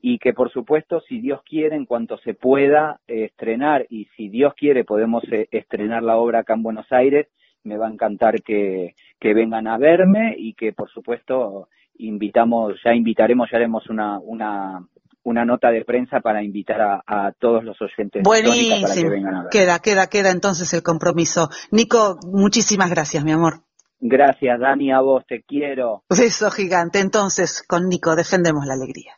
y 0.00 0.18
que 0.18 0.32
por 0.32 0.50
supuesto, 0.50 1.00
si 1.00 1.20
Dios 1.20 1.42
quiere, 1.44 1.76
en 1.76 1.86
cuanto 1.86 2.18
se 2.18 2.34
pueda 2.34 3.00
eh, 3.06 3.26
estrenar 3.26 3.86
y 3.88 4.06
si 4.16 4.28
Dios 4.28 4.54
quiere 4.54 4.84
podemos 4.84 5.22
eh, 5.30 5.46
estrenar 5.52 6.02
la 6.02 6.16
obra 6.16 6.40
acá 6.40 6.54
en 6.54 6.62
Buenos 6.64 6.90
Aires, 6.90 7.28
me 7.62 7.76
va 7.76 7.86
a 7.86 7.92
encantar 7.92 8.42
que, 8.42 8.94
que 9.20 9.34
vengan 9.34 9.68
a 9.68 9.78
verme 9.78 10.34
y 10.36 10.54
que 10.54 10.72
por 10.72 10.90
supuesto 10.90 11.68
invitamos, 11.98 12.80
ya 12.84 12.94
invitaremos, 12.94 13.48
ya 13.50 13.58
haremos 13.58 13.88
una, 13.88 14.18
una, 14.18 14.86
una 15.28 15.44
nota 15.44 15.70
de 15.70 15.84
prensa 15.84 16.20
para 16.20 16.42
invitar 16.42 17.02
a, 17.06 17.32
todos 17.38 17.62
los 17.62 17.76
oyentes. 17.82 18.22
Buenísimo. 18.22 18.82
Para 18.82 18.94
que 18.94 19.08
vengan 19.08 19.34
a 19.34 19.42
ver. 19.42 19.50
Queda, 19.50 19.78
queda, 19.80 20.06
queda 20.06 20.30
entonces 20.30 20.72
el 20.72 20.82
compromiso. 20.82 21.50
Nico, 21.70 22.18
muchísimas 22.26 22.90
gracias, 22.90 23.22
mi 23.24 23.32
amor. 23.32 23.62
Gracias, 24.00 24.58
Dani, 24.60 24.92
a 24.92 25.00
vos, 25.00 25.24
te 25.26 25.42
quiero. 25.42 26.02
Beso 26.08 26.50
gigante. 26.50 27.00
Entonces, 27.00 27.62
con 27.66 27.88
Nico 27.88 28.16
defendemos 28.16 28.64
la 28.64 28.74
alegría. 28.74 29.14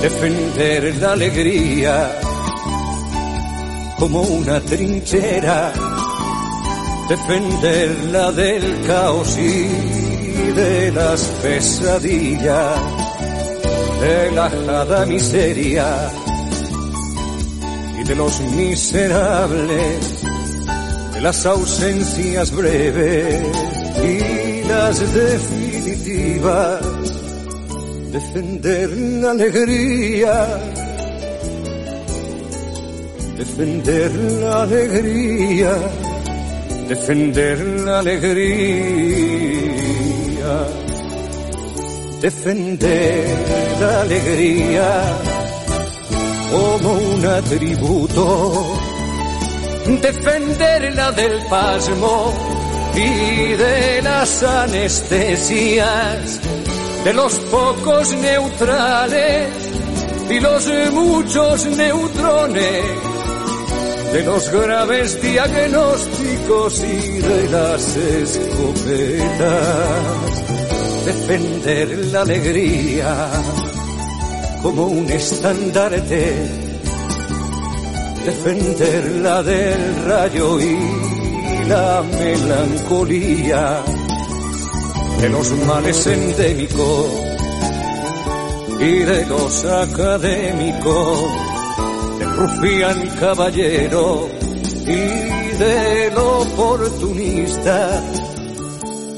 Defender 0.00 0.96
la 0.98 1.12
alegría 1.12 2.27
como 3.98 4.22
una 4.22 4.60
trinchera, 4.60 5.72
defenderla 7.08 8.30
del 8.32 8.86
caos 8.86 9.36
y 9.36 10.52
de 10.52 10.92
las 10.92 11.20
pesadillas, 11.42 12.80
de 14.00 14.30
la 14.32 14.50
jada 14.50 15.04
miseria 15.04 16.10
y 18.00 18.04
de 18.04 18.14
los 18.14 18.40
miserables, 18.40 20.22
de 21.14 21.20
las 21.20 21.44
ausencias 21.46 22.52
breves 22.52 23.46
y 24.04 24.68
las 24.68 25.14
definitivas, 25.14 26.80
defender 28.12 28.90
la 28.90 29.30
alegría 29.32 30.87
defender 33.38 34.12
la 34.42 34.62
alegría, 34.62 35.72
defender 36.88 37.58
la 37.86 38.00
alegría, 38.00 38.66
defender 42.20 43.38
la 43.80 44.00
alegría. 44.00 44.90
Como 46.50 46.92
un 46.94 47.26
atributo, 47.26 48.72
defenderla 50.00 51.12
del 51.12 51.38
pasmo 51.48 52.32
y 52.96 53.52
de 53.52 54.02
las 54.02 54.42
anestesias, 54.42 56.40
de 57.04 57.12
los 57.12 57.38
pocos 57.54 58.12
neutrales 58.14 59.48
y 60.28 60.40
los 60.40 60.66
muchos 60.92 61.66
neutrones 61.66 63.07
de 64.12 64.22
los 64.24 64.50
graves 64.50 65.20
diagnósticos 65.20 66.82
y 66.82 67.18
de 67.18 67.48
las 67.50 67.96
escopetas, 67.96 69.54
defender 71.04 71.88
la 72.12 72.22
alegría 72.22 73.30
como 74.62 74.86
un 74.86 75.10
estandarte, 75.10 76.34
defenderla 78.24 79.42
del 79.42 80.04
rayo 80.04 80.60
y 80.60 80.78
la 81.68 82.02
melancolía 82.02 83.82
de 85.20 85.28
los 85.28 85.50
males 85.66 86.06
endémicos 86.06 87.06
y 88.80 88.98
de 89.00 89.26
los 89.26 89.64
académicos 89.64 91.47
rufián 92.38 92.98
caballero 93.18 94.28
y 94.86 94.96
del 95.58 96.16
oportunista, 96.16 98.00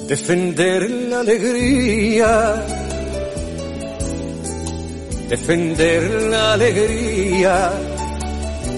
defender 0.09 0.91
la 0.91 1.21
alegría, 1.21 2.65
defender 5.29 6.03
la 6.31 6.55
alegría, 6.55 7.73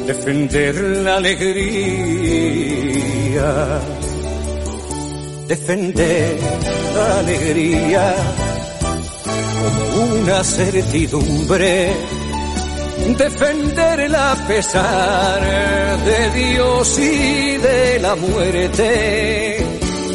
defender 0.08 0.74
la 0.74 1.16
alegría, 1.18 2.58
defender 5.46 6.36
la 6.96 7.18
alegría 7.20 8.14
como 9.62 9.82
una 10.20 10.42
certidumbre 10.42 11.94
defenderla 13.16 14.32
a 14.32 14.46
pesar 14.46 15.40
de 16.04 16.30
Dios 16.30 16.98
y 16.98 17.56
de 17.58 17.98
la 18.00 18.14
muerte, 18.14 19.66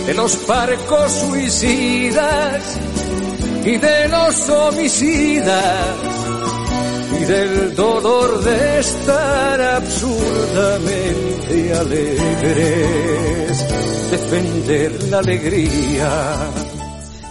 de 0.06 0.14
los 0.14 0.48
barcos 0.48 1.12
suicidas 1.12 2.78
y 3.66 3.78
de 3.78 4.08
los 4.08 4.50
homicidas 4.50 5.96
y 7.20 7.26
del 7.26 7.76
dolor 7.76 8.44
de 8.44 8.80
estar 8.80 9.62
absurdamente 9.62 11.74
alegres, 11.74 13.66
defender 14.12 15.04
la 15.10 15.20
alegría. 15.20 16.36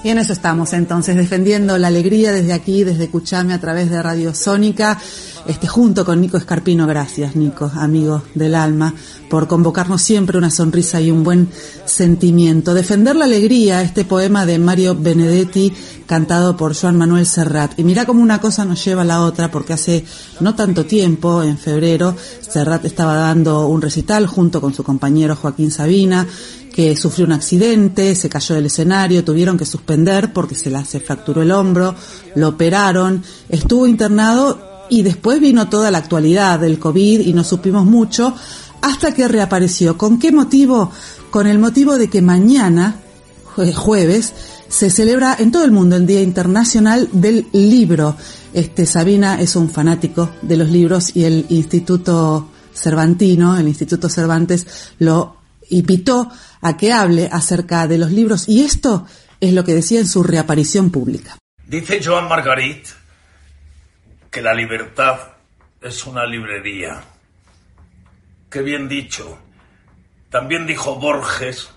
Y 0.04 0.10
en 0.10 0.18
eso 0.18 0.34
estamos 0.34 0.72
entonces, 0.72 1.16
defendiendo 1.16 1.76
la 1.78 1.88
alegría 1.88 2.30
desde 2.30 2.52
aquí, 2.52 2.84
desde 2.84 3.08
Cuchame 3.08 3.54
a 3.54 3.60
través 3.60 3.90
de 3.90 4.00
Radio 4.00 4.32
Sónica 4.34 5.00
este, 5.48 5.66
junto 5.66 6.04
con 6.04 6.20
Nico 6.20 6.36
Escarpino. 6.36 6.86
Gracias, 6.86 7.36
Nico, 7.36 7.70
amigo 7.74 8.22
del 8.34 8.54
alma, 8.54 8.94
por 9.30 9.46
convocarnos 9.46 10.02
siempre 10.02 10.38
una 10.38 10.50
sonrisa 10.50 11.00
y 11.00 11.10
un 11.10 11.24
buen 11.24 11.48
sentimiento. 11.84 12.74
Defender 12.74 13.16
la 13.16 13.24
alegría, 13.24 13.82
este 13.82 14.04
poema 14.04 14.46
de 14.46 14.58
Mario 14.58 14.96
Benedetti, 14.98 15.72
cantado 16.06 16.56
por 16.56 16.74
Joan 16.74 16.96
Manuel 16.96 17.26
Serrat. 17.26 17.78
Y 17.78 17.84
mira 17.84 18.06
cómo 18.06 18.22
una 18.22 18.40
cosa 18.40 18.64
nos 18.64 18.84
lleva 18.84 19.02
a 19.02 19.06
la 19.06 19.22
otra, 19.22 19.50
porque 19.50 19.72
hace 19.72 20.04
no 20.40 20.54
tanto 20.54 20.84
tiempo, 20.86 21.42
en 21.42 21.58
febrero, 21.58 22.16
Serrat 22.40 22.84
estaba 22.84 23.14
dando 23.14 23.66
un 23.68 23.82
recital 23.82 24.26
junto 24.26 24.60
con 24.60 24.74
su 24.74 24.82
compañero 24.82 25.36
Joaquín 25.36 25.70
Sabina, 25.70 26.26
que 26.74 26.94
sufrió 26.94 27.24
un 27.24 27.32
accidente, 27.32 28.14
se 28.14 28.28
cayó 28.28 28.54
del 28.54 28.66
escenario, 28.66 29.24
tuvieron 29.24 29.56
que 29.56 29.64
suspender 29.64 30.34
porque 30.34 30.54
se 30.54 30.70
le 30.70 30.84
se 30.84 31.00
fracturó 31.00 31.40
el 31.40 31.50
hombro, 31.50 31.94
lo 32.34 32.48
operaron, 32.48 33.22
estuvo 33.48 33.86
internado 33.86 34.75
y 34.90 35.02
después 35.02 35.40
vino 35.40 35.68
toda 35.68 35.90
la 35.90 35.98
actualidad 35.98 36.60
del 36.60 36.78
COVID 36.78 37.20
y 37.20 37.32
no 37.32 37.44
supimos 37.44 37.84
mucho 37.84 38.34
hasta 38.82 39.12
que 39.12 39.28
reapareció. 39.28 39.96
¿Con 39.96 40.18
qué 40.18 40.32
motivo? 40.32 40.90
Con 41.30 41.46
el 41.46 41.58
motivo 41.58 41.96
de 41.98 42.08
que 42.08 42.22
mañana, 42.22 42.96
jueves, 43.74 44.32
se 44.68 44.90
celebra 44.90 45.36
en 45.38 45.50
todo 45.50 45.64
el 45.64 45.70
mundo 45.70 45.96
el 45.96 46.06
Día 46.06 46.22
Internacional 46.22 47.08
del 47.12 47.46
Libro. 47.52 48.16
Este 48.52 48.86
Sabina 48.86 49.40
es 49.40 49.56
un 49.56 49.70
fanático 49.70 50.30
de 50.42 50.56
los 50.56 50.70
libros 50.70 51.14
y 51.14 51.24
el 51.24 51.46
Instituto 51.48 52.48
Cervantino, 52.74 53.56
el 53.58 53.68
Instituto 53.68 54.08
Cervantes, 54.08 54.66
lo 54.98 55.36
invitó 55.70 56.30
a 56.60 56.76
que 56.76 56.92
hable 56.92 57.28
acerca 57.30 57.86
de 57.86 57.98
los 57.98 58.12
libros 58.12 58.48
y 58.48 58.62
esto 58.62 59.06
es 59.40 59.52
lo 59.52 59.64
que 59.64 59.74
decía 59.74 60.00
en 60.00 60.06
su 60.06 60.22
reaparición 60.22 60.90
pública. 60.90 61.36
Dice 61.66 62.00
Joan 62.02 62.28
Margarit 62.28 62.86
que 64.36 64.42
la 64.42 64.52
libertad 64.52 65.18
es 65.80 66.04
una 66.04 66.26
librería. 66.26 67.02
Qué 68.50 68.60
bien 68.60 68.86
dicho. 68.86 69.38
También 70.28 70.66
dijo 70.66 70.96
Borges 70.96 71.72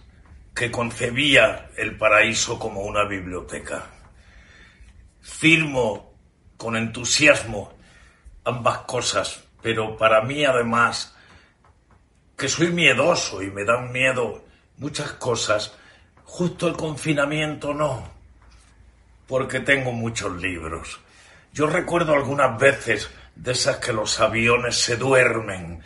que 0.53 0.69
concebía 0.69 1.69
el 1.77 1.97
paraíso 1.97 2.59
como 2.59 2.81
una 2.81 3.05
biblioteca. 3.05 3.85
Firmo 5.21 6.13
con 6.57 6.75
entusiasmo 6.75 7.71
ambas 8.43 8.79
cosas, 8.79 9.41
pero 9.61 9.95
para 9.95 10.21
mí 10.23 10.43
además, 10.43 11.15
que 12.35 12.49
soy 12.49 12.73
miedoso 12.73 13.41
y 13.41 13.49
me 13.51 13.63
dan 13.63 13.93
miedo 13.93 14.43
muchas 14.75 15.13
cosas, 15.13 15.77
justo 16.25 16.67
el 16.67 16.75
confinamiento 16.75 17.73
no, 17.73 18.03
porque 19.29 19.61
tengo 19.61 19.93
muchos 19.93 20.41
libros 20.41 20.99
yo 21.53 21.67
recuerdo 21.67 22.13
algunas 22.13 22.59
veces 22.59 23.09
de 23.35 23.51
esas 23.51 23.77
que 23.77 23.93
los 23.93 24.19
aviones 24.19 24.75
se 24.79 24.97
duermen 24.97 25.81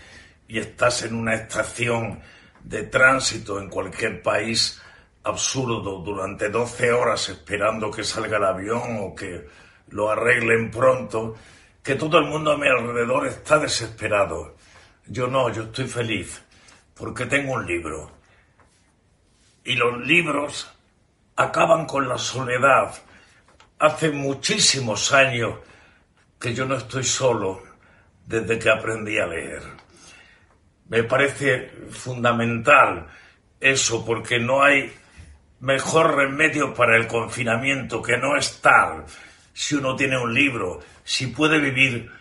y 0.47 0.59
estás 0.59 1.03
en 1.03 1.15
una 1.15 1.35
estación 1.35 2.21
de 2.63 2.83
tránsito 2.83 3.59
en 3.59 3.69
cualquier 3.69 4.21
país 4.21 4.81
absurdo 5.23 5.99
durante 5.99 6.49
12 6.49 6.91
horas 6.91 7.29
esperando 7.29 7.89
que 7.91 8.03
salga 8.03 8.37
el 8.37 8.43
avión 8.43 8.99
o 9.01 9.15
que 9.15 9.47
lo 9.89 10.09
arreglen 10.09 10.71
pronto, 10.71 11.35
que 11.81 11.95
todo 11.95 12.17
el 12.17 12.25
mundo 12.25 12.51
a 12.51 12.57
mi 12.57 12.67
alrededor 12.67 13.27
está 13.27 13.59
desesperado. 13.59 14.55
Yo 15.05 15.27
no, 15.27 15.49
yo 15.49 15.63
estoy 15.63 15.87
feliz 15.87 16.41
porque 16.95 17.25
tengo 17.25 17.53
un 17.53 17.65
libro. 17.65 18.11
Y 19.63 19.75
los 19.75 19.99
libros 20.05 20.73
acaban 21.35 21.85
con 21.85 22.07
la 22.07 22.17
soledad, 22.17 22.93
hace 23.79 24.11
muchísimos 24.11 25.11
años 25.13 25.55
que 26.39 26.53
yo 26.53 26.65
no 26.65 26.75
estoy 26.75 27.03
solo 27.03 27.63
desde 28.25 28.59
que 28.59 28.69
aprendí 28.69 29.17
a 29.17 29.27
leer. 29.27 29.61
Me 30.89 31.03
parece 31.03 31.71
fundamental 31.89 33.07
eso 33.59 34.05
porque 34.05 34.39
no 34.39 34.61
hay 34.61 34.93
mejor 35.59 36.15
remedio 36.15 36.73
para 36.73 36.97
el 36.97 37.07
confinamiento 37.07 38.01
que 38.01 38.17
no 38.17 38.35
estar 38.35 39.05
si 39.53 39.75
uno 39.75 39.95
tiene 39.95 40.17
un 40.17 40.33
libro, 40.33 40.79
si 41.03 41.27
puede 41.27 41.59
vivir 41.59 42.11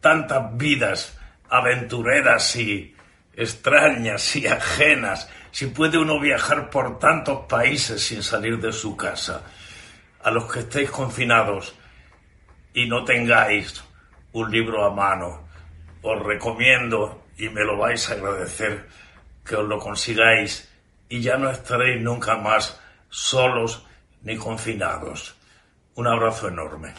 tantas 0.00 0.56
vidas 0.56 1.18
aventureras 1.48 2.56
y 2.56 2.94
extrañas 3.34 4.34
y 4.36 4.46
ajenas, 4.46 5.28
si 5.50 5.66
puede 5.66 5.98
uno 5.98 6.18
viajar 6.18 6.70
por 6.70 6.98
tantos 6.98 7.46
países 7.48 8.02
sin 8.02 8.22
salir 8.22 8.58
de 8.58 8.72
su 8.72 8.96
casa 8.96 9.44
a 10.22 10.30
los 10.30 10.52
que 10.52 10.60
estéis 10.60 10.90
confinados 10.90 11.74
y 12.74 12.86
no 12.86 13.04
tengáis 13.04 13.82
un 14.32 14.50
libro 14.50 14.84
a 14.84 14.90
mano, 14.90 15.48
os 16.02 16.22
recomiendo 16.22 17.24
y 17.36 17.48
me 17.48 17.64
lo 17.64 17.76
vais 17.76 18.08
a 18.08 18.14
agradecer 18.14 18.86
que 19.44 19.56
os 19.56 19.66
lo 19.66 19.78
consigáis 19.78 20.70
y 21.08 21.20
ya 21.20 21.36
no 21.36 21.50
estaréis 21.50 22.00
nunca 22.00 22.36
más 22.36 22.80
solos 23.08 23.86
ni 24.22 24.36
confinados. 24.36 25.36
Un 25.94 26.06
abrazo 26.06 26.48
enorme. 26.48 26.94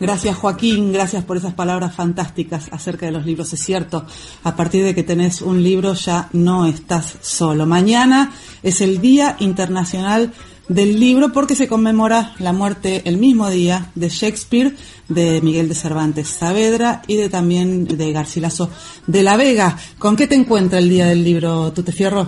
Gracias 0.00 0.34
Joaquín, 0.36 0.94
gracias 0.94 1.24
por 1.24 1.36
esas 1.36 1.52
palabras 1.52 1.94
fantásticas 1.94 2.68
acerca 2.72 3.04
de 3.04 3.12
los 3.12 3.26
libros. 3.26 3.52
Es 3.52 3.62
cierto, 3.62 4.06
a 4.42 4.56
partir 4.56 4.82
de 4.82 4.94
que 4.94 5.02
tenés 5.02 5.42
un 5.42 5.62
libro 5.62 5.92
ya 5.92 6.30
no 6.32 6.64
estás 6.64 7.18
solo. 7.20 7.66
Mañana 7.66 8.32
es 8.62 8.80
el 8.80 9.02
Día 9.02 9.36
Internacional 9.40 10.32
del 10.68 10.98
Libro 10.98 11.32
porque 11.32 11.54
se 11.54 11.68
conmemora 11.68 12.32
la 12.38 12.54
muerte 12.54 13.02
el 13.04 13.18
mismo 13.18 13.50
día 13.50 13.90
de 13.94 14.08
Shakespeare, 14.08 14.74
de 15.08 15.42
Miguel 15.42 15.68
de 15.68 15.74
Cervantes 15.74 16.28
Saavedra 16.28 17.02
y 17.06 17.16
de 17.16 17.28
también 17.28 17.84
de 17.84 18.12
Garcilaso 18.12 18.70
de 19.06 19.22
la 19.22 19.36
Vega. 19.36 19.76
¿Con 19.98 20.16
qué 20.16 20.26
te 20.26 20.34
encuentra 20.34 20.78
el 20.78 20.88
Día 20.88 21.06
del 21.06 21.22
Libro, 21.22 21.72
tú 21.72 21.82
te 21.82 21.92
fierro? 21.92 22.26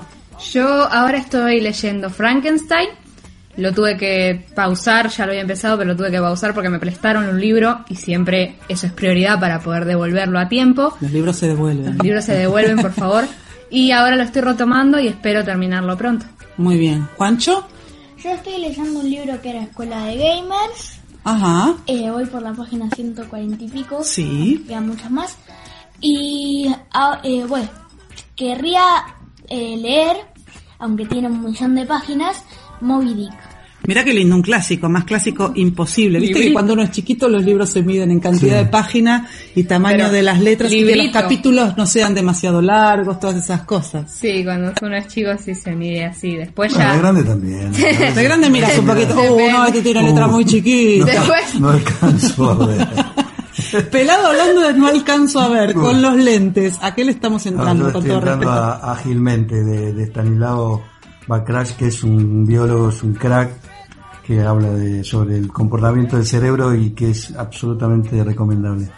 Yo 0.52 0.66
ahora 0.66 1.18
estoy 1.18 1.60
leyendo 1.60 2.10
Frankenstein 2.10 2.88
lo 3.56 3.72
tuve 3.72 3.96
que 3.96 4.46
pausar, 4.54 5.08
ya 5.10 5.26
lo 5.26 5.32
había 5.32 5.42
empezado, 5.42 5.76
pero 5.78 5.90
lo 5.90 5.96
tuve 5.96 6.10
que 6.10 6.20
pausar 6.20 6.54
porque 6.54 6.70
me 6.70 6.78
prestaron 6.78 7.28
un 7.28 7.40
libro 7.40 7.84
y 7.88 7.96
siempre 7.96 8.56
eso 8.68 8.86
es 8.86 8.92
prioridad 8.92 9.38
para 9.38 9.60
poder 9.60 9.84
devolverlo 9.84 10.38
a 10.38 10.48
tiempo. 10.48 10.96
Los 11.00 11.12
libros 11.12 11.36
se 11.36 11.48
devuelven. 11.48 11.96
Los 11.96 12.04
libros 12.04 12.24
se 12.24 12.34
devuelven, 12.34 12.78
por 12.78 12.92
favor. 12.92 13.24
Y 13.72 13.90
ahora 13.90 14.16
lo 14.16 14.22
estoy 14.22 14.42
retomando 14.42 15.00
y 15.00 15.08
espero 15.08 15.42
terminarlo 15.44 15.96
pronto. 15.96 16.26
Muy 16.58 16.76
bien. 16.76 17.08
¿Juancho? 17.16 17.66
Yo 18.22 18.30
estoy 18.30 18.58
leyendo 18.58 19.00
un 19.00 19.08
libro 19.08 19.40
que 19.40 19.48
era 19.48 19.62
Escuela 19.62 20.04
de 20.04 20.18
Gamers. 20.18 21.00
Ajá. 21.24 21.76
Eh, 21.86 22.10
voy 22.10 22.26
por 22.26 22.42
la 22.42 22.52
página 22.52 22.90
140 22.90 23.64
y 23.64 23.68
pico. 23.68 24.04
Sí. 24.04 24.62
Quedan 24.68 24.88
muchas 24.88 25.10
más. 25.10 25.38
Y, 26.02 26.70
ah, 26.92 27.18
eh, 27.22 27.44
bueno, 27.48 27.70
querría 28.36 28.84
eh, 29.48 29.76
leer, 29.78 30.18
aunque 30.78 31.06
tiene 31.06 31.28
un 31.28 31.42
millón 31.42 31.74
de 31.74 31.86
páginas, 31.86 32.44
Moby 32.82 33.14
Dick. 33.14 33.32
Mira 33.84 34.04
qué 34.04 34.14
lindo, 34.14 34.36
un 34.36 34.42
clásico, 34.42 34.88
más 34.88 35.04
clásico 35.04 35.52
imposible. 35.56 36.20
Viste 36.20 36.40
que 36.40 36.52
cuando 36.52 36.74
uno 36.74 36.82
es 36.82 36.92
chiquito 36.92 37.28
los 37.28 37.44
libros 37.44 37.70
se 37.70 37.82
miden 37.82 38.12
en 38.12 38.20
cantidad 38.20 38.58
de 38.58 38.66
páginas 38.66 39.28
y 39.56 39.64
tamaño 39.64 40.08
de 40.08 40.22
las 40.22 40.40
letras 40.40 40.72
y 40.72 40.84
que 40.84 40.94
los 40.94 41.08
capítulos 41.10 41.76
no 41.76 41.84
sean 41.86 42.14
demasiado 42.14 42.62
largos, 42.62 43.18
todas 43.18 43.36
esas 43.36 43.62
cosas. 43.62 44.08
Sí, 44.12 44.44
cuando 44.44 44.72
uno 44.80 44.96
es 44.96 45.08
chico 45.08 45.30
sí 45.42 45.54
se 45.56 45.74
mide 45.74 46.04
así. 46.04 46.36
Después 46.36 46.72
ya... 46.74 46.92
de 46.92 46.98
grande 46.98 47.24
también. 47.24 47.72
de 48.14 48.22
grande 48.22 48.50
miras 48.50 48.78
un 48.78 48.86
poquito. 48.86 49.14
Oh, 49.20 49.50
no, 49.50 49.66
este 49.66 49.82
tiene 49.82 50.02
letra 50.02 50.28
muy 50.28 50.44
chiquita. 50.44 51.06
Después... 51.06 51.60
No 51.60 51.70
alcanzo 51.70 52.50
a 52.50 52.66
ver. 52.66 52.88
Pelado 53.90 54.28
hablando 54.28 54.60
de 54.60 54.74
no 54.74 54.86
alcanzo 54.86 55.40
a 55.40 55.48
ver, 55.48 55.74
con 55.74 56.00
los 56.00 56.16
lentes. 56.16 56.78
¿A 56.80 56.94
qué 56.94 57.04
le 57.04 57.12
estamos 57.12 57.44
entrando? 57.46 57.92
con 57.92 58.04
todo 58.04 58.18
entrando 58.18 58.50
ágilmente 58.50 59.62
de, 59.64 59.92
de 59.92 60.04
Stanislao 60.04 60.91
Bacrash, 61.26 61.72
que 61.72 61.86
es 61.86 62.02
un 62.04 62.44
biólogo, 62.46 62.88
es 62.90 63.02
un 63.02 63.14
crack, 63.14 63.50
que 64.24 64.40
habla 64.40 64.70
de, 64.70 65.02
sobre 65.04 65.36
el 65.38 65.48
comportamiento 65.48 66.16
del 66.16 66.26
cerebro 66.26 66.74
y 66.74 66.90
que 66.90 67.10
es 67.10 67.34
absolutamente 67.36 68.22
recomendable. 68.22 68.88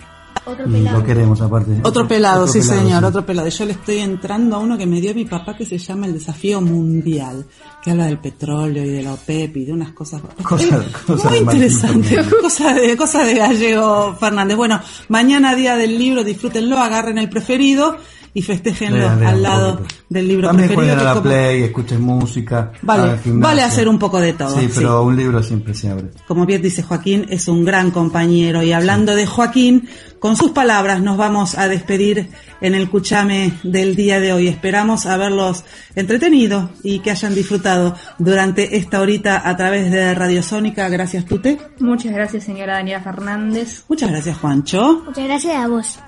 Otro 0.47 0.67
y 0.69 0.73
pelado. 0.73 0.99
lo 0.99 1.05
queremos 1.07 1.41
aparte. 1.41 1.81
Otro 1.85 2.07
pelado, 2.07 2.47
sí 2.47 2.59
pelado, 2.61 2.81
señor, 2.83 3.01
sí. 3.01 3.05
otro 3.07 3.25
pelado. 3.25 3.49
Yo 3.49 3.65
le 3.65 3.73
estoy 3.73 3.99
entrando 4.01 4.57
a 4.57 4.59
uno 4.59 4.77
que 4.77 4.85
me 4.85 5.01
dio 5.01 5.15
mi 5.15 5.25
papá 5.25 5.57
que 5.57 5.65
se 5.65 5.79
llama 5.79 6.05
El 6.05 6.13
Desafío 6.13 6.61
Mundial, 6.61 7.47
que 7.83 7.91
habla 7.93 8.05
del 8.07 8.19
petróleo 8.19 8.85
y 8.85 8.91
de 8.91 9.03
la 9.03 9.15
OPEP 9.15 9.57
y 9.57 9.65
de 9.65 9.73
unas 9.73 9.93
cosas, 9.93 10.21
Cosas- 10.43 10.85
cosas 11.07 11.31
muy 11.31 11.39
de 11.39 11.45
Martín 11.47 11.63
interesante, 11.63 12.15
también. 12.17 12.35
cosas 12.43 12.75
de, 12.77 12.97
cosas 12.99 13.27
de 13.27 13.35
Gallego 13.39 14.15
Fernández. 14.21 14.57
Bueno, 14.59 14.81
mañana 15.09 15.55
día 15.55 15.77
del 15.77 15.99
libro, 15.99 16.23
disfrútenlo, 16.23 16.79
agarren 16.79 17.17
el 17.17 17.31
preferido 17.31 17.97
y 18.37 18.43
Lean, 18.43 19.21
lean 19.21 19.25
al 19.25 19.43
lado 19.43 19.77
poquito. 19.79 19.95
del 20.09 20.27
libro 20.29 20.49
También 20.49 20.69
preferido. 20.71 20.95
jueguen 20.95 20.97
a 20.97 20.99
que 20.99 21.05
la 21.05 21.11
como- 21.15 21.23
play, 21.23 21.63
escuchen 21.63 22.03
música. 22.03 22.73
Vale, 22.83 23.19
vale 23.27 23.63
hacer 23.63 23.89
un 23.89 23.99
poco 23.99 24.19
de 24.21 24.33
todo, 24.33 24.55
Sí, 24.59 24.67
sí. 24.67 24.73
pero 24.75 25.05
un 25.05 25.17
libro 25.17 25.41
siempre 25.43 25.73
se 25.73 25.89
abre. 25.89 26.07
como 26.27 26.45
bien 26.45 26.61
dice 26.61 26.83
Joaquín, 26.83 27.27
es 27.31 27.47
un 27.47 27.65
gran 27.65 27.93
compañero. 27.93 28.63
Y 28.65 28.73
hablando 28.73 29.15
de 29.15 29.25
Joaquín, 29.27 29.89
con 30.19 30.37
sus 30.37 30.51
palabras 30.51 31.01
nos 31.01 31.17
vamos 31.17 31.57
a 31.57 31.69
despedir 31.69 32.31
en 32.61 32.75
el 32.75 32.89
Cuchame 32.91 33.53
del 33.63 33.95
día 33.95 34.19
de 34.21 34.33
hoy. 34.33 34.49
Esperamos 34.49 35.07
haberlos 35.07 35.65
entretenido 35.95 36.71
y 36.83 37.01
que 37.01 37.11
hayan 37.13 37.35
disfrutado 37.35 37.95
durante 38.19 38.77
esta 38.79 39.01
horita 39.01 39.49
a 39.49 39.57
través 39.57 39.91
de 39.93 40.13
Radio 40.15 40.43
Sónica. 40.43 40.89
Gracias, 40.89 41.25
Tute. 41.25 41.59
Muchas 41.79 42.13
gracias, 42.13 42.43
señora 42.45 42.75
Daniela 42.75 43.01
Fernández. 43.03 43.85
Muchas 43.89 44.11
gracias, 44.11 44.39
Juancho. 44.39 45.03
Muchas 45.07 45.25
gracias 45.25 45.55
a 45.55 45.69
vos. 45.69 45.99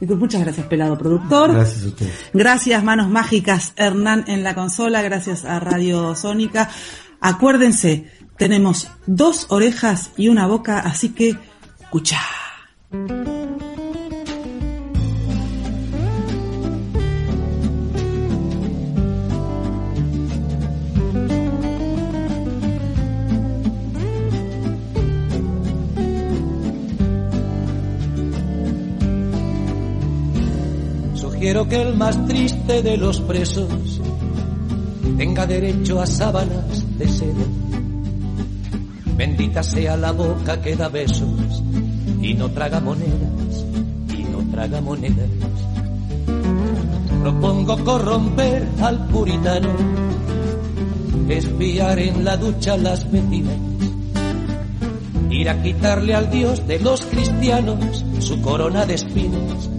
Muchas 0.00 0.42
gracias, 0.42 0.66
Pelado 0.66 0.96
Productor. 0.98 1.52
Gracias 1.52 1.84
a 1.84 1.88
ustedes. 1.88 2.12
Gracias, 2.32 2.84
Manos 2.84 3.08
Mágicas, 3.08 3.72
Hernán 3.76 4.24
en 4.26 4.42
la 4.42 4.54
consola. 4.54 5.02
Gracias 5.02 5.44
a 5.44 5.60
Radio 5.60 6.14
Sónica. 6.14 6.70
Acuérdense, 7.20 8.10
tenemos 8.36 8.88
dos 9.06 9.46
orejas 9.50 10.10
y 10.16 10.28
una 10.28 10.46
boca, 10.46 10.80
así 10.80 11.10
que, 11.10 11.36
escucha. 11.80 12.18
Sugiero 31.50 31.68
que 31.68 31.82
el 31.82 31.96
más 31.96 32.26
triste 32.26 32.80
de 32.80 32.96
los 32.96 33.20
presos 33.22 34.00
tenga 35.18 35.44
derecho 35.48 36.00
a 36.00 36.06
sábanas 36.06 36.86
de 36.96 37.08
seda. 37.08 37.44
Bendita 39.16 39.60
sea 39.64 39.96
la 39.96 40.12
boca 40.12 40.62
que 40.62 40.76
da 40.76 40.88
besos 40.88 41.60
y 42.22 42.34
no 42.34 42.52
traga 42.52 42.78
monedas, 42.78 43.66
y 44.16 44.22
no 44.30 44.48
traga 44.52 44.80
monedas. 44.80 45.28
Propongo 47.20 47.84
corromper 47.84 48.68
al 48.80 49.08
puritano, 49.08 49.70
espiar 51.28 51.98
en 51.98 52.24
la 52.24 52.36
ducha 52.36 52.76
las 52.76 53.10
vecinas, 53.10 53.56
ir 55.30 55.48
a 55.48 55.60
quitarle 55.60 56.14
al 56.14 56.30
Dios 56.30 56.64
de 56.68 56.78
los 56.78 57.04
cristianos 57.06 58.04
su 58.20 58.40
corona 58.40 58.86
de 58.86 58.94
espinas, 58.94 59.69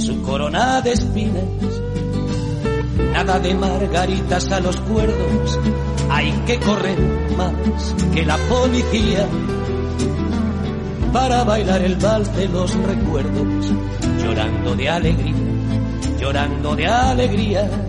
su 0.00 0.22
corona 0.22 0.80
de 0.80 0.92
espinas. 0.92 1.44
Nada 3.12 3.38
de 3.40 3.54
margaritas 3.54 4.50
a 4.52 4.60
los 4.60 4.76
cuerdos, 4.76 5.58
hay 6.10 6.30
que 6.46 6.58
correr 6.60 6.98
más 7.36 7.52
que 8.14 8.24
la 8.24 8.36
policía 8.36 9.26
para 11.12 11.42
bailar 11.44 11.82
el 11.82 11.96
vals 11.96 12.34
de 12.36 12.48
los 12.48 12.74
recuerdos, 12.74 13.72
llorando 14.22 14.74
de 14.76 14.88
alegría, 14.88 15.34
llorando 16.20 16.76
de 16.76 16.86
alegría. 16.86 17.87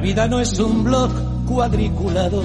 La 0.00 0.06
vida 0.06 0.26
no 0.28 0.40
es 0.40 0.58
un 0.58 0.82
blog 0.82 1.10
cuadriculado, 1.44 2.42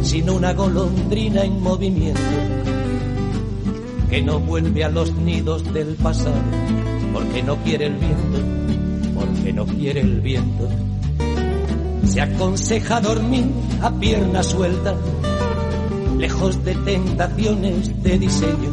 sino 0.00 0.36
una 0.36 0.54
golondrina 0.54 1.44
en 1.44 1.60
movimiento 1.60 2.18
que 4.08 4.22
no 4.22 4.40
vuelve 4.40 4.84
a 4.84 4.88
los 4.88 5.12
nidos 5.16 5.70
del 5.74 5.96
pasado 5.96 6.40
porque 7.12 7.42
no 7.42 7.56
quiere 7.56 7.88
el 7.88 7.96
viento, 7.96 8.38
porque 9.14 9.52
no 9.52 9.66
quiere 9.66 10.00
el 10.00 10.22
viento. 10.22 10.66
Se 12.06 12.22
aconseja 12.22 13.02
dormir 13.02 13.44
a 13.82 13.90
pierna 13.90 14.42
suelta, 14.42 14.94
lejos 16.16 16.64
de 16.64 16.74
tentaciones 16.74 18.02
de 18.02 18.18
diseño. 18.18 18.70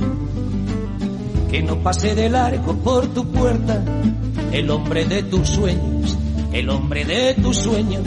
Que 1.50 1.62
no 1.62 1.76
pase 1.84 2.16
de 2.16 2.30
largo 2.30 2.78
por 2.78 3.08
tu 3.08 3.26
puerta 3.26 3.84
el 4.54 4.70
hombre 4.70 5.04
de 5.04 5.24
tus 5.24 5.50
sueños, 5.50 6.18
el 6.52 6.70
hombre 6.70 7.06
de 7.06 7.34
tus 7.36 7.58
sueños. 7.58 8.04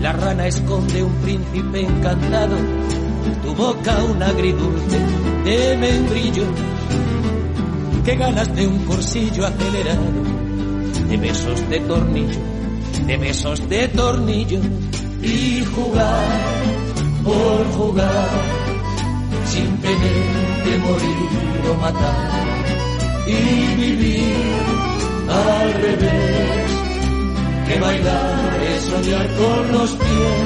La 0.00 0.12
rana 0.12 0.46
esconde 0.46 1.02
un 1.02 1.12
príncipe 1.16 1.80
encantado, 1.80 2.56
tu 3.42 3.54
boca 3.54 4.02
un 4.04 4.22
agridulce 4.22 4.98
de 5.44 5.76
membrillo. 5.76 6.44
Qué 8.04 8.16
ganas 8.16 8.54
de 8.54 8.66
un 8.66 8.78
cursillo 8.84 9.46
acelerado, 9.46 10.02
de 11.08 11.16
besos 11.16 11.68
de 11.68 11.80
tornillo, 11.80 12.40
de 13.06 13.16
besos 13.16 13.68
de 13.68 13.88
tornillo. 13.88 14.60
Y 15.22 15.62
jugar 15.64 16.26
por 17.22 17.66
jugar, 17.72 18.60
que 20.64 20.78
morir 20.78 21.70
o 21.70 21.74
matar. 21.74 22.30
Y 23.26 23.76
vivir 23.76 24.34
al 25.28 25.72
revés, 25.74 26.59
que 27.70 27.78
bailar 27.78 28.62
es 28.62 28.82
soñar 28.82 29.26
con 29.36 29.72
los 29.72 29.90
pies. 29.90 30.40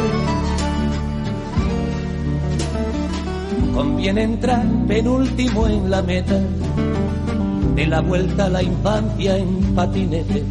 Conviene 3.74 4.22
entrar 4.22 4.66
penúltimo 4.86 5.66
en 5.66 5.90
la 5.90 6.02
meta 6.02 6.38
de 7.74 7.86
la 7.86 8.00
vuelta 8.00 8.46
a 8.46 8.50
la 8.50 8.62
infancia 8.62 9.36
en 9.38 9.74
patinete 9.74 10.44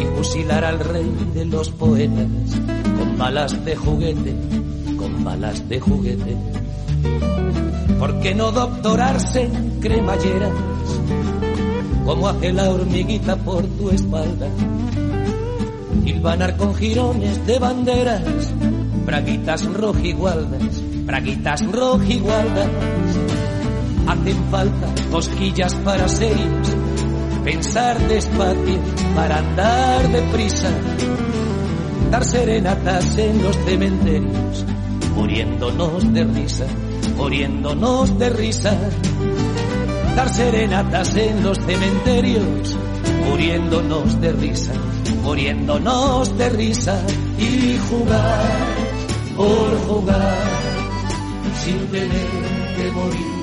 y 0.00 0.04
fusilar 0.16 0.64
al 0.64 0.80
rey 0.80 1.10
de 1.34 1.44
los 1.44 1.70
poetas 1.70 2.26
con 2.98 3.18
balas 3.18 3.64
de 3.64 3.76
juguete, 3.76 4.34
con 4.96 5.24
balas 5.24 5.68
de 5.68 5.78
juguete. 5.78 6.36
¿Por 7.98 8.18
qué 8.20 8.34
no 8.34 8.50
doctorarse 8.50 9.42
en 9.42 9.80
cremalleras 9.80 10.52
como 12.04 12.28
hace 12.28 12.52
la 12.52 12.70
hormiguita 12.70 13.36
por 13.36 13.62
tu 13.64 13.90
espalda? 13.90 14.48
Hilvanar 16.04 16.56
con 16.56 16.74
jirones 16.74 17.46
de 17.46 17.58
banderas, 17.58 18.52
braguitas 19.06 19.64
rojigualdas, 19.64 20.82
braguitas 21.06 21.60
rojigualdas. 21.70 22.68
Hacen 24.06 24.44
falta 24.50 24.86
cosquillas 25.10 25.74
para 25.76 26.08
serios, 26.08 26.68
pensar 27.44 27.98
despacio 28.08 28.80
para 29.14 29.38
andar 29.38 30.08
deprisa, 30.10 30.70
dar 32.10 32.24
serenatas 32.24 33.16
en 33.18 33.42
los 33.42 33.56
cementerios, 33.56 34.64
muriéndonos 35.14 36.12
de 36.12 36.24
risa, 36.24 36.66
muriéndonos 37.16 38.18
de 38.18 38.30
risa, 38.30 38.76
dar 40.16 40.28
serenatas 40.28 41.16
en 41.16 41.42
los 41.42 41.58
cementerios, 41.58 42.76
muriéndonos 43.26 44.20
de 44.20 44.32
risa, 44.32 44.72
muriéndonos 45.22 46.36
de 46.36 46.48
risa 46.50 47.00
y 47.38 47.76
jugar 47.88 48.74
por 49.36 49.78
jugar 49.86 50.44
sin 51.64 51.78
tener 51.88 52.74
que 52.76 52.90
morir. 52.92 53.33